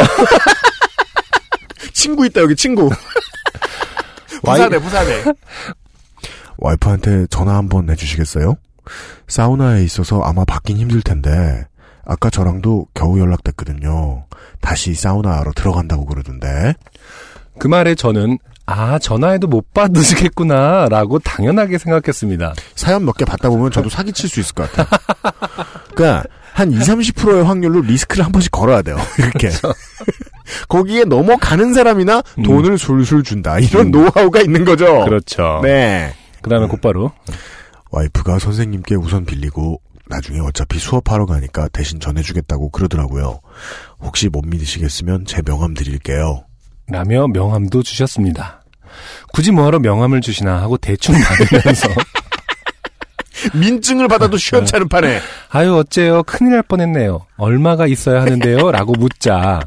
친구 2.06 2.24
있다 2.28 2.42
여기 2.42 2.56
친구. 2.56 2.90
부산에 4.46 4.78
부산에. 4.78 5.24
와이프한테 6.58 7.26
전화 7.32 7.56
한번 7.56 7.88
내주시겠어요? 7.88 8.56
사우나에 9.28 9.84
있어서 9.84 10.22
아마 10.22 10.46
받긴 10.46 10.78
힘들 10.78 11.02
텐데 11.02 11.66
아까 12.06 12.30
저랑도 12.30 12.86
겨우 12.94 13.20
연락됐거든요. 13.20 14.26
다시 14.62 14.94
사우나로 14.94 15.54
들어간다고 15.54 16.06
그러던데. 16.06 16.76
그 17.58 17.68
말에 17.68 17.96
저는 17.96 18.38
아 18.68 19.00
전화해도 19.00 19.48
못 19.48 19.74
받으시겠구나 19.74 20.88
라고 20.90 21.18
당연하게 21.20 21.80
생각했습니다. 21.80 22.54
사연 22.76 23.04
몇 23.06 23.16
개 23.18 23.26
받다 23.26 23.50
보면 23.50 23.72
저도 23.72 23.90
사기칠 23.90 24.30
수 24.30 24.40
있을 24.40 24.54
것 24.54 24.72
같아요. 24.72 24.88
그러니까 25.96 26.24
한 26.54 26.72
20, 26.72 26.82
30%의 27.16 27.44
확률로 27.46 27.82
리스크를 27.82 28.24
한 28.26 28.32
번씩 28.32 28.52
걸어야 28.52 28.82
돼요. 28.84 28.98
이렇게. 29.18 29.50
거기에 30.68 31.04
넘어가는 31.06 31.74
사람이나 31.74 32.22
음. 32.38 32.44
돈을 32.44 32.78
술술 32.78 33.24
준다. 33.24 33.60
이런 33.60 33.88
음. 33.88 33.92
노하우가 33.92 34.42
있는 34.42 34.66
거죠. 34.66 35.06
그렇죠. 35.06 35.60
네. 35.64 36.14
그 36.42 36.50
다음에 36.50 36.68
곧바로 36.68 37.12
와이프가 37.92 38.40
선생님께 38.40 38.96
우선 38.96 39.26
빌리고 39.26 39.82
나중에 40.08 40.40
어차피 40.40 40.78
수업하러 40.78 41.26
가니까 41.26 41.68
대신 41.70 42.00
전해주겠다고 42.00 42.70
그러더라고요. 42.70 43.40
혹시 44.00 44.30
못 44.30 44.44
믿으시겠으면 44.46 45.26
제 45.26 45.42
명함 45.42 45.74
드릴게요. 45.74 46.44
라며 46.88 47.28
명함도 47.28 47.82
주셨습니다. 47.82 48.64
굳이 49.34 49.52
뭐하러 49.52 49.80
명함을 49.80 50.22
주시나 50.22 50.62
하고 50.62 50.78
대충 50.78 51.16
받으면서 51.20 51.90
민증을 53.54 54.08
받아도 54.08 54.38
시원찮은 54.38 54.88
판에. 54.88 55.20
아유 55.50 55.76
어째요 55.76 56.24
큰일 56.24 56.54
날 56.54 56.62
뻔했네요. 56.64 57.26
얼마가 57.38 57.88
있어야 57.88 58.22
하는데요? 58.22 58.72
라고 58.72 58.94
묻자 58.94 59.60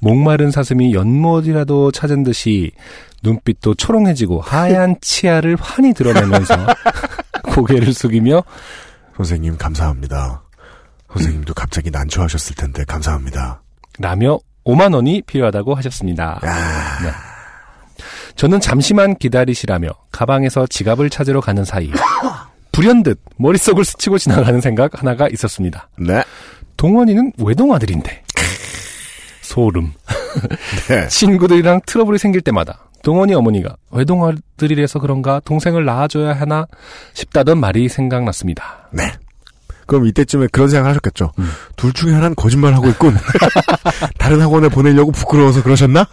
목마른 0.00 0.50
사슴이 0.50 0.94
연못이라도 0.94 1.92
찾은 1.92 2.24
듯이 2.24 2.72
눈빛도 3.22 3.74
초롱해지고 3.74 4.40
하얀 4.40 4.96
치아를 5.00 5.56
환히 5.60 5.92
드러내면서 5.92 6.54
고개를 7.54 7.92
숙이며 7.92 8.42
선생님 9.16 9.56
감사합니다. 9.58 10.42
선생님도 11.12 11.54
갑자기 11.54 11.90
난처하셨을 11.90 12.56
텐데 12.56 12.84
감사합니다. 12.84 13.62
라며 13.98 14.38
5만 14.64 14.94
원이 14.94 15.22
필요하다고 15.22 15.74
하셨습니다. 15.74 16.40
아, 16.42 17.02
네. 17.02 17.10
저는 18.36 18.60
잠시만 18.60 19.16
기다리시라며 19.16 19.88
가방에서 20.12 20.66
지갑을 20.66 21.10
찾으러 21.10 21.40
가는 21.40 21.64
사이 21.64 21.90
불현듯 22.72 23.20
머릿속을 23.36 23.84
스치고 23.84 24.18
지나가는 24.18 24.60
생각 24.60 25.00
하나가 25.00 25.28
있었습니다. 25.28 25.88
네. 25.98 26.22
동원이는 26.76 27.32
외동아들인데 27.38 28.22
소름. 29.50 29.92
네. 30.88 31.08
친구들이랑 31.10 31.80
트러블이 31.84 32.18
생길 32.18 32.40
때마다 32.40 32.88
동원이 33.02 33.34
어머니가 33.34 33.74
외동아들이라서 33.90 35.00
그런가 35.00 35.40
동생을 35.44 35.84
낳아줘야 35.84 36.34
하나 36.34 36.66
싶다던 37.14 37.58
말이 37.58 37.88
생각났습니다. 37.88 38.88
네. 38.92 39.10
그럼 39.86 40.06
이때쯤에 40.06 40.46
그런 40.52 40.68
생각을 40.68 40.90
하셨겠죠. 40.90 41.32
음. 41.40 41.50
둘 41.74 41.92
중에 41.92 42.12
하나는 42.12 42.36
거짓말 42.36 42.74
하고 42.74 42.88
있군. 42.90 43.16
다른 44.18 44.40
학원에 44.40 44.68
보내려고 44.68 45.10
부끄러워서 45.10 45.64
그러셨나? 45.64 46.06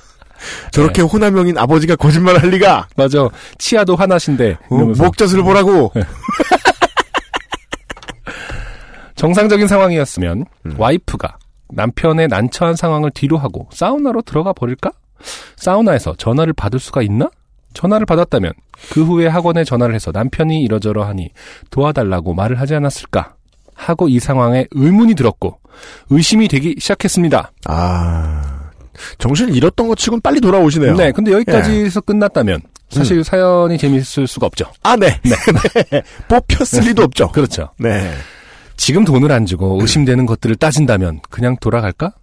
저렇게 0.71 1.03
네. 1.03 1.07
호남형인 1.07 1.59
아버지가 1.59 1.95
거짓말 1.95 2.39
할 2.39 2.49
리가. 2.49 2.87
맞아. 2.95 3.29
치아도 3.59 3.95
하나신데 3.95 4.57
어, 4.69 4.75
목젖을 4.75 5.43
보라고. 5.43 5.93
정상적인 9.15 9.67
상황이었으면 9.67 10.45
음. 10.65 10.75
와이프가 10.77 11.37
남편의 11.69 12.27
난처한 12.27 12.75
상황을 12.75 13.11
뒤로 13.11 13.37
하고 13.37 13.67
사우나로 13.71 14.21
들어가 14.21 14.53
버릴까? 14.53 14.91
사우나에서 15.55 16.15
전화를 16.17 16.53
받을 16.53 16.79
수가 16.79 17.01
있나? 17.01 17.29
전화를 17.73 18.05
받았다면 18.05 18.53
그 18.91 19.03
후에 19.03 19.27
학원에 19.27 19.63
전화를 19.63 19.93
해서 19.93 20.11
남편이 20.11 20.61
이러저러 20.61 21.03
하니 21.03 21.31
도와달라고 21.69 22.33
말을 22.33 22.59
하지 22.59 22.75
않았을까? 22.75 23.35
하고 23.75 24.09
이 24.09 24.19
상황에 24.19 24.67
의문이 24.71 25.13
들었고 25.15 25.59
의심이 26.09 26.47
되기 26.47 26.75
시작했습니다. 26.79 27.51
아, 27.65 28.71
정신을 29.19 29.55
잃었던 29.55 29.87
것 29.87 29.97
치곤 29.97 30.21
빨리 30.21 30.41
돌아오시네요. 30.41 30.95
네, 30.95 31.11
근데 31.11 31.31
여기까지서 31.31 32.01
끝났다면 32.01 32.61
사실 32.89 33.23
사연이 33.23 33.77
재밌을 33.77 34.27
수가 34.27 34.47
없죠. 34.47 34.65
아, 34.83 34.95
네. 34.95 35.19
네. 35.23 36.01
뽑혔을 36.27 36.83
리도 36.83 37.03
없죠. 37.03 37.29
그렇죠. 37.29 37.69
네. 37.77 38.11
지금 38.77 39.03
돈을 39.03 39.31
안 39.31 39.45
주고 39.45 39.79
의심되는 39.81 40.25
것들을 40.25 40.55
따진다면 40.55 41.19
그냥 41.29 41.57
돌아갈까? 41.57 42.13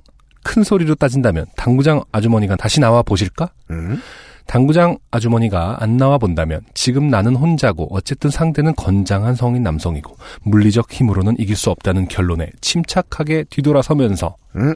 큰 0.42 0.62
소리로 0.62 0.94
따진다면 0.94 1.46
당구장 1.56 2.02
아주머니가 2.12 2.56
다시 2.56 2.80
나와 2.80 3.02
보실까? 3.02 3.50
음. 3.70 4.00
당구장 4.46 4.98
아주머니가 5.10 5.78
안 5.80 5.96
나와 5.96 6.18
본다면 6.18 6.60
지금 6.74 7.08
나는 7.08 7.34
혼자고 7.34 7.88
어쨌든 7.90 8.30
상대는 8.30 8.74
건장한 8.76 9.34
성인 9.34 9.62
남성이고 9.62 10.16
물리적 10.42 10.92
힘으로는 10.92 11.36
이길 11.38 11.56
수 11.56 11.70
없다는 11.70 12.08
결론에 12.08 12.50
침착하게 12.60 13.44
뒤돌아서면서 13.48 14.36
음. 14.56 14.74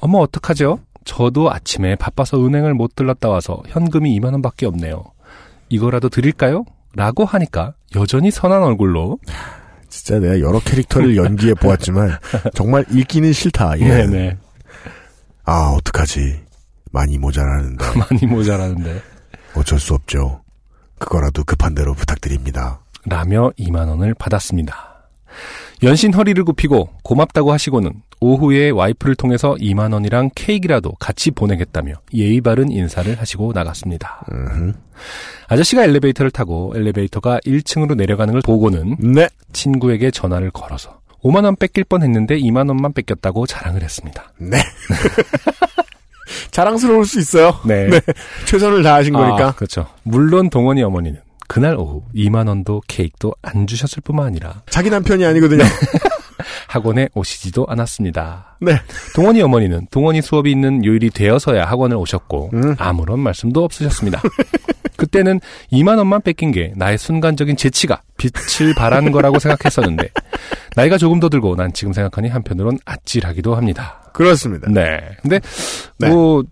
어머 0.00 0.18
어떡하죠? 0.18 0.80
저도 1.04 1.50
아침에 1.50 1.96
바빠서 1.96 2.44
은행을 2.44 2.74
못 2.74 2.94
들렀다 2.94 3.28
와서 3.28 3.62
현금이 3.68 4.18
2만 4.20 4.32
원밖에 4.32 4.66
없네요. 4.66 5.04
이거라도 5.70 6.08
드릴까요? 6.08 6.64
라고 6.94 7.24
하니까 7.24 7.72
여전히 7.96 8.30
선한 8.30 8.62
얼굴로 8.62 9.18
진짜 10.02 10.18
내가 10.18 10.40
여러 10.40 10.58
캐릭터를 10.58 11.14
연기해 11.16 11.54
보았지만 11.54 12.18
정말 12.54 12.84
읽기는 12.90 13.32
싫다. 13.32 13.78
예. 13.78 13.84
네네 13.84 14.36
아, 15.44 15.74
어떡하지. 15.76 16.42
많이 16.90 17.16
모자라는데 17.18 17.84
많이 17.98 18.26
모자라는데 18.26 19.00
어쩔 19.54 19.78
수 19.78 19.94
없죠. 19.94 20.42
그거라도 20.98 21.44
급한 21.44 21.74
대로 21.74 21.94
부탁드립니다. 21.94 22.80
라며 23.06 23.50
2만 23.58 23.88
원을 23.88 24.14
받았습니다. 24.14 24.94
연신 25.82 26.14
허리를 26.14 26.42
굽히고 26.44 26.90
고맙다고 27.02 27.52
하시고는 27.52 27.92
오후에 28.20 28.70
와이프를 28.70 29.16
통해서 29.16 29.54
2만 29.58 29.92
원이랑 29.92 30.30
케이크라도 30.34 30.92
같이 30.92 31.30
보내겠다며 31.30 31.94
예의 32.14 32.40
바른 32.40 32.70
인사를 32.70 33.18
하시고 33.20 33.52
나갔습니다. 33.52 34.24
음흠. 34.32 34.72
아저씨가 35.48 35.84
엘리베이터를 35.84 36.30
타고 36.30 36.72
엘리베이터가 36.74 37.40
1층으로 37.44 37.96
내려가는 37.96 38.32
걸 38.32 38.40
보고는 38.42 38.96
네. 38.98 39.28
친구에게 39.52 40.10
전화를 40.10 40.50
걸어서 40.50 41.00
5만 41.22 41.44
원 41.44 41.56
뺏길 41.56 41.84
뻔했는데 41.84 42.38
2만 42.38 42.68
원만 42.68 42.92
뺏겼다고 42.92 43.46
자랑을 43.46 43.82
했습니다. 43.82 44.32
네. 44.38 44.58
자랑스러울 46.50 47.04
수 47.04 47.18
있어요. 47.18 47.54
네. 47.66 47.88
네. 47.88 48.00
최선을 48.46 48.82
다하신 48.82 49.12
거니까. 49.12 49.48
아, 49.48 49.52
그렇죠. 49.52 49.86
물론 50.02 50.48
동원이 50.50 50.82
어머니는 50.82 51.20
그날 51.48 51.76
오후 51.76 52.02
2만 52.14 52.48
원도 52.48 52.82
케이크도 52.88 53.34
안 53.42 53.66
주셨을 53.66 54.02
뿐만 54.02 54.26
아니라 54.26 54.62
자기 54.70 54.90
남편이 54.90 55.24
아니거든요. 55.24 55.62
학원에 56.68 57.08
오시지도 57.14 57.66
않았습니다. 57.68 58.56
네. 58.60 58.80
동원이 59.14 59.40
어머니는 59.42 59.86
동원이 59.90 60.22
수업이 60.22 60.50
있는 60.50 60.84
요일이 60.84 61.10
되어서야 61.10 61.64
학원을 61.64 61.96
오셨고 61.96 62.50
음. 62.52 62.74
아무런 62.78 63.20
말씀도 63.20 63.62
없으셨습니다. 63.62 64.20
그때는 64.96 65.40
2만 65.72 65.98
원만 65.98 66.22
뺏긴 66.22 66.52
게 66.52 66.72
나의 66.76 66.98
순간적인 66.98 67.56
재치가 67.56 68.02
빛을 68.16 68.74
발한 68.74 69.12
거라고 69.12 69.38
생각했었는데 69.38 70.08
나이가 70.76 70.98
조금 70.98 71.20
더 71.20 71.28
들고 71.28 71.56
난 71.56 71.72
지금 71.72 71.92
생각하니 71.92 72.28
한편으론 72.28 72.78
아찔하기도 72.84 73.54
합니다. 73.54 74.03
그렇습니다. 74.14 74.68
네. 74.70 75.00
근데 75.20 75.40
네. 75.98 76.08
뭐 76.08 76.44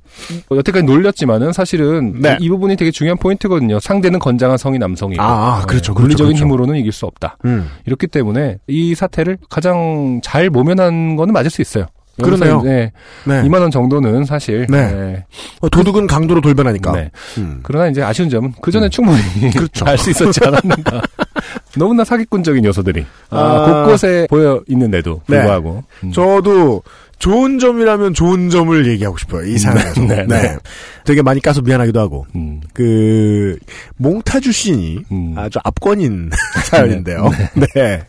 여태까지 0.50 0.84
놀렸지만은 0.84 1.52
사실은 1.52 2.20
네. 2.20 2.36
이 2.40 2.48
부분이 2.48 2.74
되게 2.76 2.90
중요한 2.90 3.16
포인트거든요. 3.18 3.78
상대는 3.78 4.18
건장한 4.18 4.58
성이 4.58 4.78
남성이고 4.78 5.22
아, 5.22 5.26
아, 5.26 5.66
그렇죠, 5.66 5.94
그렇죠, 5.94 6.02
물리적인 6.02 6.32
그렇죠. 6.32 6.44
힘으로는 6.44 6.76
이길 6.76 6.90
수 6.90 7.06
없다. 7.06 7.38
음. 7.44 7.68
이렇기 7.86 8.08
때문에 8.08 8.58
이 8.66 8.94
사태를 8.96 9.38
가장 9.48 10.20
잘 10.24 10.50
모면한 10.50 11.14
거는 11.14 11.32
맞을 11.32 11.50
수 11.50 11.62
있어요. 11.62 11.86
그러네요. 12.20 12.60
이제 12.60 12.92
네. 13.24 13.42
2만 13.42 13.60
원 13.60 13.70
정도는 13.70 14.24
사실 14.24 14.66
네. 14.68 14.92
네. 14.92 15.24
어, 15.60 15.68
도둑은 15.68 16.06
강도로 16.06 16.40
돌변하니까. 16.40 16.92
네. 16.92 17.10
음. 17.38 17.60
그러나 17.62 17.88
이제 17.88 18.02
아쉬운 18.02 18.28
점은 18.28 18.52
그 18.60 18.70
전에 18.70 18.88
충분히 18.88 19.18
그렇죠. 19.54 19.84
알수 19.86 20.10
있었지 20.10 20.40
않았는가. 20.44 21.00
너무나 21.78 22.04
사기꾼적인 22.04 22.64
요소들이 22.64 23.06
아, 23.30 23.38
아. 23.38 23.84
곳곳에 23.84 24.26
보여 24.28 24.62
있는데도 24.68 25.22
네. 25.26 25.38
불구하고 25.38 25.84
음. 26.04 26.12
저도 26.12 26.82
좋은 27.22 27.60
점이라면 27.60 28.14
좋은 28.14 28.50
점을 28.50 28.84
얘기하고 28.84 29.16
싶어요. 29.16 29.46
이 29.46 29.56
사안에서. 29.56 30.00
네, 30.02 30.26
네. 30.26 30.56
되게 31.04 31.22
많이 31.22 31.40
까서 31.40 31.62
미안하기도 31.62 32.00
하고. 32.00 32.26
음, 32.34 32.60
그 32.74 33.56
몽타주 33.98 34.50
씬이 34.50 35.04
음. 35.12 35.34
아주 35.36 35.60
압권인 35.62 36.30
사연인데요. 36.66 37.30
네. 37.76 38.02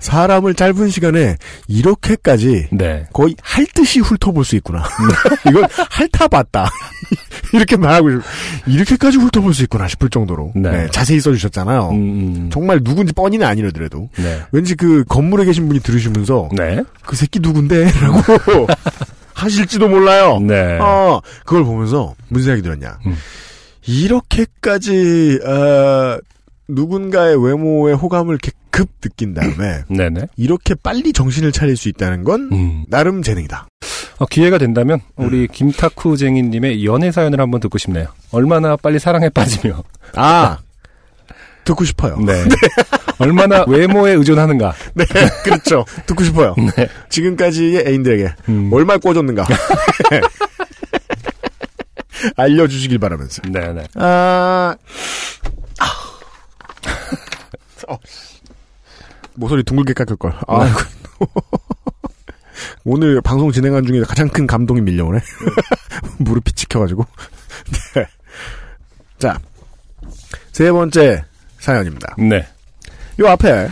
사람을 0.00 0.54
짧은 0.54 0.88
시간에 0.90 1.36
이렇게까지 1.68 2.68
네. 2.72 3.06
거의 3.12 3.34
핥듯이 3.42 4.00
훑어볼 4.00 4.44
수 4.44 4.56
있구나. 4.56 4.84
이건 5.48 5.64
핥아봤다. 5.90 6.68
이렇게 7.52 7.76
말하고 7.76 8.10
싶 8.10 8.20
이렇게까지 8.66 9.18
훑어볼 9.18 9.54
수 9.54 9.62
있구나 9.62 9.86
싶을 9.88 10.10
정도로 10.10 10.52
네. 10.54 10.70
네, 10.70 10.86
자세히 10.90 11.20
써주셨잖아요. 11.20 11.90
음, 11.90 11.94
음. 11.96 12.50
정말 12.52 12.82
누군지 12.82 13.12
뻔히는 13.12 13.46
아니더라도 13.46 14.08
네. 14.16 14.42
왠지 14.52 14.74
그 14.74 15.04
건물에 15.04 15.44
계신 15.44 15.68
분이 15.68 15.80
들으시면서 15.80 16.48
네. 16.56 16.82
그 17.04 17.16
새끼 17.16 17.40
누군데? 17.40 17.90
라고 18.02 18.66
하실지도 19.34 19.88
몰라요. 19.88 20.40
네. 20.40 20.78
어, 20.80 21.20
그걸 21.44 21.64
보면서 21.64 22.14
무슨 22.28 22.46
생각이 22.46 22.62
들었냐. 22.62 22.98
음. 23.06 23.16
이렇게까지, 23.86 25.40
어, 25.44 26.18
누군가의 26.68 27.42
외모에 27.42 27.92
호감을 27.92 28.38
급 28.70 29.00
느낀 29.00 29.32
다음에, 29.34 29.84
네네. 29.88 30.26
이렇게 30.36 30.74
빨리 30.74 31.12
정신을 31.12 31.52
차릴 31.52 31.76
수 31.76 31.88
있다는 31.88 32.24
건, 32.24 32.50
음. 32.52 32.84
나름 32.88 33.22
재능이다. 33.22 33.66
어, 34.18 34.26
기회가 34.26 34.58
된다면 34.58 35.00
음. 35.18 35.26
우리 35.26 35.46
김타쿠 35.46 36.16
쟁이님의 36.16 36.84
연애 36.84 37.10
사연을 37.12 37.40
한번 37.40 37.60
듣고 37.60 37.78
싶네요. 37.78 38.06
얼마나 38.32 38.76
빨리 38.76 38.98
사랑에 38.98 39.28
빠지며 39.28 39.82
아, 40.14 40.58
듣고 41.64 41.84
싶어요. 41.84 42.18
네. 42.18 42.44
얼마나 43.18 43.64
외모에 43.66 44.12
의존하는가. 44.12 44.74
네, 44.94 45.04
그렇죠. 45.44 45.84
듣고 46.06 46.22
싶어요. 46.24 46.54
네. 46.58 46.88
지금까지의 47.08 47.84
애인들에게 47.86 48.34
음. 48.50 48.70
얼마나 48.72 48.98
꿔줬는가. 48.98 49.46
알려주시길 52.36 52.98
바라면서. 52.98 53.42
네네. 53.42 53.84
아, 53.94 54.76
어. 57.88 57.98
모서리 59.34 59.62
둥글게 59.64 59.92
깎을걸. 59.92 60.32
아, 60.46 60.74
오늘 62.84 63.20
방송 63.20 63.52
진행한 63.52 63.84
중에 63.84 64.00
가장 64.02 64.28
큰 64.28 64.46
감동이 64.46 64.80
밀려오네. 64.80 65.20
무릎이 66.18 66.52
찍혀가지고. 66.52 67.04
네. 67.94 68.06
자, 69.18 69.38
세 70.52 70.72
번째 70.72 71.24
사연입니다. 71.58 72.16
네. 72.18 72.46
요 73.20 73.28
앞에 73.28 73.68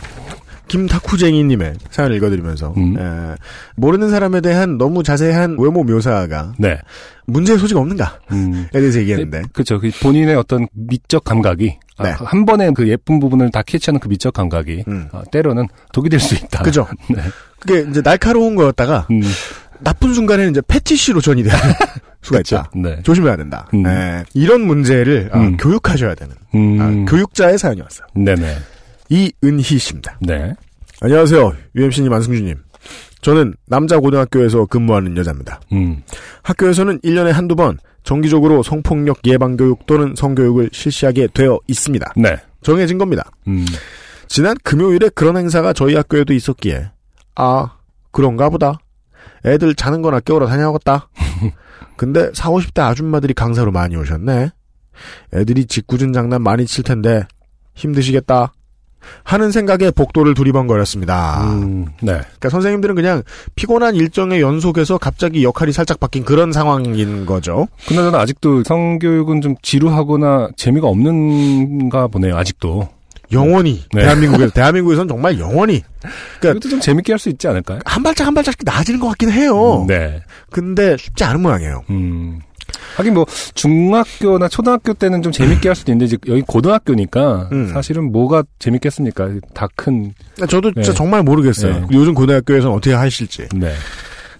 김타쿠쟁이님의 0.75 1.75
사연을 1.91 2.17
읽어드리면서 2.17 2.75
음. 2.77 2.97
에, 2.99 3.37
모르는 3.77 4.11
사람에 4.11 4.41
대한 4.41 4.77
너무 4.77 5.03
자세한 5.03 5.57
외모 5.59 5.85
묘사가 5.85 6.55
네. 6.59 6.79
문제의 7.27 7.59
소지가 7.59 7.81
없는가에 7.81 8.09
음. 8.33 8.67
대해서 8.73 8.99
얘기했는데 9.01 9.43
그렇죠. 9.53 9.79
그 9.81 9.91
본인의 10.03 10.35
어떤 10.35 10.67
미적 10.73 11.25
감각이 11.25 11.79
아, 11.97 12.03
네. 12.05 12.11
한 12.19 12.45
번에 12.45 12.71
그 12.73 12.89
예쁜 12.89 13.21
부분을 13.21 13.51
다 13.51 13.63
캐치하는 13.63 14.01
그 14.01 14.09
미적 14.09 14.35
감각이 14.35 14.85
음. 14.89 15.09
아, 15.13 15.23
때로는 15.31 15.69
독이 15.93 16.09
될 16.09 16.19
수 16.21 16.35
있다. 16.35 16.63
그죠? 16.63 16.87
네. 17.09 17.23
그게 17.61 17.87
이제 17.89 18.03
날카로운 18.03 18.57
거였다가 18.57 19.07
음. 19.11 19.23
나쁜 19.81 20.13
순간에는 20.15 20.51
이제 20.51 20.63
패티시로 20.67 21.21
전이 21.21 21.43
되는 21.45 21.57
수가 22.23 22.39
그쵸. 22.39 22.57
있다. 22.57 22.71
네. 22.75 23.03
조심해야 23.03 23.37
된다. 23.37 23.69
음. 23.75 23.87
에, 23.87 24.25
이런 24.35 24.63
문제를 24.63 25.31
아, 25.33 25.39
음. 25.39 25.57
교육하셔야 25.57 26.15
되는 26.15 26.35
음. 26.55 26.79
아, 26.81 27.11
교육자의 27.11 27.59
사연이었어요. 27.59 28.07
네네. 28.15 28.57
이은희 29.09 29.63
씨입니다. 29.79 30.19
네. 30.21 30.55
안녕하세요. 31.01 31.53
UMC님 31.75 32.13
안승준님. 32.13 32.57
저는 33.21 33.55
남자 33.67 33.99
고등학교에서 33.99 34.67
근무하는 34.67 35.17
여자입니다. 35.17 35.61
음. 35.73 36.03
학교에서는 36.43 37.01
1년에 37.01 37.33
한두 37.33 37.57
번 37.57 37.79
정기적으로 38.03 38.63
성폭력 38.63 39.21
예방교육 39.25 39.87
또는 39.87 40.15
성교육을 40.17 40.71
실시하게 40.73 41.29
되어 41.33 41.59
있습니다. 41.67 42.13
네. 42.17 42.37
정해진 42.63 42.99
겁니다. 42.99 43.31
음. 43.49 43.65
지난 44.29 44.57
금요일에 44.63 45.11
그런 45.15 45.37
행사가 45.37 45.73
저희 45.73 45.95
학교에도 45.95 46.33
있었기에 46.33 46.91
아 47.35 47.77
그런가 48.11 48.49
보다. 48.51 48.79
애들 49.45 49.75
자는 49.75 50.03
거나 50.03 50.21
깨우러 50.21 50.47
다녀야겠다. 50.47 51.09
근데 51.97 52.31
4, 52.33 52.51
50대 52.51 52.81
아줌마들이 52.83 53.35
강사로 53.35 53.71
많이 53.71 53.97
오셨네. 53.97 54.51
애들이 55.35 55.67
짓궂은 55.67 56.13
장난 56.13 56.43
많이 56.43 56.67
칠 56.67 56.85
텐데 56.85 57.23
힘드시겠다. 57.75 58.53
하는 59.23 59.51
생각에 59.51 59.91
복도를 59.91 60.35
두리번거렸습니다. 60.35 61.45
음. 61.45 61.87
네. 62.01 62.13
그러니까 62.13 62.49
선생님들은 62.51 62.95
그냥 62.95 63.23
피곤한 63.55 63.95
일정의 63.95 64.41
연속에서 64.41 64.99
갑자기 64.99 65.43
역할이 65.45 65.73
살짝 65.73 66.01
바뀐 66.01 66.25
그런 66.25 66.53
상황인 66.53 67.27
거죠. 67.27 67.69
그나저나 67.89 68.19
아직도 68.21 68.65
성교육은 68.65 69.41
좀 69.41 69.55
지루하거나 69.63 70.49
재미가 70.57 70.87
없는가 70.87 72.07
보네요. 72.09 72.37
아직도. 72.37 72.89
영원히 73.33 73.83
네. 73.93 74.03
대한민국에서 74.03 74.53
대한민국에서는 74.53 75.09
정말 75.09 75.39
영원히 75.41 75.83
이것도 76.39 76.69
좀 76.69 76.79
재밌게 76.79 77.13
할 77.13 77.19
수 77.19 77.31
있지 77.31 77.49
않을까요? 77.49 77.81
한 77.85 78.03
발짝 78.03 78.27
한 78.27 78.35
발짝 78.35 78.55
나아지는 78.63 79.01
것 79.01 79.09
같긴 79.09 79.31
해요. 79.33 79.85
네. 79.89 80.23
근데 80.51 80.97
쉽지 80.99 81.25
않은 81.25 81.41
모양이에요. 81.41 81.83
음. 81.91 82.41
하긴 82.97 83.15
뭐 83.15 83.27
중학교나 83.55 84.49
초등학교 84.49 84.93
때는 84.95 85.23
좀 85.23 85.33
재밌게 85.33 85.69
할 85.69 85.75
수도 85.77 85.91
있는데 85.93 86.05
이제 86.07 86.19
여기 86.29 86.43
고등학교니까 86.43 87.49
음. 87.53 87.69
사실은 87.73 88.13
뭐가 88.13 88.45
재밌겠습니까? 88.59 89.29
다 89.55 89.69
큰 89.77 90.13
저도 90.49 90.73
진짜 90.73 90.93
네. 90.93 90.97
정말 90.97 91.23
모르겠어요. 91.23 91.73
네. 91.81 91.87
요즘 91.93 92.15
고등학교에서는 92.15 92.75
어떻게 92.77 92.95
하실지. 92.95 93.49
네. 93.55 93.73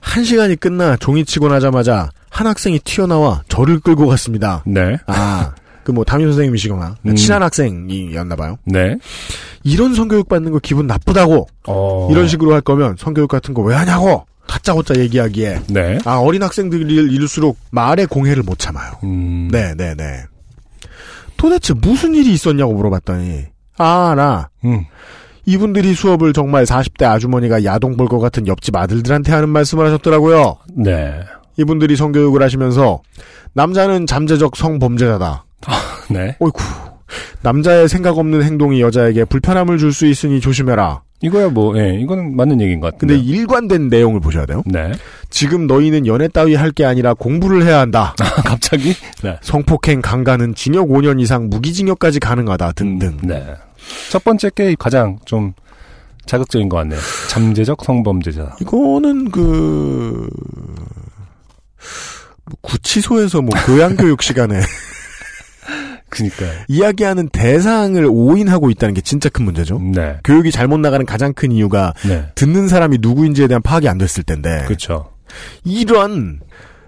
한 0.01 0.23
시간이 0.25 0.57
끝나 0.57 0.97
종이 0.97 1.25
치고 1.25 1.49
나자마자 1.49 2.11
한 2.31 2.47
학생이 2.47 2.79
튀어나와 2.81 3.43
저를 3.49 3.81
끌고 3.81 4.07
갔습니다. 4.07 4.63
네. 4.67 4.97
아, 5.07 5.53
그 5.83 5.93
뭐 5.93 6.05
담임 6.05 6.27
선생님이시거나 6.29 6.97
음. 7.07 7.15
친한 7.17 7.43
학생이었나 7.43 8.37
봐요. 8.37 8.57
네. 8.65 8.97
이런 9.65 9.95
성교육 9.95 10.29
받는 10.29 10.51
거 10.53 10.59
기분 10.59 10.87
나쁘다고 10.87 11.47
어. 11.67 12.09
이런 12.11 12.27
식으로 12.29 12.53
할 12.55 12.61
거면 12.61 12.97
성교육 12.99 13.29
같은 13.29 13.53
거 13.55 13.63
왜 13.63 13.75
하냐고 13.75 14.25
다짜고짜 14.47 14.95
얘기하기에 14.97 15.61
네. 15.69 15.99
아 16.05 16.17
어린 16.19 16.43
학생들이 16.43 16.95
이럴수록 17.15 17.59
말의 17.71 18.07
공해를 18.07 18.43
못 18.43 18.59
참아요. 18.59 18.93
음. 19.05 19.49
네, 19.51 19.75
네, 19.77 19.95
네. 19.95 20.25
도대체 21.37 21.75
무슨 21.75 22.15
일이 22.15 22.33
있었냐고 22.33 22.73
물어봤더니 22.75 23.45
아, 23.79 24.15
나 24.17 24.49
음. 24.65 24.85
이분들이 25.47 25.95
수업을 25.95 26.33
정말 26.33 26.65
40대 26.65 27.05
아주머니가 27.05 27.65
야동 27.65 27.97
볼 27.97 28.09
것 28.09 28.19
같은 28.19 28.47
옆집 28.47 28.77
아들들한테 28.77 29.33
하는 29.33 29.49
말씀을 29.51 29.87
하셨더라고요. 29.87 30.57
네. 30.77 31.21
이분들이 31.57 31.97
성교육을 31.97 32.43
하시면서 32.43 33.03
남자는 33.53 34.07
잠재적 34.07 34.57
성범죄자다. 34.57 35.45
네. 36.11 36.37
어이쿠. 36.41 36.63
남자의 37.43 37.89
생각 37.89 38.17
없는 38.19 38.43
행동이 38.43 38.81
여자에게 38.81 39.25
불편함을 39.27 39.79
줄 39.79 39.93
수 39.93 40.07
있으니 40.07 40.41
조심해라. 40.41 41.03
이거야 41.25 41.49
뭐, 41.49 41.77
예, 41.79 41.95
이거는 41.99 42.37
맞는 42.37 42.61
얘기인 42.61 42.81
것 42.81 42.99
근데 42.99 43.15
같은데. 43.15 43.31
일관된 43.33 43.89
내용을 43.89 44.21
보셔야 44.21 44.45
돼요. 44.45 44.63
네. 44.67 44.93
지금 45.31 45.67
너희는 45.67 46.07
연애 46.07 46.29
따위 46.29 46.55
할 46.55 46.71
게 46.73 46.85
아니라 46.85 47.15
공부를 47.15 47.65
해야 47.65 47.81
한다. 47.81 48.15
갑자기? 48.45 48.95
네. 49.23 49.39
성폭행 49.41 50.03
강간은 50.03 50.55
징역 50.55 50.89
5년 50.89 51.21
이상 51.21 51.49
무기징역까지 51.49 52.21
가능하다 52.21 52.73
등등. 52.73 53.17
네. 53.23 53.43
첫 54.11 54.23
번째 54.23 54.51
게 54.55 54.75
가장 54.79 55.19
좀 55.25 55.53
자극적인 56.27 56.69
것 56.69 56.77
같네요. 56.79 57.01
잠재적 57.29 57.85
성범죄자. 57.85 58.57
이거는 58.61 59.31
그뭐 59.31 60.29
구치소에서 62.61 63.41
뭐 63.43 63.51
교양 63.67 63.97
교육 63.97 64.23
시간에 64.23 64.61
그니까요. 66.15 66.51
이야기하는 66.69 67.29
대상을 67.29 68.05
오인하고 68.09 68.71
있다는 68.71 68.95
게 68.95 69.01
진짜 69.01 69.29
큰 69.29 69.45
문제죠. 69.45 69.79
네. 69.79 70.19
교육이 70.25 70.51
잘못 70.51 70.79
나가는 70.79 71.05
가장 71.05 71.33
큰 71.33 71.53
이유가 71.53 71.93
네. 72.07 72.27
듣는 72.35 72.69
사람이 72.69 72.99
누구인지에 73.01 73.49
대한 73.49 73.63
파악이 73.63 73.89
안 73.89 73.99
됐을 73.99 74.23
텐데 74.23 74.65
그렇죠. 74.67 75.11
이런 75.65 76.41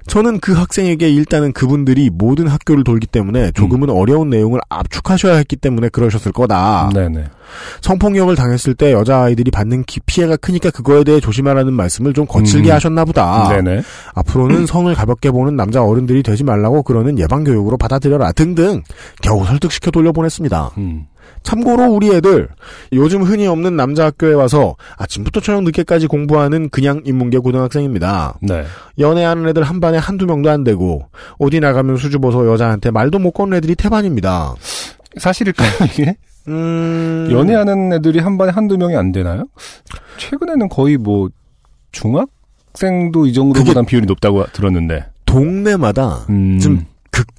저는 0.06 0.38
그 0.40 0.52
학생에게 0.52 1.10
일단은 1.10 1.52
그분들이 1.52 2.10
모든 2.12 2.46
학교를 2.46 2.84
돌기 2.84 3.06
때문에 3.06 3.50
조금은 3.52 3.90
어려운 3.90 4.30
내용을 4.30 4.60
압축하셔야 4.68 5.34
했기 5.36 5.56
때문에 5.56 5.88
그러셨을 5.88 6.32
거다. 6.32 6.90
네네. 6.94 7.24
성폭력을 7.80 8.34
당했을 8.34 8.74
때 8.74 8.92
여자아이들이 8.92 9.50
받는 9.50 9.84
기- 9.84 10.00
피해가 10.06 10.36
크니까 10.36 10.70
그거에 10.70 11.04
대해 11.04 11.20
조심하라는 11.20 11.72
말씀을 11.72 12.12
좀 12.12 12.26
거칠게 12.26 12.70
음. 12.70 12.74
하셨나 12.74 13.04
보다. 13.04 13.48
네네. 13.48 13.82
앞으로는 14.14 14.66
성을 14.66 14.92
가볍게 14.94 15.30
보는 15.30 15.56
남자 15.56 15.82
어른들이 15.82 16.22
되지 16.22 16.44
말라고 16.44 16.82
그러는 16.82 17.18
예방교육으로 17.18 17.76
받아들여라 17.76 18.32
등등 18.32 18.82
겨우 19.22 19.44
설득시켜 19.44 19.90
돌려보냈습니다. 19.90 20.70
음. 20.78 21.06
참고로 21.46 21.84
우리 21.84 22.10
애들 22.10 22.48
요즘 22.92 23.22
흔히 23.22 23.46
없는 23.46 23.76
남자 23.76 24.06
학교에 24.06 24.34
와서 24.34 24.74
아침부터 24.98 25.40
저녁 25.40 25.62
늦게까지 25.62 26.08
공부하는 26.08 26.70
그냥 26.70 27.02
인문계 27.04 27.38
고등학생입니다. 27.38 28.38
네. 28.42 28.64
연애하는 28.98 29.46
애들 29.48 29.62
한 29.62 29.80
반에 29.80 29.96
한두 29.96 30.26
명도 30.26 30.50
안 30.50 30.64
되고 30.64 31.06
어디 31.38 31.60
나가면 31.60 31.98
수줍어서 31.98 32.48
여자한테 32.48 32.90
말도 32.90 33.20
못 33.20 33.30
거는 33.30 33.58
애들이 33.58 33.76
태반입니다. 33.76 34.54
사실일까요, 35.18 35.70
이게? 35.94 36.16
음... 36.48 37.28
연애하는 37.30 37.92
애들이 37.92 38.18
한 38.18 38.38
반에 38.38 38.50
한두 38.50 38.76
명이 38.76 38.96
안 38.96 39.12
되나요? 39.12 39.44
최근에는 40.18 40.68
거의 40.68 40.96
뭐, 40.96 41.28
중학생도 41.92 43.26
이 43.26 43.32
정도보단 43.32 43.86
비율이 43.86 44.06
높다고 44.06 44.44
들었는데. 44.52 45.06
동네마다 45.24 46.26
음. 46.28 46.58
좀 46.58 46.84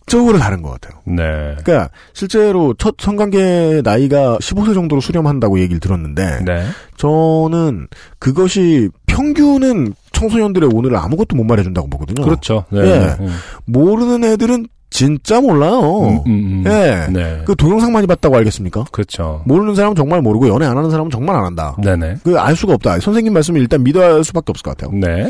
극적으로 0.08 0.39
다른 0.39 0.62
것 0.62 0.72
같아요. 0.80 1.01
네. 1.05 1.55
그러니까 1.62 1.89
실제로 2.14 2.74
첫 2.78 2.95
성관계 2.97 3.82
나이가 3.84 4.38
15세 4.38 4.74
정도로 4.74 5.01
수렴한다고 5.01 5.60
얘기를 5.60 5.82
들었는데 5.82 6.39
네. 6.45 6.64
저는 6.95 7.88
그것이 8.18 8.89
평균은 9.08 9.93
청소년들의 10.14 10.70
오늘을 10.74 10.95
아무것도 10.95 11.36
못 11.36 11.43
말해준다고 11.43 11.89
보거든요. 11.89 12.24
그렇죠. 12.24 12.64
네. 12.70 12.80
예. 12.80 13.18
네. 13.20 13.28
모르는 13.66 14.24
애들은 14.24 14.68
진짜 14.89 15.41
몰라요. 15.41 16.22
음, 16.26 16.32
음, 16.32 16.64
음. 16.66 16.72
예. 16.72 17.08
네. 17.12 17.41
그 17.45 17.53
동영상 17.58 17.91
많이 17.91 18.08
봤다고 18.08 18.38
알겠습니까? 18.38 18.86
그렇죠. 18.93 19.41
모르는 19.45 19.76
사람은 19.76 19.97
정말 19.97 20.22
모르고 20.22 20.47
연애 20.47 20.66
안 20.66 20.78
하는 20.78 20.89
사람은 20.89 21.12
정말 21.12 21.36
안 21.36 21.43
한다. 21.43 21.76
네네. 21.84 22.20
그 22.24 22.38
알 22.39 22.55
수가 22.55 22.74
없다. 22.76 22.97
선생님 23.01 23.34
말씀을 23.34 23.60
일단 23.60 23.84
믿어야 23.84 24.14
할 24.14 24.24
수밖에 24.24 24.51
없을 24.51 24.64
것 24.64 24.78
같아요. 24.78 24.97
네. 24.97 25.30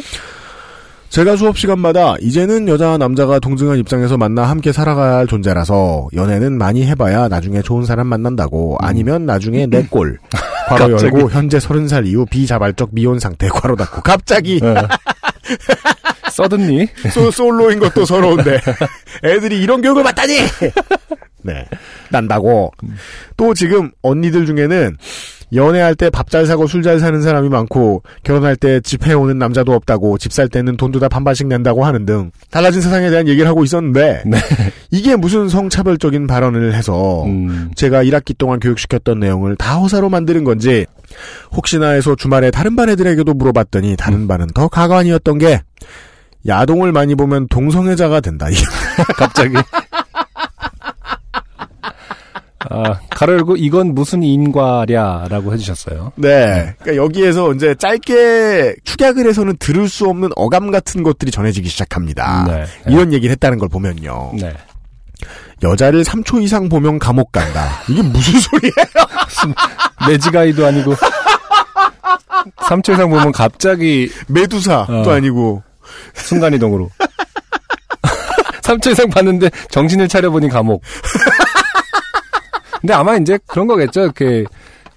제가 1.10 1.36
수업 1.36 1.58
시간마다 1.58 2.16
이제는 2.22 2.68
여자와 2.68 2.98
남자가 2.98 3.40
동등한 3.40 3.78
입장에서 3.80 4.18
만나 4.18 4.44
함께 4.44 4.72
할 4.78 5.26
존재라서 5.28 6.08
연애는 6.14 6.58
많이 6.58 6.86
해봐야 6.86 7.28
나중에 7.28 7.62
좋은 7.62 7.86
사람 7.86 8.08
만난다고 8.08 8.78
아니면 8.82 9.26
나중에 9.26 9.66
내 9.66 9.84
꼴. 9.84 10.20
괄호. 10.70 10.98
열고 11.02 11.32
현재 11.32 11.60
서른 11.60 11.88
살 11.88 12.06
이후 12.06 12.26
비자발적 12.26 12.90
미혼 12.92 13.20
상태 13.20 13.48
괄호 13.48 13.76
닫고 13.78 14.02
갑자기 14.02 14.60
네. 14.60 14.76
써든니? 16.30 16.88
소, 17.12 17.32
솔로인 17.32 17.80
것도 17.80 18.06
서러운데 18.06 18.60
애들이 19.24 19.62
이런 19.62 19.82
교육을 19.82 20.04
받다니 20.04 20.36
네 21.44 21.66
난다고 22.12 22.74
또 23.38 23.54
지금 23.54 23.92
언니들 24.02 24.46
중에는 24.46 24.98
연애할 25.54 25.96
때 25.96 26.10
밥 26.10 26.30
잘 26.30 26.46
사고 26.46 26.68
술 26.68 26.84
잘 26.84 27.00
사는 27.00 27.22
사람이 27.22 27.48
많고 27.50 28.04
결혼할 28.24 28.56
때 28.58 28.80
집 28.82 29.08
해 29.08 29.14
오는 29.14 29.38
남자도 29.40 29.72
없다고 29.74 30.18
집 30.18 30.34
살 30.34 30.50
때는 30.50 30.76
돈도 30.78 31.00
다 31.00 31.08
반반씩 31.08 31.48
낸다고 31.48 31.86
하는 31.86 32.06
등 32.06 32.32
달라진 32.52 32.82
세상에 32.82 33.10
대한 33.10 33.28
얘기를 33.28 33.48
하고 33.48 33.64
있었는데 33.64 34.24
네. 34.26 34.38
이게 34.92 35.16
무슨 35.16 35.48
성차별적인 35.48 36.28
발언을 36.28 36.74
해서 36.74 37.24
음. 37.26 37.72
제가 37.76 38.04
1학기 38.04 38.38
동안 38.38 38.60
교육시켰던 38.60 39.20
내용을 39.20 39.56
다 39.56 39.76
허사로 39.78 40.10
만드는 40.10 40.44
건지 40.44 40.86
혹시나 41.52 41.90
해서 41.92 42.16
주말에 42.16 42.52
다른 42.52 42.76
반 42.76 42.90
애들에게도 42.90 43.34
물어봤더니 43.34 43.96
다른 43.98 44.28
반은 44.28 44.48
더 44.54 44.68
가관이었던 44.68 45.38
게 45.38 45.62
야동을 46.48 46.92
많이 46.92 47.16
보면 47.16 47.48
동성애자가 47.50 48.22
된다. 48.22 48.48
갑자기. 49.18 49.56
아, 52.70 53.00
가로 53.10 53.34
열고 53.34 53.56
이건 53.58 53.94
무슨 53.96 54.24
인과랴라고 54.24 55.54
해주셨어요. 55.54 56.12
네. 56.16 56.74
그러니까 56.80 56.96
여기에서 57.04 57.54
이제 57.54 57.76
짧게 57.76 58.76
축약을 58.84 59.28
해서는 59.28 59.58
들을 59.58 59.88
수 59.90 60.06
없는 60.08 60.30
어감 60.36 60.72
같은 60.72 61.04
것들이 61.04 61.32
전해지기 61.32 61.70
시작합니다. 61.70 62.46
네. 62.48 62.66
이런 62.92 63.14
얘기를 63.14 63.32
했다는 63.34 63.58
걸 63.60 63.70
보면요. 63.70 64.32
네. 64.40 64.54
여자를 65.64 66.04
3초 66.04 66.42
이상 66.44 66.70
보면 66.70 67.00
감옥 67.00 67.32
간다. 67.32 67.82
이게 67.90 68.02
무슨 68.04 68.40
소리예요? 68.40 68.74
매지가이도 70.08 70.66
아니고 70.66 70.94
3초 72.58 72.94
이상 72.94 73.10
보면 73.10 73.32
갑자기 73.32 74.12
메두사도 74.28 75.10
어. 75.10 75.14
아니고. 75.14 75.64
순간이동으로 76.14 76.90
3초 78.62 78.92
이상 78.92 79.10
봤는데 79.10 79.50
정신을 79.72 80.08
차려보니 80.10 80.50
감옥 80.50 80.84
근데 82.88 82.94
아마 82.94 83.18
이제 83.18 83.38
그런 83.46 83.68
거겠죠 83.68 84.02
이렇게 84.02 84.46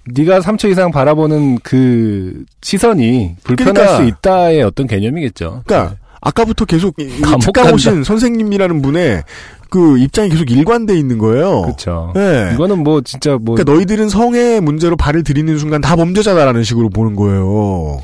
네가 0.05 0.39
3초 0.39 0.71
이상 0.71 0.91
바라보는 0.91 1.59
그 1.61 2.45
시선이 2.61 3.35
불편할 3.43 3.73
그러니까. 3.73 3.97
수 3.97 4.03
있다의 4.03 4.63
어떤 4.63 4.87
개념이겠죠 4.87 5.63
그러니까 5.65 5.97
아까부터 6.21 6.63
계속 6.63 6.95
간다. 7.21 7.73
오신 7.73 8.05
선생님이라는 8.05 8.81
분의 8.81 9.23
그 9.69 9.97
입장이 9.97 10.29
계속 10.29 10.49
일관돼 10.51 10.95
있는 10.95 11.17
거예요. 11.17 11.63
그렇죠 11.63 12.11
네. 12.15 12.51
이거는 12.53 12.83
뭐 12.83 13.01
진짜 13.01 13.31
뭐 13.41 13.55
그러니까 13.55 13.73
너희들은 13.73 14.07
성의 14.07 14.61
문제로 14.61 14.95
발을 14.95 15.23
들이는 15.23 15.57
순간 15.57 15.81
다 15.81 15.95
범죄자다라는 15.97 16.63
식으로 16.63 16.89
보는 16.89 17.15
거예요. 17.17 18.01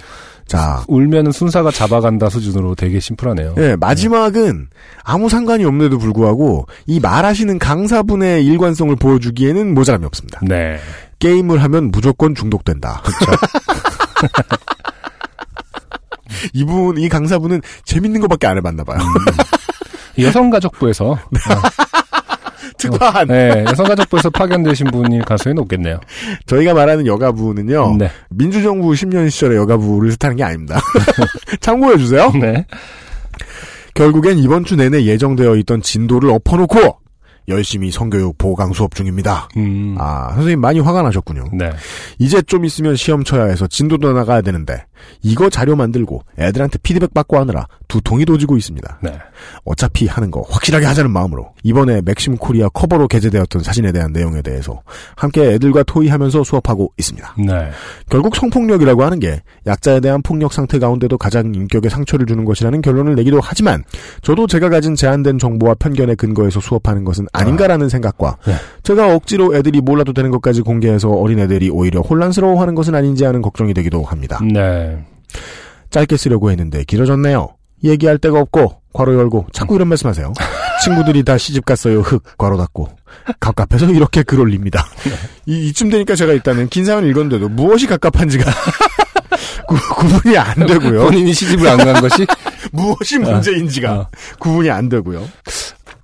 자, 0.48 0.84
울면은 0.88 1.32
순사가 1.32 1.72
잡아간다 1.72 2.30
수준으로 2.30 2.76
되게 2.76 3.00
심플하네요. 3.00 3.56
예, 3.58 3.76
마지막은 3.76 4.68
아무 5.04 5.30
상관이 5.30 5.66
없는데도 5.66 5.98
불구하고 5.98 6.68
이 6.86 7.00
말하시는 7.00 7.60
강사분의 7.60 8.46
일관성을 8.46 8.96
보여주기에는 8.96 9.74
모자람이 9.74 10.06
없습니다. 10.06 10.40
네. 10.44 10.80
게임을 11.20 11.62
하면 11.64 11.92
무조건 11.92 12.34
중독된다. 12.34 13.04
이분, 16.54 16.98
이 16.98 17.10
강사분은 17.10 17.62
재밌는 17.86 18.22
것밖에 18.22 18.48
안 18.48 18.58
해봤나 18.58 18.84
봐요. 18.84 19.00
여성가족부에서. 20.20 21.12
어, 21.12 21.18
특화한. 22.78 23.28
네, 23.28 23.66
여성가족부에서 23.68 24.30
파견되신 24.30 24.88
분이 24.88 25.20
가수에 25.26 25.54
높겠네요. 25.54 26.00
저희가 26.46 26.74
말하는 26.74 27.06
여가부는요. 27.08 27.98
네. 27.98 28.10
민주정부 28.30 28.92
10년 28.92 29.30
시절의 29.30 29.58
여가부를 29.58 30.12
뜻하는 30.12 30.38
게 30.38 30.44
아닙니다. 30.44 30.80
참고해 31.60 31.98
주세요. 31.98 32.32
네. 32.40 32.66
결국엔 33.94 34.38
이번 34.38 34.64
주 34.64 34.76
내내 34.76 35.04
예정되어 35.06 35.56
있던 35.58 35.82
진도를 35.82 36.30
엎어놓고 36.30 37.00
열심히 37.50 37.92
성교육 37.92 38.38
보강 38.38 38.74
수업 38.74 38.94
중입니다. 38.94 39.48
음. 39.58 39.96
아, 39.98 40.30
선생님 40.34 40.60
많이 40.60 40.80
화가 40.80 41.02
나셨군요. 41.02 41.46
네. 41.54 41.72
이제 42.20 42.42
좀 42.42 42.66
있으면 42.66 42.96
시험 42.96 43.24
쳐야 43.24 43.46
해서 43.46 43.68
진도도 43.68 44.12
나가야 44.14 44.42
되는데 44.42 44.84
이거 45.22 45.50
자료 45.50 45.76
만들고 45.76 46.24
애들한테 46.38 46.78
피드백 46.80 47.14
받고 47.14 47.38
하느라 47.38 47.68
두통이 47.88 48.26
도지고 48.26 48.58
있습니다. 48.58 49.00
네. 49.02 49.18
어차피 49.66 50.08
하는 50.08 50.32
거 50.32 50.42
확실하게 50.50 50.86
하자는 50.86 51.12
마음으로 51.12 51.54
이번에 51.64 52.02
맥심 52.02 52.38
코리아 52.38 52.70
커버로 52.70 53.08
게재되었던 53.08 53.64
사진에 53.64 53.92
대한 53.92 54.12
내용에 54.12 54.42
대해서 54.42 54.82
함께 55.16 55.54
애들과 55.54 55.84
토의하면서 55.84 56.44
수업하고 56.44 56.92
있습니다. 56.98 57.36
네. 57.46 57.70
결국 58.10 58.36
성폭력이라고 58.36 59.04
하는 59.04 59.20
게 59.20 59.42
약자에 59.66 60.00
대한 60.00 60.22
폭력 60.22 60.54
상태 60.54 60.80
가운데도 60.80 61.18
가장 61.18 61.54
인격에 61.54 61.90
상처를 61.90 62.26
주는 62.26 62.46
것이라는 62.46 62.82
결론을 62.82 63.16
내기도 63.16 63.40
하지만 63.42 63.84
저도 64.22 64.48
제가 64.48 64.70
가진 64.70 64.96
제한된 64.96 65.40
정보와 65.40 65.76
편견에 65.76 66.16
근거해서 66.16 66.60
수업하는 66.60 67.04
것은 67.04 67.28
아닌가라는 67.34 67.90
생각과 67.90 68.38
네. 68.46 68.54
제가 68.84 69.16
억지로 69.16 69.56
애들이 69.56 69.82
몰라도 69.82 70.14
되는 70.14 70.32
것까지 70.32 70.62
공개해서 70.62 71.10
어린애들이 71.10 71.70
오히려 71.70 72.02
혼란스러워하는 72.02 72.76
것은 72.76 72.96
아닌지 72.96 73.24
하는 73.24 73.42
걱정이 73.42 73.74
되기도 73.74 74.04
합니다. 74.04 74.40
네. 74.44 74.87
짧게 75.90 76.18
쓰려고 76.18 76.52
했는데 76.52 76.84
길어졌네요. 76.84 77.50
얘기할 77.84 78.18
데가 78.18 78.40
없고 78.40 78.82
괄호 78.94 79.14
열고 79.16 79.48
자꾸 79.54 79.76
이런 79.76 79.88
말씀하세요. 79.90 80.34
친구들이 80.84 81.24
다 81.24 81.38
시집 81.38 81.66
갔어요. 81.66 82.02
흑 82.02 82.24
괄호 82.38 82.58
닫고 82.58 82.88
갑갑해서 83.40 83.88
이렇게 83.92 84.24
글 84.24 84.40
올립니다. 84.40 84.86
이, 85.46 85.68
이쯤 85.70 85.90
되니까 85.90 86.16
제가 86.16 86.34
일단은 86.34 86.70
긴 86.70 86.86
사연을 86.86 87.10
읽었는데도 87.10 87.50
무엇이 87.50 87.88
갑갑한지가 87.88 88.46
구, 89.68 89.76
구분이 89.96 90.38
안 90.38 90.54
되고요. 90.66 91.02
본인이 91.04 91.34
시집을 91.34 91.68
안 91.68 91.78
간 91.78 92.02
것이 92.02 92.26
무엇이 92.72 93.20
문제인지가 93.20 93.94
어. 93.94 94.08
구분이 94.40 94.70
안 94.70 94.90
되고요. 94.90 95.28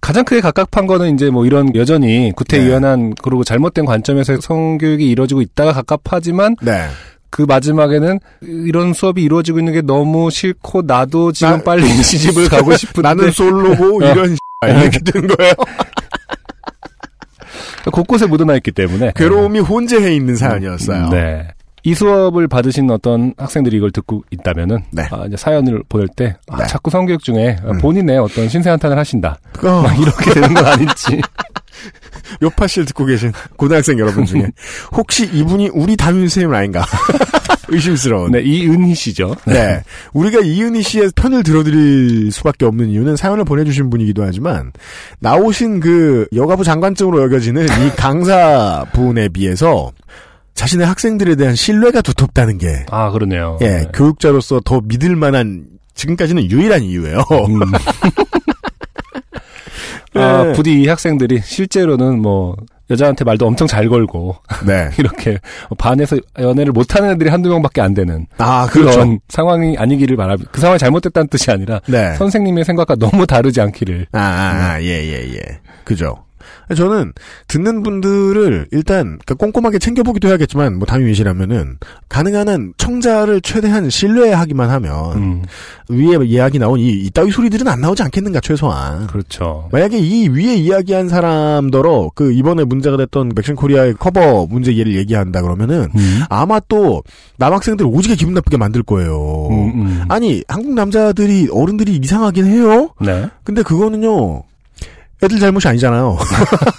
가장 0.02 0.26
크게 0.26 0.42
갑갑한 0.42 0.86
거는 0.86 1.14
이제 1.16 1.30
뭐 1.30 1.46
이런 1.46 1.74
여전히 1.76 2.08
네. 2.08 2.32
구태의연한 2.36 3.14
그리고 3.22 3.44
잘못된 3.44 3.86
관점에서 3.86 4.40
성교육이 4.42 5.10
이루어지고 5.10 5.42
있다가 5.42 5.72
갑갑하지만 5.72 6.58
네. 6.62 6.88
그 7.34 7.42
마지막에는 7.42 8.20
이런 8.42 8.94
수업이 8.94 9.24
이루어지고 9.24 9.58
있는 9.58 9.74
게 9.74 9.82
너무 9.82 10.30
싫고 10.30 10.84
나도 10.84 11.32
지금 11.32 11.58
나- 11.58 11.64
빨리 11.64 11.88
시집을 12.04 12.48
가고 12.48 12.74
싶은데 12.78 13.02
나는 13.02 13.32
솔로고 13.32 14.04
어. 14.06 14.12
이런 14.12 14.38
이렇게 14.70 15.00
되는 15.00 15.28
거예요. 15.28 15.54
곳곳에 17.92 18.28
묻어나 18.28 18.56
있기 18.58 18.72
때문에 18.72 19.14
괴로움이 19.16 19.60
혼재해 19.62 20.16
있는 20.16 20.36
사연이었어요. 20.36 21.10
네. 21.10 21.48
이 21.86 21.96
수업을 21.96 22.48
받으신 22.48 22.90
어떤 22.92 23.34
학생들이 23.38 23.76
이걸 23.78 23.92
듣고 23.92 24.24
있다면은 24.30 24.84
네. 24.92 25.04
아, 25.12 25.26
이제 25.26 25.36
사연을 25.36 25.82
보낼 25.90 26.08
때 26.16 26.36
아, 26.48 26.58
네. 26.60 26.68
자꾸 26.68 26.90
성교육 26.92 27.22
중에 27.24 27.58
음. 27.66 27.80
본인의 27.80 28.20
어떤 28.20 28.48
신세 28.48 28.70
한탄을 28.70 28.96
하신다. 28.98 29.38
어, 29.64 29.82
막 29.82 30.00
이렇게 30.00 30.32
되는 30.34 30.54
건 30.54 30.66
아닌지. 30.66 31.20
요파실 32.42 32.86
듣고 32.86 33.06
계신 33.06 33.32
고등학생 33.58 34.00
여러분 34.00 34.26
중에 34.26 34.48
혹시 34.92 35.26
이분이 35.26 35.70
우리 35.74 35.96
담임 35.96 36.22
선생님 36.22 36.54
아닌가 36.54 36.86
의심스러운. 37.70 38.32
네, 38.32 38.42
이은희 38.42 38.94
씨죠. 38.96 39.36
네. 39.46 39.82
우리가 40.14 40.42
이은희 40.42 40.84
씨의 40.84 41.12
편을 41.16 41.44
들어드릴 41.44 42.32
수밖에 42.32 42.66
없는 42.66 42.90
이유는 42.90 43.16
사연을 43.16 43.46
보내주신 43.46 43.90
분이기도 43.90 44.24
하지만, 44.24 44.72
나오신 45.20 45.80
그 45.80 46.28
여가부 46.36 46.64
장관증으로 46.64 47.24
여겨지는 47.24 47.66
이 47.66 47.90
강사 47.98 48.86
분에 48.94 49.30
비해서 49.30 49.92
자신의 50.54 50.86
학생들에 50.86 51.36
대한 51.36 51.56
신뢰가 51.56 52.02
두텁다는 52.02 52.58
게, 52.58 52.86
아, 52.92 53.10
그러네요. 53.12 53.58
예, 53.62 53.68
네. 53.68 53.86
교육자로서 53.94 54.62
더 54.64 54.82
믿을 54.84 55.16
만한, 55.16 55.66
지금까지는 55.96 56.50
유일한 56.52 56.84
이유예요. 56.84 57.20
음. 57.20 57.60
아, 60.16 60.44
네. 60.44 60.54
부디 60.54 60.82
이 60.82 60.88
학생들이 60.88 61.42
실제로는 61.44 62.22
뭐 62.22 62.56
여자한테 62.90 63.24
말도 63.24 63.48
엄청 63.48 63.68
잘 63.68 63.88
걸고 63.90 64.36
네. 64.68 64.90
이렇게 64.98 65.40
반에서 65.78 66.18
연애를 66.40 66.74
못하는 66.74 67.12
애들이 67.12 67.30
한두 67.30 67.50
명밖에 67.50 67.82
안 67.82 67.94
되는 67.94 68.28
아, 68.38 68.68
그런 68.70 68.92
그렇죠. 68.92 69.18
상황이 69.30 69.78
아니기를 69.78 70.18
바랍니다. 70.18 70.50
그 70.54 70.62
상황이 70.62 70.78
잘못됐다는 70.80 71.28
뜻이 71.30 71.50
아니라 71.52 71.80
네. 71.88 72.14
선생님의 72.16 72.66
생각과 72.66 72.96
너무 72.96 73.26
다르지 73.26 73.62
않기를. 73.62 74.08
아, 74.12 74.20
아, 74.20 74.74
아, 74.74 74.82
예, 74.82 74.88
예, 74.88 75.34
예. 75.34 75.40
그죠. 75.84 76.16
저는 76.76 77.14
듣는 77.48 77.84
분들을 77.84 78.68
일단 78.72 79.20
그러니까 79.24 79.36
꼼꼼하게 79.36 79.80
챙겨보기도 79.80 80.28
해야겠지만 80.28 80.78
뭐 80.78 80.86
담임이시라면은 80.86 81.78
가능한 82.10 82.50
한 82.50 82.74
청자를 82.78 83.42
최대한 83.42 83.90
신뢰하기만 83.90 84.70
하면 84.70 85.12
음, 85.16 85.44
위에 85.90 86.26
이야기 86.26 86.60
나온 86.60 86.80
이 86.80 86.90
이따위 86.90 87.32
소리들은 87.32 87.68
안 87.68 87.82
나오지 87.82 88.04
않겠는가 88.04 88.40
최소한. 88.40 89.08
그렇죠. 89.08 89.70
만약에 89.72 89.98
이 89.98 90.30
위에 90.30 90.56
이야기한 90.56 91.10
사람더러 91.10 92.12
그 92.16 92.32
이번에 92.32 92.64
문제가 92.64 92.98
됐던 92.98 93.32
맥심 93.36 93.56
코리아의 93.56 93.96
커버 93.96 94.46
문제 94.46 94.76
예를 94.76 94.96
얘기한다 94.96 95.42
그러면은 95.42 95.90
음, 95.96 96.22
아마 96.30 96.60
또 96.68 97.04
남학생들 97.38 97.86
오지게 97.86 98.16
기분 98.16 98.34
나쁘게 98.34 98.58
만들 98.58 98.84
거예요. 98.84 99.48
음, 99.50 99.72
음. 99.76 100.06
아니 100.10 100.44
한국 100.48 100.74
남자들이 100.74 101.50
어른들이 101.52 101.96
이상하긴 101.96 102.46
해요. 102.46 102.90
네. 103.02 103.30
근데 103.44 103.64
그거는요. 103.64 104.44
애들 105.24 105.40
잘못이 105.40 105.68
아니잖아요. 105.68 106.18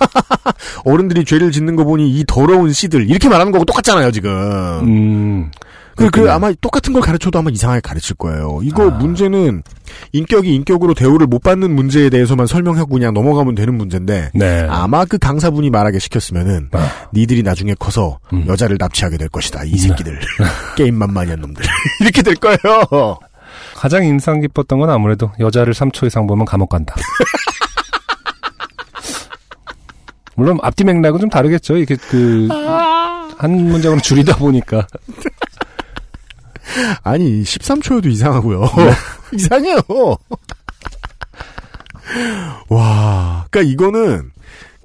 어른들이 0.84 1.24
죄를 1.24 1.50
짓는 1.50 1.76
거 1.76 1.84
보니 1.84 2.10
이 2.10 2.24
더러운 2.26 2.72
씨들 2.72 3.08
이렇게 3.08 3.28
말하는 3.28 3.52
거고 3.52 3.64
똑같잖아요 3.64 4.10
지금. 4.10 4.30
음. 4.82 5.50
그, 5.96 6.10
그. 6.10 6.30
아마 6.30 6.52
똑같은 6.60 6.92
걸 6.92 7.02
가르쳐도 7.02 7.38
아마 7.38 7.50
이상하게 7.50 7.80
가르칠 7.80 8.16
거예요. 8.16 8.60
이거 8.62 8.90
아. 8.90 8.90
문제는 8.90 9.62
인격이 10.12 10.52
인격으로 10.52 10.94
대우를 10.94 11.26
못 11.26 11.42
받는 11.42 11.74
문제에 11.74 12.10
대해서만 12.10 12.46
설명하고 12.46 12.90
그냥 12.90 13.14
넘어가면 13.14 13.54
되는 13.54 13.74
문제인데 13.76 14.30
네. 14.34 14.66
아마 14.68 15.04
그 15.04 15.18
강사분이 15.18 15.70
말하게 15.70 16.00
시켰으면은 16.00 16.70
아. 16.72 16.90
니들이 17.12 17.42
나중에 17.42 17.74
커서 17.78 18.18
음. 18.32 18.44
여자를 18.48 18.76
납치하게 18.78 19.18
될 19.18 19.28
것이다. 19.28 19.64
이 19.64 19.76
새끼들 19.78 20.18
게임만 20.76 21.12
많이 21.12 21.30
한 21.30 21.40
놈들 21.40 21.64
이렇게 22.00 22.22
될 22.22 22.34
거예요. 22.36 23.18
가장 23.76 24.04
인상 24.04 24.40
깊었던 24.40 24.80
건 24.80 24.90
아무래도 24.90 25.30
여자를 25.38 25.74
3초 25.74 26.06
이상 26.06 26.26
보면 26.26 26.44
감옥 26.44 26.70
간다. 26.70 26.94
물론 30.36 30.58
앞뒤 30.62 30.84
맥락은 30.84 31.20
좀 31.20 31.30
다르겠죠. 31.30 31.76
이게 31.76 31.96
그한 31.96 33.50
문장으로 33.50 34.00
줄이다 34.00 34.36
보니까 34.36 34.86
아니 37.02 37.42
13초여도 37.42 38.06
이상하고요. 38.06 38.68
이상해요. 39.32 39.80
와, 42.68 43.46
그러니까 43.50 43.72
이거는 43.72 44.30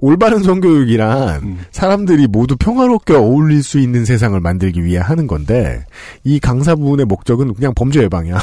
올바른 0.00 0.42
성교육이란 0.42 1.42
음. 1.42 1.64
사람들이 1.72 2.26
모두 2.26 2.56
평화롭게 2.56 3.14
어울릴 3.14 3.62
수 3.62 3.78
있는 3.78 4.04
세상을 4.04 4.38
만들기 4.40 4.84
위해 4.84 4.98
하는 4.98 5.26
건데 5.26 5.84
이 6.24 6.40
강사분의 6.40 7.06
목적은 7.06 7.54
그냥 7.54 7.74
범죄 7.74 8.02
예방이야. 8.02 8.38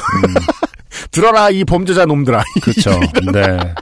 들어라 1.11 1.49
이 1.49 1.63
범죄자 1.63 2.05
놈들아. 2.05 2.43
그렇죠. 2.61 2.91
네. 3.33 3.73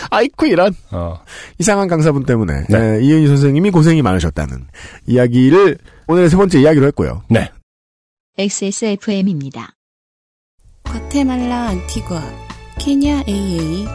네. 0.00 0.06
아이쿠 0.10 0.46
이런 0.46 0.74
어. 0.90 1.22
이상한 1.58 1.88
강사분 1.88 2.24
때문에 2.24 2.66
네. 2.68 2.78
네, 2.98 3.04
이은희 3.04 3.26
선생님이 3.28 3.70
고생이 3.70 4.02
많으셨다는 4.02 4.66
이야기를 5.06 5.78
오늘의 6.06 6.30
세 6.30 6.36
번째 6.36 6.60
이야기로 6.60 6.86
했고요. 6.88 7.22
네. 7.28 7.50
XSFM입니다. 8.38 9.74
과테말라 10.84 11.68
안티과, 11.68 12.22
케냐 12.78 13.22
AA, 13.28 13.86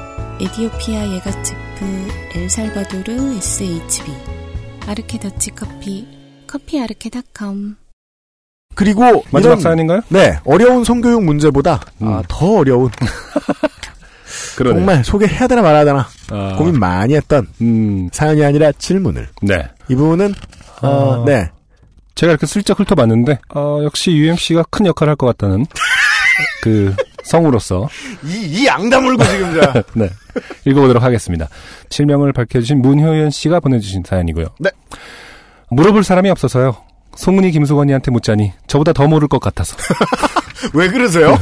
에디오피아 0.42 1.08
예가츠프, 1.16 2.08
엘살바도르 2.36 3.36
SHB, 3.38 4.12
아르케 4.88 5.20
더치 5.20 5.52
커피, 5.52 6.08
커피 6.48 6.80
아르케닷컴. 6.82 7.76
그리고 8.76 9.02
마지막 9.32 9.42
이런- 9.56 9.60
사연인가요? 9.60 10.02
네 10.10 10.40
어려운 10.46 10.84
성교육 10.86 11.24
문제보다 11.26 11.82
음. 12.02 12.08
아, 12.08 12.24
더 12.30 12.60
어려운 12.60 12.90
그러네. 14.60 14.76
정말 14.78 15.04
소개해야 15.06 15.48
되나 15.48 15.62
말아야 15.62 15.86
되나 15.86 16.08
아, 16.32 16.56
고민 16.58 16.78
많이 16.80 17.16
했던 17.16 17.48
음. 17.62 18.10
사연이 18.12 18.44
아니라 18.44 18.72
질문을 18.74 19.30
네. 19.42 19.68
이분은 19.90 20.34
어, 20.82 21.22
아. 21.22 21.24
네 21.26 21.50
제가 22.16 22.32
이렇게 22.34 22.46
슬쩍 22.46 22.78
훑어봤는데 22.80 23.40
어, 23.56 23.80
역시 23.84 24.12
UMC가 24.12 24.66
큰 24.70 24.86
역할을 24.86 25.12
할 25.12 25.16
것 25.16 25.26
같다는 25.28 25.66
그 26.62 26.94
성우로서 27.24 27.88
이, 28.26 28.64
이 28.64 28.70
앙다물고 28.70 29.24
지금 29.24 29.62
자 29.62 29.82
네. 29.96 30.10
읽어보도록 30.66 31.02
하겠습니다. 31.04 31.48
실명을 31.90 32.34
밝혀주신 32.34 32.82
문효연 32.82 33.30
씨가 33.30 33.60
보내주신 33.62 34.04
사연이고요. 34.06 34.46
네. 34.60 34.70
물어볼 35.70 36.04
사람이 36.04 36.30
없어서요. 36.30 36.76
송은이 37.16 37.52
김수건이한테 37.52 38.12
묻자니 38.12 38.52
저보다 38.68 38.94
더 38.94 39.08
모를 39.08 39.28
것 39.28 39.40
같아서 39.40 39.76
왜 40.74 40.88
그러세요? 40.90 41.38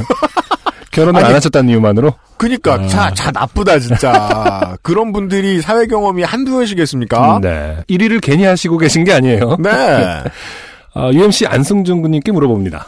결혼을 0.98 1.20
아니, 1.20 1.30
안 1.30 1.36
하셨다는 1.36 1.70
이유만으로? 1.70 2.12
그니까 2.38 2.74
아. 2.74 2.88
자, 2.88 3.14
자 3.14 3.30
나쁘다 3.32 3.80
진짜. 3.80 4.76
그런 4.82 5.12
분들이 5.12 5.62
사회 5.62 5.86
경험이 5.86 6.24
한두 6.24 6.54
번이시겠습니까? 6.54 7.40
네. 7.42 7.78
1위를 7.88 8.20
괜히 8.20 8.44
하시고 8.44 8.80
계신 8.80 9.04
게 9.04 9.14
아니에요. 9.14 9.58
네. 9.60 9.70
아, 10.96 11.12
UMC 11.14 11.46
안승준 11.46 12.02
군님께 12.02 12.32
물어봅니다. 12.32 12.88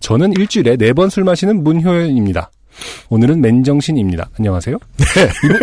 저는 0.00 0.32
일주일에 0.32 0.76
4번 0.76 1.10
술 1.10 1.24
마시는 1.24 1.62
문효연입니다. 1.62 2.50
오늘은 3.10 3.42
맨정신입니다. 3.42 4.30
안녕하세요. 4.38 4.78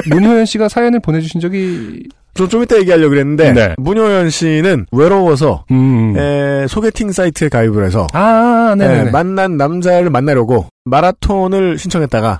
이 0.05 0.09
문효연 0.13 0.45
씨가 0.45 0.69
사연을 0.69 0.99
보내주신 0.99 1.41
적이, 1.41 2.03
저좀 2.37 2.63
이따 2.63 2.77
얘기하려고 2.77 3.09
그랬는데 3.09 3.51
네. 3.53 3.75
문효연 3.77 4.29
씨는 4.29 4.85
외로워서 4.91 5.65
음. 5.71 6.15
에, 6.17 6.65
소개팅 6.67 7.11
사이트에 7.11 7.49
가입을 7.49 7.83
해서 7.85 8.07
아, 8.13 8.75
에. 8.79 9.09
만난 9.11 9.57
남자를 9.57 10.09
만나려고 10.09 10.67
마라톤을 10.85 11.77
신청했다가 11.77 12.39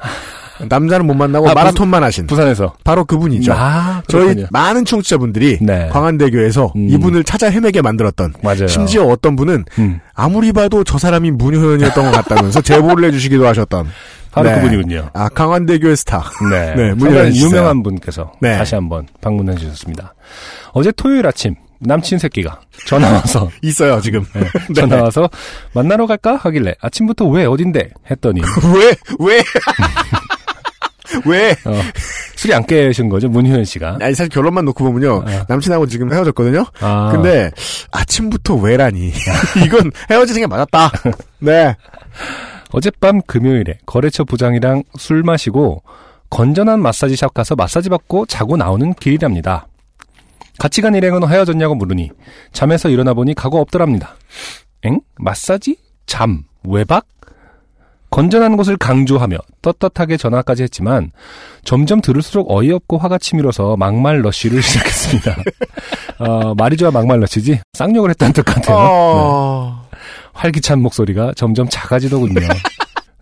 남자는 0.67 1.05
못 1.05 1.13
만나고 1.13 1.49
아, 1.49 1.53
마라톤만 1.53 2.03
하신 2.03 2.27
부산에서. 2.27 2.73
바로 2.83 3.05
그분이죠. 3.05 3.53
아, 3.53 4.01
저희. 4.07 4.45
많은 4.51 4.85
청취자분들이 4.85 5.59
네. 5.61 5.89
광안대교에서 5.91 6.73
음. 6.75 6.87
이분을 6.89 7.23
찾아 7.23 7.49
헤매게 7.49 7.81
만들었던 7.81 8.33
맞아요. 8.43 8.67
심지어 8.67 9.03
어떤 9.05 9.35
분은 9.35 9.65
음, 9.79 9.99
아무리 10.13 10.51
봐도 10.53 10.83
저 10.83 10.97
사람이 10.97 11.31
문효연이었던 11.31 12.03
것 12.05 12.11
같다면서 12.11 12.61
제보를 12.61 13.07
해주시기도 13.09 13.47
하셨던 13.47 13.87
바로 14.31 14.49
네. 14.49 14.55
그분이군요. 14.55 15.09
아 15.13 15.29
강안대교의 15.29 15.95
스타 15.97 16.23
네. 16.51 16.75
네, 16.75 16.93
씨세요. 17.31 17.47
유명한 17.49 17.81
분께서 17.83 18.33
네. 18.41 18.57
다시 18.57 18.75
한번 18.75 19.07
방문해 19.21 19.55
주셨습니다. 19.55 20.13
어제 20.73 20.91
토요일 20.91 21.25
아침 21.25 21.55
남친 21.79 22.17
새끼가 22.17 22.59
전화 22.87 23.11
와서 23.11 23.49
있어요 23.61 24.01
지금 24.01 24.25
네, 24.33 24.73
전화 24.73 25.03
와서 25.03 25.29
만나러 25.73 26.07
갈까 26.07 26.35
하길래 26.35 26.73
아침부터 26.81 27.25
왜 27.27 27.45
어딘데 27.45 27.91
했더니 28.09 28.41
왜 28.75 28.95
왜? 29.19 29.43
왜? 31.25 31.51
어, 31.65 31.81
술이 32.35 32.53
안 32.53 32.65
깨신 32.65 33.09
거죠 33.09 33.29
문효연 33.29 33.65
씨가. 33.65 33.97
아니 34.01 34.13
사실 34.13 34.29
결론만 34.29 34.65
놓고 34.65 34.83
보면요 34.83 35.23
아. 35.25 35.45
남친하고 35.47 35.87
지금 35.87 36.13
헤어졌거든요. 36.13 36.65
아, 36.81 37.09
근데 37.11 37.51
아침부터 37.91 38.55
왜라니 38.55 39.11
이건 39.65 39.91
헤어지는 40.09 40.41
게 40.41 40.47
맞았다. 40.47 40.91
네. 41.39 41.75
어젯밤 42.71 43.21
금요일에 43.21 43.79
거래처 43.85 44.23
부장이랑 44.23 44.83
술 44.97 45.23
마시고 45.23 45.83
건전한 46.29 46.81
마사지샵 46.81 47.33
가서 47.33 47.55
마사지 47.55 47.89
받고 47.89 48.25
자고 48.25 48.57
나오는 48.57 48.93
길이랍니다. 48.93 49.67
같이 50.59 50.81
간 50.81 50.95
일행은 50.95 51.27
헤어졌냐고 51.27 51.75
물으니 51.75 52.09
잠에서 52.51 52.89
일어나 52.89 53.13
보니 53.13 53.35
각오 53.35 53.59
없더랍니다. 53.59 54.15
엥? 54.83 54.99
마사지? 55.17 55.77
잠? 56.05 56.43
외박? 56.63 57.05
건전한 58.09 58.57
곳을 58.57 58.77
강조하며 58.77 59.37
떳떳하게 59.61 60.17
전화까지 60.17 60.63
했지만 60.63 61.11
점점 61.63 62.01
들을수록 62.01 62.49
어이없고 62.49 62.97
화가 62.97 63.17
치밀어서 63.17 63.75
막말 63.77 64.21
러쉬를 64.21 64.61
시작했습니다. 64.63 65.35
어, 66.19 66.55
말이 66.55 66.77
좋아 66.77 66.91
막말 66.91 67.19
러쉬지? 67.19 67.59
쌍욕을 67.73 68.09
했다는 68.11 68.33
뜻 68.33 68.43
같아요. 68.43 68.77
네. 68.77 68.83
어... 68.89 69.87
활기찬 70.33 70.81
목소리가 70.81 71.33
점점 71.35 71.67
작아지더군요. 71.69 72.39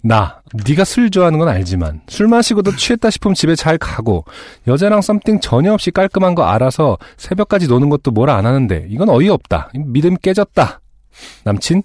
나, 0.04 0.42
네가 0.68 0.84
술 0.84 1.10
좋아하는 1.10 1.40
건 1.40 1.48
알지만 1.48 2.02
술 2.08 2.28
마시고도 2.28 2.76
취했다 2.76 3.10
싶으면 3.10 3.34
집에 3.34 3.56
잘 3.56 3.80
가고 3.80 4.24
여자랑 4.68 5.02
썸띵 5.02 5.40
전혀 5.40 5.74
없이 5.74 5.90
깔끔한 5.90 6.36
거 6.36 6.44
알아서 6.44 7.00
새벽까지 7.18 7.68
노는 7.68 7.90
것도 7.90 8.12
뭐라 8.12 8.36
안 8.36 8.46
하는데 8.46 8.86
이건 8.90 9.10
어이없다. 9.10 9.72
믿음 9.74 10.16
깨졌다. 10.16 10.80
남친? 11.44 11.82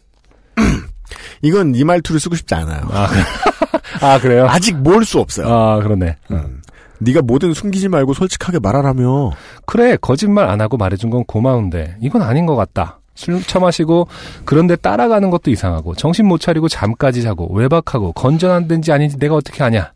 이건 1.42 1.74
이 1.74 1.84
말투를 1.84 2.20
쓰고 2.20 2.34
싶지 2.36 2.54
않아요. 2.54 2.82
아, 2.90 3.08
아 4.00 4.18
그래요? 4.18 4.46
아직 4.48 4.76
몰수 4.76 5.18
없어요. 5.20 5.48
아 5.48 5.80
그러네. 5.80 6.16
음. 6.30 6.62
네가 7.00 7.22
뭐든 7.22 7.54
숨기지 7.54 7.88
말고 7.88 8.14
솔직하게 8.14 8.58
말하라며. 8.58 9.32
그래 9.66 9.96
거짓말 10.00 10.48
안 10.48 10.60
하고 10.60 10.76
말해준 10.76 11.10
건 11.10 11.24
고마운데 11.24 11.96
이건 12.00 12.22
아닌 12.22 12.46
것 12.46 12.56
같다. 12.56 12.98
술 13.14 13.42
처마시고 13.42 14.08
그런데 14.44 14.76
따라가는 14.76 15.30
것도 15.30 15.50
이상하고 15.50 15.94
정신 15.94 16.26
못 16.26 16.40
차리고 16.40 16.68
잠까지 16.68 17.22
자고 17.22 17.52
외박하고 17.54 18.12
건전한 18.12 18.66
데인지 18.68 18.92
아닌지 18.92 19.18
내가 19.18 19.34
어떻게 19.34 19.62
아냐. 19.62 19.92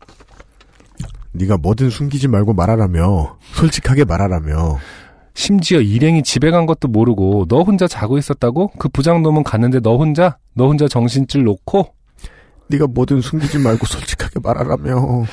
네가 1.31 1.57
뭐든 1.57 1.89
숨기지 1.89 2.27
말고 2.27 2.53
말하라며. 2.53 3.37
솔직하게 3.53 4.05
말하라며. 4.05 4.77
심지어 5.35 5.81
일행이 5.81 6.23
집에 6.23 6.49
간 6.49 6.65
것도 6.65 6.87
모르고 6.87 7.45
너 7.49 7.61
혼자 7.61 7.87
자고 7.87 8.17
있었다고? 8.17 8.71
그 8.79 8.87
부장놈은 8.89 9.43
갔는데 9.43 9.81
너 9.81 9.97
혼자? 9.97 10.37
너 10.53 10.67
혼자 10.67 10.87
정신줄 10.87 11.43
놓고? 11.43 11.93
네가 12.67 12.87
뭐든 12.87 13.21
숨기지 13.21 13.59
말고 13.59 13.85
솔직하게 13.85 14.39
말하라며. 14.41 15.25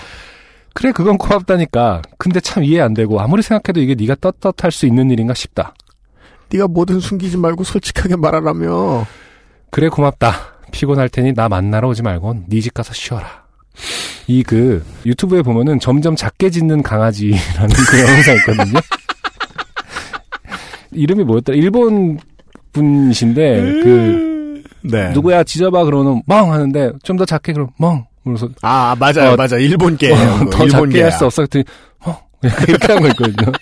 그래 0.74 0.90
그건 0.92 1.18
고맙다니까. 1.18 2.02
근데 2.18 2.40
참 2.40 2.64
이해 2.64 2.80
안 2.80 2.94
되고 2.94 3.20
아무리 3.20 3.42
생각해도 3.42 3.80
이게 3.80 3.94
네가 3.94 4.16
떳떳할 4.20 4.72
수 4.72 4.86
있는 4.86 5.10
일인가 5.10 5.34
싶다. 5.34 5.74
네가 6.50 6.68
뭐든 6.68 6.98
숨기지 7.00 7.36
말고 7.38 7.62
솔직하게 7.64 8.16
말하라며. 8.16 9.06
그래 9.70 9.88
고맙다. 9.88 10.34
피곤할 10.72 11.08
테니 11.08 11.32
나 11.34 11.48
만나러 11.48 11.88
오지 11.88 12.02
말고 12.02 12.44
네 12.48 12.60
집 12.60 12.74
가서 12.74 12.92
쉬어라. 12.92 13.42
이 14.26 14.42
그 14.42 14.84
유튜브에 15.06 15.42
보면은 15.42 15.78
점점 15.80 16.16
작게 16.16 16.50
짖는 16.50 16.82
강아지라는 16.82 17.68
그 17.88 18.00
영상 18.00 18.34
있거든요. 18.36 18.80
이름이 20.94 21.24
뭐였더라? 21.24 21.56
일본 21.56 22.18
분이신데 22.72 23.60
그 23.82 24.62
네. 24.82 25.10
누구야 25.12 25.44
짖어봐 25.44 25.84
그러면 25.84 26.22
멍 26.26 26.52
하는데 26.52 26.92
좀 27.02 27.16
더 27.16 27.24
작게 27.24 27.52
그럼 27.52 27.68
멍 27.78 28.04
그래서 28.24 28.48
아 28.62 28.96
맞아요 28.98 29.32
어, 29.32 29.36
맞아 29.36 29.56
일본 29.58 29.96
게요. 29.96 30.14
어, 30.14 30.50
더 30.50 30.68
작게 30.68 31.02
할 31.02 31.12
수 31.12 31.26
없어 31.26 31.44
그랬더니 31.46 31.64
멍 32.04 32.16
이렇게 32.68 32.92
하고 32.92 33.06
있거든요. 33.08 33.52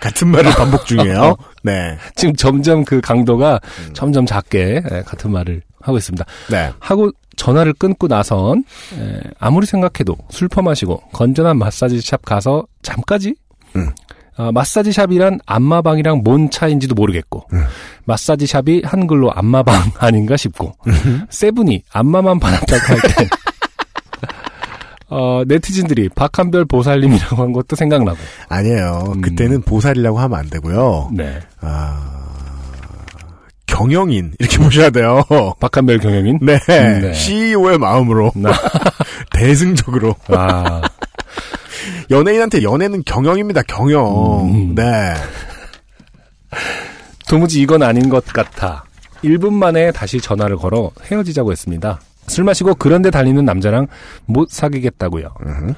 같은 0.00 0.28
말을 0.28 0.50
반복 0.52 0.86
중이에요. 0.86 1.36
네. 1.62 1.96
지금 2.14 2.34
점점 2.36 2.84
그 2.84 3.00
강도가 3.00 3.60
음. 3.86 3.92
점점 3.94 4.24
작게 4.26 4.82
예, 4.90 5.02
같은 5.02 5.30
말을 5.30 5.60
하고 5.80 5.98
있습니다. 5.98 6.24
네. 6.50 6.70
하고 6.78 7.10
전화를 7.36 7.74
끊고 7.74 8.08
나선 8.08 8.64
에, 8.98 9.20
아무리 9.38 9.66
생각해도 9.66 10.16
술 10.30 10.48
퍼마시고 10.48 11.00
건전한 11.12 11.58
마사지 11.58 12.00
샵 12.00 12.22
가서 12.24 12.64
잠까지 12.82 13.34
음. 13.76 13.90
아, 14.36 14.50
마사지 14.52 14.92
샵이란 14.92 15.40
안마방이랑 15.46 16.22
뭔 16.24 16.50
차인지도 16.50 16.94
모르겠고 16.94 17.46
음. 17.52 17.64
마사지 18.04 18.46
샵이 18.46 18.82
한글로 18.84 19.32
안마방 19.32 19.92
아닌가 19.98 20.36
싶고 20.36 20.72
음. 20.86 21.26
세븐이 21.30 21.84
안마만 21.92 22.40
받았다고 22.40 22.80
할때 22.94 23.28
어, 25.08 25.42
네티즌들이 25.46 26.08
박한별 26.08 26.64
보살님이라고 26.64 27.36
한 27.42 27.52
것도 27.52 27.76
생각나고 27.76 28.18
아니에요. 28.48 29.12
음. 29.14 29.20
그때는 29.20 29.62
보살이라고 29.62 30.18
하면 30.18 30.38
안 30.38 30.50
되고요. 30.50 31.10
네 31.12 31.40
아 31.60 32.24
경영인 33.66 34.32
이렇게 34.38 34.58
보셔야 34.58 34.90
돼요. 34.90 35.22
박한별 35.58 35.98
경영인 35.98 36.38
네. 36.42 36.58
음, 36.68 37.00
네. 37.00 37.12
CEO의 37.12 37.78
마음으로 37.78 38.30
나, 38.36 38.52
대승적으로 39.34 40.14
아, 40.28 40.80
연예인한테 42.10 42.62
연애는 42.62 43.02
경영입니다. 43.04 43.62
경영. 43.62 44.48
음. 44.48 44.74
네. 44.74 45.14
도무지 47.28 47.60
이건 47.60 47.82
아닌 47.82 48.08
것 48.08 48.24
같아. 48.26 48.84
1분 49.22 49.52
만에 49.54 49.90
다시 49.92 50.20
전화를 50.20 50.56
걸어 50.56 50.90
헤어지자고 51.10 51.50
했습니다. 51.52 52.00
술 52.26 52.44
마시고 52.44 52.74
그런데 52.74 53.10
달리는 53.10 53.44
남자랑 53.44 53.86
못 54.26 54.50
사귀겠다고요. 54.50 55.34
음. 55.46 55.74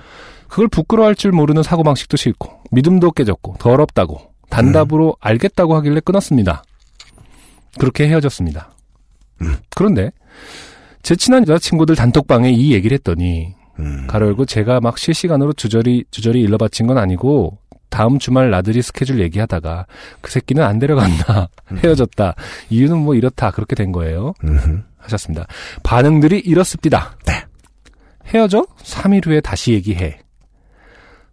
그걸 0.49 0.69
부끄러워할 0.69 1.15
줄 1.15 1.33
모르는 1.33 1.63
사고방식도 1.63 2.17
싫고 2.17 2.61
믿음도 2.71 3.11
깨졌고 3.13 3.57
더럽다고 3.59 4.33
단답으로 4.49 5.17
알겠다고 5.21 5.75
하길래 5.77 6.01
끊었습니다. 6.01 6.63
그렇게 7.79 8.09
헤어졌습니다. 8.09 8.71
음. 9.43 9.57
그런데 9.75 10.13
제 11.03 11.15
친한 11.15 11.43
여자친구들 11.47 11.95
단톡방에 11.95 12.51
이 12.51 12.73
얘기를 12.73 12.95
했더니 12.95 13.55
음. 13.79 14.07
가로 14.07 14.27
열고 14.27 14.47
제가 14.47 14.81
막 14.81 14.99
실시간으로 14.99 15.53
주저리 15.53 16.05
주저리 16.11 16.41
일러 16.41 16.57
바친 16.59 16.87
건 16.87 16.99
아니고 16.99 17.59
다음 17.91 18.19
주말 18.19 18.51
나들이 18.51 18.83
스케줄 18.83 19.21
얘기하다가 19.21 19.87
그 20.21 20.31
새끼는 20.31 20.63
안 20.63 20.79
데려간다 20.79 21.49
헤어졌다. 21.83 22.35
이유는 22.71 22.99
뭐 22.99 23.15
이렇다. 23.15 23.51
그렇게 23.51 23.75
된 23.75 23.93
거예요. 23.93 24.35
음. 24.45 24.85
하셨습니다. 24.99 25.47
반응들이 25.83 26.41
이렇습니다. 26.41 27.17
네. 27.27 27.45
헤어져? 28.27 28.67
3일 28.83 29.27
후에 29.27 29.41
다시 29.41 29.73
얘기해. 29.73 30.19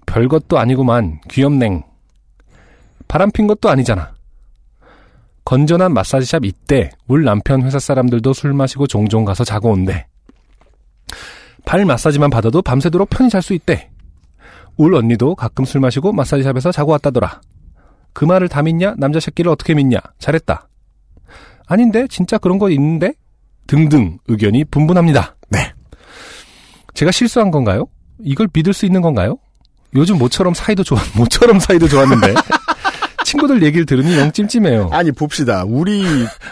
별것도 0.05 0.59
아니구만. 0.59 1.19
귀염냉. 1.29 1.83
바람핀 3.07 3.47
것도 3.47 3.69
아니잖아. 3.69 4.13
건전한 5.45 5.93
마사지샵 5.93 6.45
있대 6.45 6.91
울 7.07 7.23
남편 7.23 7.63
회사 7.63 7.79
사람들도 7.79 8.31
술 8.33 8.53
마시고 8.53 8.87
종종 8.87 9.25
가서 9.25 9.43
자고 9.43 9.71
온대 9.71 10.07
발 11.65 11.85
마사지만 11.85 12.29
받아도 12.29 12.61
밤새도록 12.61 13.09
편히 13.09 13.29
잘 13.29 13.41
수 13.41 13.53
있대. 13.53 13.89
울 14.77 14.95
언니도 14.95 15.35
가끔 15.35 15.65
술 15.65 15.81
마시고 15.81 16.13
마사지샵에서 16.13 16.71
자고 16.71 16.91
왔다더라. 16.91 17.41
그 18.13 18.25
말을 18.25 18.47
다 18.49 18.61
믿냐? 18.61 18.95
남자 18.97 19.19
새끼를 19.19 19.51
어떻게 19.51 19.73
믿냐? 19.73 19.99
잘했다. 20.19 20.67
아닌데? 21.67 22.07
진짜 22.09 22.37
그런 22.37 22.59
거 22.59 22.69
있는데? 22.69 23.13
등등 23.67 24.17
의견이 24.27 24.65
분분합니다. 24.65 25.35
네. 25.49 25.73
제가 26.93 27.11
실수한 27.11 27.49
건가요? 27.49 27.85
이걸 28.19 28.47
믿을 28.53 28.73
수 28.73 28.85
있는 28.85 29.01
건가요? 29.01 29.37
요즘 29.95 30.17
모처럼 30.17 30.53
사이도 30.53 30.83
좋았, 30.83 31.01
모처럼 31.17 31.59
사이도 31.59 31.87
좋았는데. 31.87 32.33
친구들 33.33 33.63
얘기를 33.63 33.85
들으니 33.85 34.15
영 34.17 34.31
찜찜해요. 34.31 34.89
아니 34.91 35.11
봅시다. 35.11 35.63
우리 35.67 36.03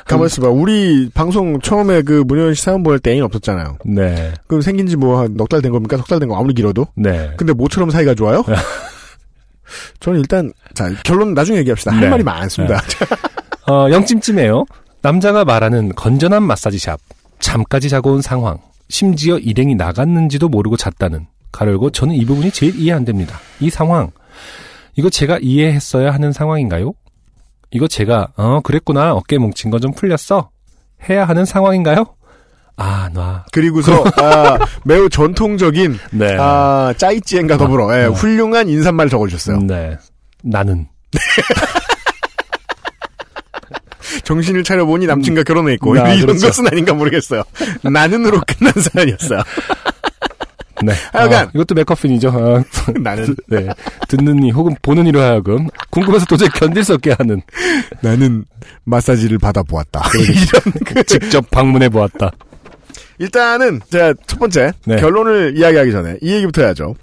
가만 0.06 0.26
있어 0.26 0.42
봐. 0.42 0.50
우리 0.50 1.10
방송 1.14 1.60
처음에 1.62 2.02
그 2.02 2.24
문현 2.26 2.54
씨 2.56 2.64
사연 2.64 2.82
보낼 2.84 3.00
때 3.00 3.12
애인 3.12 3.22
없었잖아요. 3.24 3.78
네. 3.86 4.34
그럼 4.48 4.62
생긴 4.62 4.88
지 4.88 4.96
뭐 4.98 5.18
한 5.22 5.36
넉 5.38 5.48
달 5.50 5.62
된 5.62 5.72
겁니까? 5.72 5.98
석 5.98 6.08
달 6.08 6.20
된 6.20 6.28
거 6.28 6.36
아무리 6.38 6.54
길어도. 6.54 6.88
네. 6.96 7.32
근데 7.38 7.54
모처럼 7.54 7.92
사이가 7.92 8.16
좋아요? 8.16 8.44
저는 10.02 10.20
일단 10.20 10.52
자 10.74 10.90
결론 11.04 11.34
나중에 11.34 11.60
얘기합시다. 11.60 11.92
할 11.94 12.02
네. 12.02 12.10
말이 12.10 12.24
많습니다. 12.24 12.82
어, 13.70 13.88
영 13.92 14.06
찜찜해요. 14.06 14.66
남자가 15.02 15.46
말하는 15.46 15.94
건전한 15.96 16.44
마사지 16.44 16.78
샵. 16.80 17.00
잠까지 17.40 17.90
자고 17.90 18.12
온 18.14 18.22
상황. 18.22 18.58
심지어 18.90 19.38
일행이 19.38 19.76
나갔는지도 19.76 20.50
모르고 20.50 20.78
잤다는. 20.78 21.28
가열고 21.52 21.92
저는 21.92 22.16
이 22.16 22.26
부분이 22.26 22.52
제일 22.52 22.76
이해 22.80 22.94
안 22.94 23.06
됩니다. 23.06 23.40
이 23.60 23.70
상황. 23.70 24.12
이거 24.96 25.10
제가 25.10 25.40
이해했어야 25.42 26.12
하는 26.12 26.32
상황인가요? 26.32 26.94
이거 27.72 27.88
제가 27.88 28.30
어 28.36 28.60
그랬구나 28.62 29.14
어깨 29.14 29.38
뭉친 29.38 29.72
거좀 29.72 29.94
풀렸어 29.94 30.50
해야 31.10 31.26
하는 31.26 31.46
상황인가요? 31.46 32.06
아 32.78 33.10
놔. 33.14 33.46
그리고서 33.52 34.04
아, 34.18 34.58
매우 34.84 35.10
전통적인 35.10 35.98
네. 36.12 36.36
아, 36.40 36.94
짜이찌엔과 36.98 37.58
더불어 37.58 37.96
예, 37.98 38.06
훌륭한 38.08 38.70
인사말 38.70 39.10
적어주셨어요. 39.10 39.60
네. 39.60 39.98
나는 40.44 40.88
정신을 44.24 44.64
차려보니 44.64 45.06
남친과 45.06 45.44
결혼했고 45.44 46.00
아, 46.00 46.14
이런 46.14 46.28
그렇죠. 46.28 46.48
것은 46.48 46.68
아닌가 46.68 46.94
모르겠어요. 46.94 47.44
나는으로 47.84 48.42
끝난 48.48 48.74
사연이었어요. 48.74 49.42
네. 50.84 50.94
하여간. 51.12 51.48
어, 51.48 51.52
이것도 51.54 51.76
맥커핀이죠. 51.76 52.30
어, 52.30 52.64
나는 53.00 53.36
네. 53.48 53.68
듣는 54.08 54.44
이 54.44 54.52
혹은 54.52 54.76
보는 54.82 55.08
이로 55.08 55.22
하여금 55.22 55.68
궁금해서 55.90 56.26
도저히 56.26 56.50
견딜 56.50 56.84
수 56.84 56.94
없게 56.94 57.14
하는 57.18 57.42
나는 58.02 58.46
마사지를 58.84 59.38
받아보았다. 59.38 60.04
이런 60.18 60.74
그 60.86 61.04
직접 61.04 61.50
방문해 61.52 61.90
보았다. 61.90 62.32
일단은 63.20 63.82
제가 63.90 64.14
첫 64.26 64.40
번째 64.40 64.72
네. 64.86 64.96
결론을 64.96 65.54
이야기하기 65.56 65.92
전에 65.92 66.18
이 66.22 66.34
얘기부터 66.34 66.64
해야죠. 66.64 66.96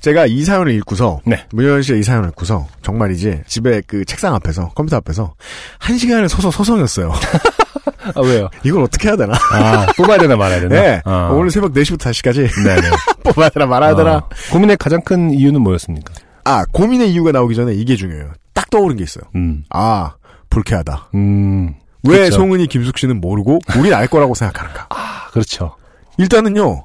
제가 0.00 0.26
이 0.26 0.44
사연을 0.44 0.72
읽고서 0.74 1.20
네. 1.24 1.44
문현 1.52 1.82
씨의 1.82 2.00
이 2.00 2.02
사연을 2.02 2.30
읽고서 2.30 2.66
정말이지 2.82 3.42
집에 3.46 3.82
그 3.86 4.04
책상 4.04 4.34
앞에서 4.34 4.70
컴퓨터 4.70 4.96
앞에서 4.96 5.34
한 5.78 5.98
시간을 5.98 6.28
서서 6.28 6.50
서성였어요. 6.50 7.12
아 8.14 8.20
왜요? 8.20 8.48
이걸 8.62 8.82
어떻게 8.82 9.08
해야 9.08 9.16
되나? 9.16 9.34
아 9.52 9.86
뽑아야 9.96 10.18
되나 10.18 10.36
말아야 10.36 10.60
되나? 10.60 10.74
네. 10.80 11.02
아. 11.04 11.30
오늘 11.32 11.50
새벽 11.50 11.72
4시부터 11.72 12.10
5시까지 12.10 12.64
네네. 12.64 12.88
뽑아야 13.24 13.48
되나 13.48 13.66
말아야 13.66 13.94
되나? 13.96 14.16
어, 14.18 14.28
고민의 14.52 14.76
가장 14.76 15.00
큰 15.02 15.30
이유는 15.30 15.60
뭐였습니까? 15.60 16.14
아 16.44 16.64
고민의 16.72 17.10
이유가 17.10 17.32
나오기 17.32 17.54
전에 17.56 17.74
이게 17.74 17.96
중요해요. 17.96 18.32
딱 18.52 18.70
떠오른 18.70 18.96
게 18.96 19.02
있어요. 19.04 19.24
음, 19.34 19.64
아 19.70 20.14
불쾌하다. 20.50 21.10
음, 21.14 21.74
왜 22.08 22.24
그쵸. 22.26 22.36
송은이 22.36 22.68
김숙 22.68 22.98
씨는 22.98 23.20
모르고 23.20 23.58
우린 23.76 23.92
알 23.92 24.06
거라고 24.06 24.34
생각하는가? 24.34 24.86
아, 24.90 25.28
그렇죠. 25.32 25.74
일단은요 26.18 26.84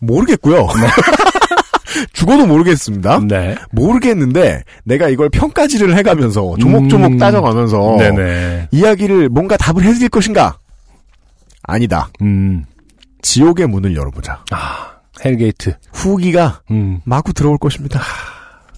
모르겠고요. 0.00 0.68
죽어도 2.12 2.46
모르겠습니다. 2.46 3.20
네. 3.26 3.56
모르겠는데 3.70 4.62
내가 4.84 5.08
이걸 5.08 5.28
평가지를 5.30 5.96
해가면서 5.96 6.56
조목조목 6.60 7.12
음. 7.12 7.18
따져가면서 7.18 7.96
네네. 7.98 8.68
이야기를 8.70 9.28
뭔가 9.28 9.56
답을 9.56 9.84
해드릴 9.84 10.08
것인가? 10.08 10.58
아니다. 11.62 12.08
음, 12.22 12.64
지옥의 13.22 13.66
문을 13.66 13.94
열어보자. 13.94 14.44
아, 14.50 14.92
hell 15.24 15.46
gate. 15.46 15.74
후기가 15.92 16.60
음, 16.70 17.00
마구 17.04 17.32
들어올 17.32 17.58
것입니다. 17.58 18.00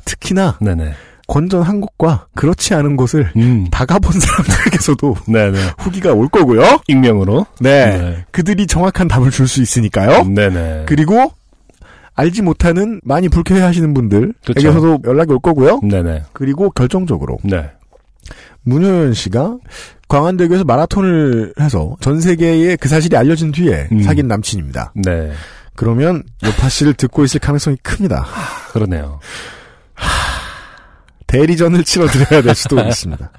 특히나 0.04 0.58
네네. 0.61 0.92
건전 1.28 1.62
한 1.62 1.80
곳과 1.80 2.26
그렇지 2.34 2.74
않은 2.74 2.96
곳을 2.96 3.30
음, 3.36 3.68
다 3.70 3.84
가본 3.86 4.12
사람들에게서도 4.18 5.14
네네. 5.28 5.58
후기가 5.78 6.12
올 6.12 6.28
거고요. 6.28 6.80
익명으로. 6.88 7.46
네. 7.61 7.98
네. 7.98 8.24
그들이 8.32 8.66
정확한 8.66 9.06
답을 9.06 9.30
줄 9.30 9.46
수 9.46 9.62
있으니까요. 9.62 10.24
네네. 10.24 10.84
그리고 10.86 11.32
알지 12.14 12.42
못하는 12.42 13.00
많이 13.04 13.28
불쾌해 13.28 13.61
하시는 13.61 13.94
분들에게서도 13.94 15.00
연락이 15.04 15.32
올 15.32 15.38
거고요. 15.40 15.80
네네. 15.82 16.24
그리고 16.32 16.70
결정적으로 16.70 17.38
네. 17.44 17.70
문효연 18.62 19.14
씨가 19.14 19.56
광안대교에서 20.08 20.64
마라톤을 20.64 21.54
해서 21.61 21.96
전 22.00 22.20
세계에 22.20 22.76
그 22.76 22.88
사실이 22.88 23.16
알려진 23.16 23.52
뒤에 23.52 23.88
음. 23.92 24.02
사귄 24.02 24.28
남친입니다. 24.28 24.92
네. 24.96 25.32
그러면 25.76 26.22
요파 26.44 26.68
씨를 26.68 26.94
듣고 26.94 27.24
있을 27.24 27.40
가능성이 27.40 27.76
큽니다. 27.82 28.26
그러네요. 28.72 29.20
대리전을 31.26 31.84
치러드려야 31.84 32.42
될 32.42 32.54
수도 32.54 32.80
있습니다. 32.86 33.30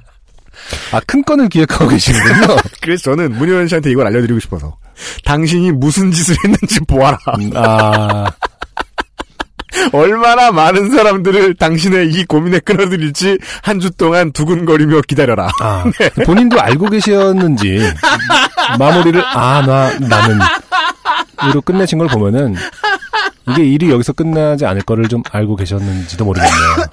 아, 0.94 1.02
큰 1.06 1.24
건을 1.24 1.50
기획하고 1.50 1.90
계시는군요. 1.90 2.56
그래서 2.82 3.04
저는 3.12 3.34
문효연 3.38 3.68
씨한테 3.68 3.92
이걸 3.92 4.08
알려드리고 4.08 4.40
싶어서 4.40 4.78
당신이 5.26 5.72
무슨 5.74 6.12
짓을 6.12 6.36
했는지 6.44 6.80
보아라. 6.88 7.18
음, 7.40 7.52
아, 7.56 8.26
얼마나 9.94 10.52
많은 10.52 10.92
사람들을 10.92 11.56
당신의 11.56 12.10
이 12.12 12.26
고민에 12.26 12.60
끌어들일지 12.60 13.38
한 13.64 13.80
주 13.80 13.90
동안 13.92 14.32
두근거리며 14.32 15.02
기다려라. 15.08 15.50
아. 15.62 15.86
본인도 16.26 16.60
알고 16.62 16.90
계셨는지, 16.90 17.80
마무리를, 18.78 19.24
아, 19.26 19.64
나, 19.66 19.98
나는, 20.00 20.40
으로 21.46 21.62
끝내신 21.62 21.98
걸 21.98 22.08
보면은, 22.08 22.56
이게 23.50 23.64
일이 23.64 23.90
여기서 23.90 24.14
끝나지 24.14 24.66
않을 24.66 24.84
거를 24.84 25.08
좀 25.08 25.24
알고 25.32 25.56
계셨는지도 25.56 26.26
모르겠네요. 26.26 26.86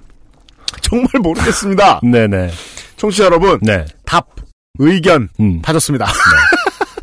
정말 0.80 1.08
모르겠습니다. 1.20 2.00
네네. 2.02 2.50
청취자 2.96 3.24
여러분, 3.24 3.58
네. 3.60 3.84
답, 4.06 4.26
의견 4.78 5.28
음. 5.40 5.60
다 5.60 5.72
좋습니다. 5.74 6.06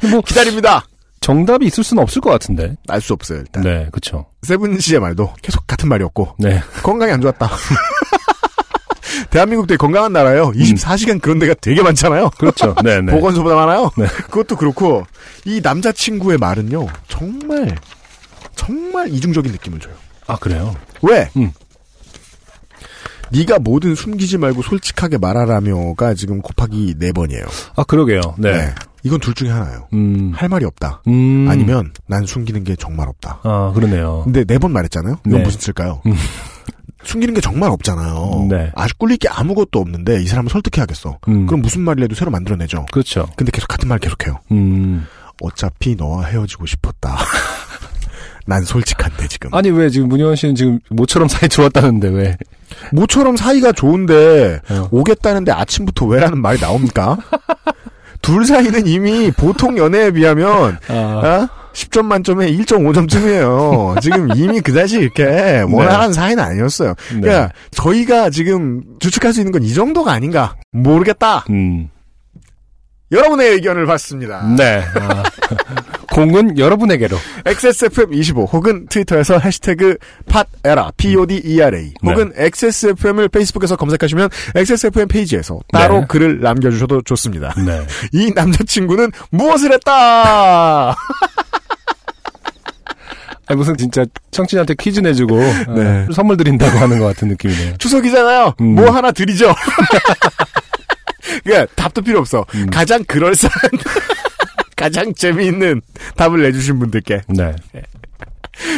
뭐, 0.09 0.21
기다립니다. 0.21 0.84
정답이 1.28 1.65
있을 1.65 1.84
수는 1.84 2.01
없을 2.01 2.21
것 2.21 2.30
같은데. 2.30 2.78
알 2.88 3.01
수 3.01 3.11
없어요, 3.11 3.39
일단. 3.39 3.61
네, 3.61 3.89
그쵸. 3.91 4.28
세븐 4.43 4.80
씨의 4.80 5.01
말도 5.01 5.34
계속 5.41 5.67
같은 5.67 5.89
말이었고, 5.89 6.36
네. 6.39 6.61
건강이 6.84 7.11
안 7.11 7.19
좋았다. 7.19 7.49
대한민국 9.30 9.67
되게 9.67 9.75
건강한 9.75 10.13
나라예요. 10.13 10.51
24시간 10.51 11.21
그런 11.21 11.38
데가 11.38 11.53
되게 11.59 11.82
많잖아요. 11.84 12.30
그렇죠. 12.38 12.73
네 12.82 13.01
네. 13.01 13.11
보건소보다 13.11 13.55
많아요. 13.55 13.91
네. 13.97 14.05
그것도 14.05 14.55
그렇고 14.55 15.05
이 15.43 15.59
남자친구의 15.62 16.37
말은요. 16.37 16.87
정말 17.09 17.78
정말 18.55 19.09
이중적인 19.09 19.51
느낌을 19.51 19.82
줘요. 19.82 19.95
아, 20.28 20.37
그래요? 20.37 20.75
왜? 21.01 21.29
음. 21.36 21.51
네가 23.32 23.59
뭐든 23.59 23.95
숨기지 23.95 24.37
말고 24.37 24.62
솔직하게 24.62 25.17
말하라며가 25.17 26.13
지금 26.13 26.41
곱하기 26.41 26.95
4번이에요. 26.99 27.47
아, 27.75 27.83
그러게요. 27.83 28.21
네. 28.37 28.74
이건 29.03 29.19
둘 29.19 29.33
중에 29.33 29.49
하나예요. 29.49 29.87
음. 29.93 30.32
할 30.36 30.49
말이 30.49 30.65
없다. 30.65 31.01
음. 31.07 31.47
아니면 31.49 31.93
난 32.07 32.25
숨기는 32.25 32.63
게 32.63 32.75
정말 32.75 33.07
없다. 33.07 33.39
아, 33.43 33.71
그러네요. 33.74 34.21
근데 34.25 34.43
네 34.43 34.57
번 34.57 34.71
말했잖아요. 34.74 35.19
이건 35.25 35.37
네. 35.39 35.43
무슨 35.45 35.59
뜻일까요? 35.59 36.01
음. 36.05 36.13
숨기는 37.03 37.33
게 37.33 37.39
정말 37.41 37.69
없잖아요. 37.71 38.47
네. 38.49 38.71
아주 38.75 38.93
꿀릴 38.97 39.17
게 39.17 39.29
아무것도 39.29 39.79
없는데 39.79 40.21
이 40.21 40.28
사람을 40.28 40.49
설득해야겠어. 40.49 41.19
음. 41.29 41.45
그럼 41.45 41.61
무슨 41.61 41.82
말을 41.83 42.03
해도 42.03 42.15
새로 42.15 42.32
만들어내죠. 42.32 42.87
그렇죠. 42.91 43.28
근데 43.37 43.51
계속 43.51 43.67
같은 43.67 43.87
말 43.87 43.99
계속해요. 43.99 44.39
음. 44.51 45.05
어차피 45.41 45.95
너와 45.95 46.25
헤어지고 46.25 46.65
싶었다. 46.65 47.15
난 48.47 48.63
솔직한데 48.63 49.28
지금. 49.28 49.53
아니, 49.53 49.69
왜 49.69 49.89
지금 49.89 50.07
문효원 50.09 50.36
씨는 50.36 50.55
지금 50.55 50.79
모처럼 50.89 51.28
사이 51.28 51.47
좋았다는데 51.49 52.07
왜? 52.09 52.37
모처럼 52.93 53.36
사이가 53.37 53.74
좋은데 53.74 54.61
어. 54.69 54.87
오겠다는데 54.91 55.51
아침부터 55.51 56.05
왜라는 56.05 56.41
말이 56.41 56.59
나옵니까? 56.59 57.17
둘 58.21 58.45
사이는 58.45 58.87
이미 58.87 59.31
보통 59.31 59.77
연애에 59.77 60.11
비하면 60.11 60.77
아, 60.89 60.93
어? 60.93 61.49
10점 61.73 62.05
만점에 62.05 62.51
1.5점쯤이에요. 62.53 64.01
지금 64.01 64.29
이미 64.35 64.59
그다지 64.61 64.97
이렇게 64.99 65.61
원활한 65.69 66.11
사이는 66.11 66.43
아니었어요. 66.43 66.95
네. 67.13 67.21
그러니까 67.21 67.51
저희가 67.71 68.29
지금 68.31 68.81
추측할 68.99 69.31
수 69.33 69.39
있는 69.41 69.51
건 69.51 69.61
이 69.63 69.73
정도가 69.73 70.11
아닌가 70.11 70.55
모르겠다. 70.71 71.45
음. 71.51 71.89
여러분의 73.11 73.51
의견을 73.53 73.85
받습니다. 73.85 74.55
네. 74.57 74.83
아. 74.99 75.23
공은 76.17 76.57
여러분에게로. 76.57 77.15
XSFM25 77.45 78.51
혹은 78.51 78.87
트위터에서 78.89 79.37
해시태그 79.37 79.97
팟에라 80.27 80.91
P-O-D-E-R-A 80.97 81.93
네. 82.01 82.09
혹은 82.09 82.33
XSFM을 82.35 83.29
페이스북에서 83.29 83.75
검색하시면 83.75 84.29
XSFM 84.55 85.09
페이지에서 85.09 85.59
따로 85.71 85.99
네. 85.99 86.05
글을 86.07 86.41
남겨주셔도 86.41 87.03
좋습니다. 87.03 87.53
네. 87.63 87.85
이 88.13 88.31
남자친구는 88.33 89.11
무엇을 89.29 89.73
했다! 89.73 90.95
아니, 93.49 93.55
무슨 93.55 93.77
진짜 93.77 94.03
청취자한테 94.31 94.73
퀴즈 94.73 94.99
내주고 94.99 95.37
네. 95.37 96.07
어, 96.09 96.11
선물 96.13 96.35
드린다고 96.35 96.79
하는 96.79 96.97
것 96.97 97.05
같은 97.05 97.27
느낌이네요. 97.27 97.77
추석이잖아요. 97.77 98.55
음. 98.59 98.73
뭐 98.73 98.89
하나 98.89 99.11
드리죠. 99.11 99.53
그러니까 101.45 101.71
답도 101.75 102.01
필요 102.01 102.17
없어. 102.19 102.43
음. 102.55 102.69
가장 102.71 103.03
그럴싸한 103.03 103.69
가장 104.78 105.13
재미있는 105.13 105.82
답을 106.16 106.41
내주신 106.43 106.79
분들께 106.79 107.24
네. 107.28 107.54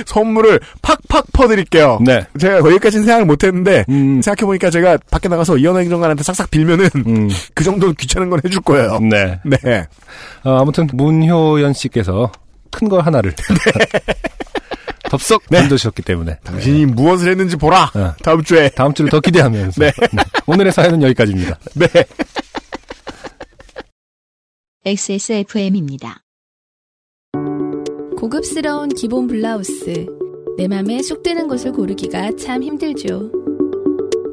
선물을 0.06 0.60
팍팍 0.82 1.32
퍼드릴게요. 1.32 2.00
네. 2.06 2.26
제가 2.38 2.62
거기까지는 2.62 3.06
생각을 3.06 3.26
못했는데 3.26 3.86
음, 3.90 4.22
생각해보니까 4.22 4.70
제가 4.72 4.98
밖에 5.12 5.30
나가서 5.30 5.58
이현호 5.58 5.80
행정관한테 5.80 6.24
싹싹 6.24 6.50
빌면은 6.52 6.90
음, 6.96 7.30
그 7.54 7.64
정도는 7.64 7.96
귀찮은 7.96 8.30
건 8.30 8.42
해줄 8.44 8.62
거예요. 8.62 9.00
네. 9.00 9.40
네. 9.46 9.88
어, 10.44 10.60
아무튼 10.62 10.88
문효연 10.92 11.74
씨께서 11.74 12.32
큰 12.72 12.88
거 12.90 13.00
하나를 13.00 13.34
덥석 15.10 15.44
네. 15.50 15.60
던져주셨기 15.60 16.04
때문에 16.04 16.38
당신이 16.44 16.86
무엇을 16.88 17.32
했는지 17.32 17.56
보라. 17.56 17.92
어. 17.96 18.14
다음 18.24 18.44
주에. 18.44 18.70
다음 18.70 18.94
주를 18.94 19.10
더 19.10 19.20
기대하면서 19.20 19.82
네. 19.82 19.92
오늘의 20.46 20.72
사연은 20.72 21.02
여기까지입니다. 21.02 21.58
네. 21.74 21.88
XSFM입니다. 24.90 26.24
고급스러운 28.18 28.90
기본 28.90 29.28
블라우스. 29.28 30.08
내 30.58 30.68
맘에 30.68 31.04
쏙 31.04 31.22
드는 31.22 31.48
것을 31.48 31.74
고르기가 31.74 32.36
참 32.38 32.64
힘들죠. 32.64 33.32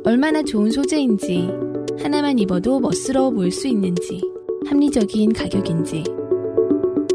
얼마나 0.04 0.42
좋은 0.42 0.70
소재인지, 0.70 1.50
하나만 1.98 2.38
입어도 2.38 2.80
멋스러워 2.80 3.32
보일 3.32 3.52
수 3.52 3.68
있는지, 3.68 4.22
합리적인 4.66 5.34
가격인지. 5.34 6.04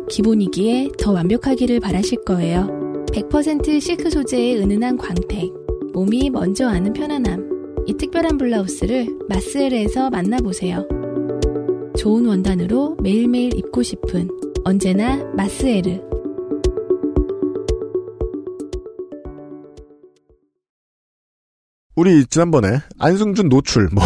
기본이기에 0.07 0.89
더 0.99 1.11
완벽하기를 1.11 1.79
바라실 1.79 2.23
거예요. 2.23 2.67
100% 3.11 3.81
실크 3.81 4.11
소재의 4.11 4.59
은은한 4.59 4.97
광택, 4.97 5.51
몸이 5.93 6.29
먼저 6.29 6.67
아는 6.67 6.93
편안함. 6.93 7.85
이 7.87 7.95
특별한 7.95 8.37
블라우스를 8.37 9.07
마스엘에서 9.27 10.11
만나보세요. 10.11 11.00
좋은 12.01 12.25
원단으로 12.25 12.97
매일매일 13.03 13.55
입고 13.55 13.83
싶은 13.83 14.27
언제나 14.63 15.23
마스에르. 15.35 16.01
우리 21.95 22.25
지난번에 22.25 22.79
안승준 22.97 23.49
노출, 23.49 23.87
뭐 23.91 24.03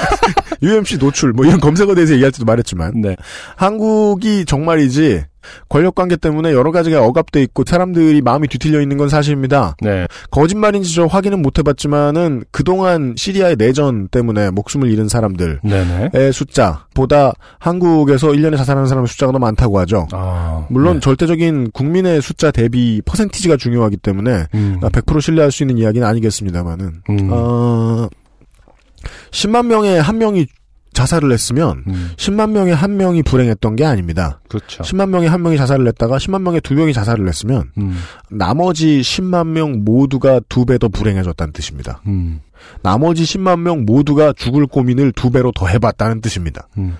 UMC 0.62 0.96
노출, 0.96 1.34
뭐 1.34 1.44
이런 1.44 1.60
검색어에 1.60 1.94
대해서 1.94 2.14
얘기할 2.14 2.32
때도 2.32 2.46
말했지만 2.46 3.02
네. 3.02 3.16
한국이 3.56 4.46
정말이지 4.46 5.26
권력 5.68 5.94
관계 5.94 6.16
때문에 6.16 6.52
여러 6.52 6.72
가지가 6.72 7.04
억압돼 7.04 7.42
있고 7.42 7.64
사람들이 7.66 8.20
마음이 8.22 8.48
뒤틀려 8.48 8.80
있는 8.80 8.96
건 8.96 9.08
사실입니다. 9.08 9.76
네. 9.80 10.06
거짓말인지 10.30 10.94
저 10.94 11.06
확인은 11.06 11.42
못 11.42 11.58
해봤지만은 11.58 12.44
그동안 12.50 13.14
시리아의 13.16 13.56
내전 13.56 14.08
때문에 14.08 14.50
목숨을 14.50 14.90
잃은 14.90 15.08
사람들의 15.08 15.58
네네. 15.62 16.32
숫자보다 16.32 17.32
한국에서 17.58 18.28
1년에 18.28 18.56
자살하는 18.56 18.88
사람의 18.88 19.08
숫자가 19.08 19.32
더 19.32 19.38
많다고 19.38 19.78
하죠. 19.80 20.06
아, 20.12 20.66
물론 20.70 20.94
네. 20.94 21.00
절대적인 21.00 21.70
국민의 21.72 22.22
숫자 22.22 22.50
대비 22.50 23.02
퍼센티지가 23.04 23.56
중요하기 23.56 23.98
때문에 23.98 24.46
음, 24.54 24.78
100% 24.80 25.20
신뢰할 25.20 25.52
수 25.52 25.62
있는 25.62 25.78
이야기는 25.78 26.06
아니겠습니다만은 26.06 27.02
음, 27.10 27.28
어, 27.30 28.08
10만 29.30 29.66
명에 29.66 29.98
한 29.98 30.18
명이 30.18 30.46
자살을 30.96 31.30
했으면 31.30 31.84
음, 31.86 32.10
10만 32.16 32.50
명에 32.50 32.72
한 32.72 32.96
명이 32.96 33.22
불행했던 33.22 33.76
게 33.76 33.84
아닙니다. 33.84 34.40
그렇죠. 34.48 34.82
10만 34.82 35.10
명에 35.10 35.26
한 35.26 35.42
명이 35.42 35.56
자살을 35.56 35.86
했다가 35.88 36.16
10만 36.16 36.42
명에 36.42 36.58
두 36.60 36.74
명이 36.74 36.92
자살을 36.92 37.28
했으면 37.28 37.70
음, 37.78 37.96
나머지 38.30 39.00
10만 39.02 39.46
명 39.48 39.84
모두가 39.84 40.40
두 40.48 40.64
배 40.64 40.78
더 40.78 40.88
불행해졌다는 40.88 41.52
뜻입니다. 41.52 42.00
음, 42.06 42.40
나머지 42.82 43.22
10만 43.24 43.60
명 43.60 43.84
모두가 43.84 44.32
죽을 44.32 44.66
고민을 44.66 45.12
두 45.12 45.30
배로 45.30 45.52
더 45.52 45.66
해봤다는 45.66 46.20
뜻입니다. 46.20 46.66
음, 46.78 46.96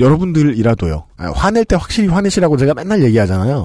여러분들이라도요. 0.00 1.04
아, 1.18 1.30
화낼 1.34 1.64
때 1.64 1.76
확실히 1.76 2.08
화내시라고 2.08 2.56
제가 2.56 2.74
맨날 2.74 3.02
얘기하잖아요. 3.04 3.64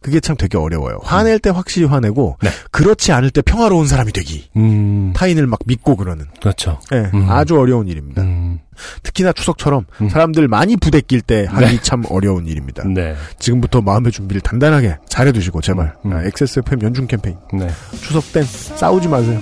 음, 0.00 0.02
그게 0.02 0.20
참 0.20 0.36
되게 0.36 0.56
어려워요. 0.56 0.98
화낼 1.02 1.38
때 1.38 1.50
확실히 1.50 1.86
화내고 1.86 2.38
네. 2.42 2.50
그렇지 2.70 3.12
않을 3.12 3.30
때 3.30 3.42
평화로운 3.42 3.86
사람이 3.86 4.12
되기. 4.12 4.48
음, 4.56 5.12
타인을 5.14 5.46
막 5.46 5.60
믿고 5.66 5.96
그러는. 5.96 6.26
그렇죠. 6.40 6.78
예, 6.92 7.10
음. 7.14 7.26
아주 7.28 7.58
어려운 7.58 7.86
일입니다. 7.88 8.22
음, 8.22 8.58
특히나 9.02 9.32
추석처럼 9.32 9.84
음. 10.00 10.08
사람들 10.08 10.48
많이 10.48 10.76
부대낄 10.76 11.20
때 11.20 11.46
하기 11.48 11.80
참 11.82 12.02
어려운 12.08 12.46
일입니다. 12.46 12.84
네, 12.86 13.14
지금부터 13.38 13.82
마음의 13.82 14.12
준비를 14.12 14.40
단단하게 14.40 14.96
잘해두시고 15.08 15.60
제발 15.60 15.94
음. 16.06 16.12
아, 16.12 16.22
XSFM 16.24 16.82
연중 16.82 17.06
캠페인 17.06 17.36
네, 17.52 17.68
추석 18.00 18.32
땐 18.32 18.42
싸우지 18.44 19.08
마세요. 19.08 19.40